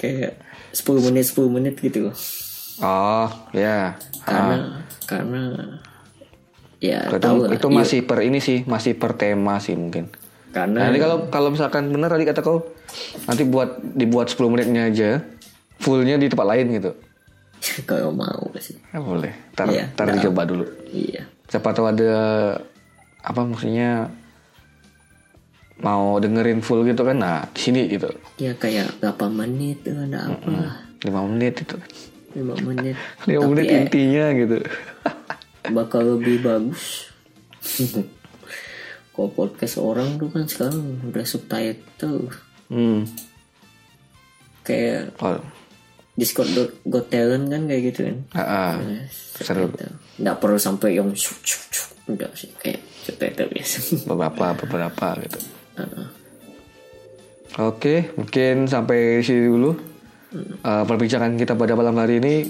kayak 0.00 0.40
10 0.72 1.04
menit 1.04 1.28
10 1.28 1.44
menit 1.52 1.74
gitu 1.76 2.08
oh, 2.80 3.28
ya. 3.52 4.00
karena 4.24 4.80
karena 5.04 5.40
ya 6.80 7.04
Itu, 7.12 7.20
tahu 7.20 7.36
lah 7.44 7.52
itu 7.52 7.66
masih 7.68 8.00
per 8.08 8.24
ini 8.24 8.40
sih, 8.40 8.64
masih 8.64 8.96
per 8.96 9.12
tema 9.14 9.60
sih 9.60 9.76
mungkin. 9.76 10.08
karena 10.50 10.82
Nah, 10.82 10.84
nanti 10.88 10.98
kalau 10.98 11.16
kalau 11.28 11.48
misalkan 11.52 11.92
benar 11.92 12.10
tadi 12.10 12.24
kata 12.24 12.40
kau 12.40 12.64
nanti 13.28 13.44
buat 13.44 13.78
dibuat 13.84 14.32
10 14.32 14.40
menitnya 14.48 14.88
aja 14.88 15.10
fullnya 15.76 16.16
di 16.16 16.26
tempat 16.26 16.46
lain 16.48 16.66
gitu. 16.74 16.90
kalau 17.90 18.10
mau 18.10 18.48
sih 18.56 18.80
Ya, 18.90 18.98
boleh. 18.98 19.36
Ntar, 19.52 19.68
Iya, 19.68 19.84
ntar 19.92 20.08
nah. 20.08 20.14
dicoba 20.16 20.42
dulu. 20.48 20.64
iya 20.88 21.28
Siapa 21.46 21.76
tahu 21.76 21.84
ada 21.86 22.12
apa 23.20 23.40
maksudnya 23.44 24.08
mau 25.80 26.16
dengerin 26.16 26.60
full 26.60 26.84
gitu 26.84 27.02
kan. 27.02 27.16
Nah, 27.16 27.38
di 27.50 27.60
sini 27.60 27.86
gitu. 27.86 28.08
ya 28.36 28.52
kayak 28.52 29.00
berapa 29.00 29.26
menit 29.26 29.82
tuh 29.82 29.96
ada 29.96 30.28
apa 30.28 30.84
5 31.00 31.30
menit 31.32 31.64
itu. 31.64 31.76
5 32.30 32.46
menit 32.62 32.94
5 33.26 33.50
menit 33.50 33.64
eh, 33.66 33.76
intinya 33.82 34.24
gitu. 34.32 34.58
bakal 35.70 36.14
lebih 36.14 36.40
bagus 36.40 37.10
kalau 39.10 39.28
podcast 39.28 39.76
orang 39.76 40.14
tuh 40.16 40.30
kan 40.30 40.46
sekarang 40.46 40.78
udah 41.04 41.26
subtitle 41.26 42.30
Hmm. 42.66 43.02
kayak 44.62 45.10
Oh, 45.18 45.42
Discord 46.14 46.54
Got, 46.54 46.70
Got 46.86 47.06
Talent 47.10 47.50
kan 47.50 47.66
kayak 47.66 47.82
gitu 47.90 48.00
kan 48.06 48.16
ah, 48.30 48.40
ah. 48.40 48.72
seru. 49.34 49.66
Subtitle. 49.66 49.98
nggak 50.16 50.36
perlu 50.38 50.54
sampai 50.54 50.94
yang 50.94 51.10
enggak 52.06 52.30
sih 52.32 52.50
kayak 52.56 52.78
subtitle 53.02 53.50
biasa 53.50 53.76
Beberapa 54.06 54.44
beberapa 54.56 55.06
gitu. 55.18 55.38
Heeh. 55.78 56.06
Oke, 57.58 58.14
mungkin 58.14 58.70
sampai 58.70 59.20
di 59.20 59.24
sini 59.26 59.50
dulu 59.50 59.74
uh, 60.62 60.84
perbincangan 60.86 61.34
kita 61.34 61.58
pada 61.58 61.74
malam 61.74 61.98
hari 61.98 62.22
ini. 62.22 62.48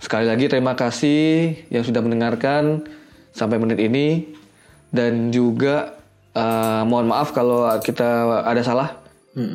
Sekali 0.00 0.24
lagi 0.24 0.48
terima 0.48 0.78
kasih 0.78 1.52
yang 1.68 1.84
sudah 1.84 2.00
mendengarkan 2.00 2.86
sampai 3.34 3.58
menit 3.60 3.82
ini. 3.82 4.30
Dan 4.90 5.30
juga 5.30 5.98
uh, 6.34 6.82
mohon 6.82 7.10
maaf 7.10 7.30
kalau 7.30 7.66
kita 7.82 8.42
ada 8.42 8.62
salah 8.62 8.98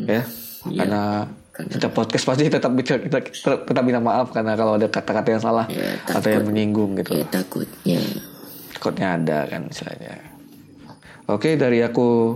ya. 0.08 0.24
Karena 0.64 1.28
kita 1.56 1.88
podcast 1.92 2.28
pasti 2.28 2.52
tetap 2.52 2.72
kita, 2.76 3.00
kita 3.04 3.20
tetap 3.64 3.84
minta 3.84 4.04
maaf 4.04 4.32
karena 4.36 4.60
kalau 4.60 4.76
ada 4.76 4.92
kata-kata 4.92 5.40
yang 5.40 5.44
salah 5.44 5.66
Ya, 5.72 5.96
atau 6.12 6.28
yang 6.28 6.48
menyinggung 6.48 7.00
gitu. 7.00 7.16
Ya 7.16 7.26
takutnya. 7.32 8.00
Takutnya 8.76 9.08
ada 9.16 9.40
kan 9.48 9.72
misalnya. 9.72 10.20
Oke 11.32 11.56
dari 11.56 11.80
aku 11.80 12.36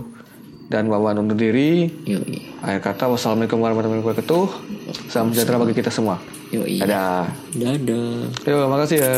dan 0.70 0.86
Wawan 0.86 1.18
undur 1.18 1.34
diri. 1.34 1.90
yoi 2.06 2.38
Akhir 2.62 2.78
kata 2.78 3.10
wassalamualaikum 3.10 3.58
warahmatullahi 3.58 4.06
wabarakatuh. 4.06 4.44
Salam 5.10 5.34
sejahtera 5.34 5.58
bagi 5.58 5.74
kita 5.74 5.90
semua. 5.90 6.22
yoi 6.54 6.78
Dadah. 6.78 7.26
dadah 7.50 8.30
Yo, 8.46 8.70
makasih 8.70 8.98
ya. 9.02 9.12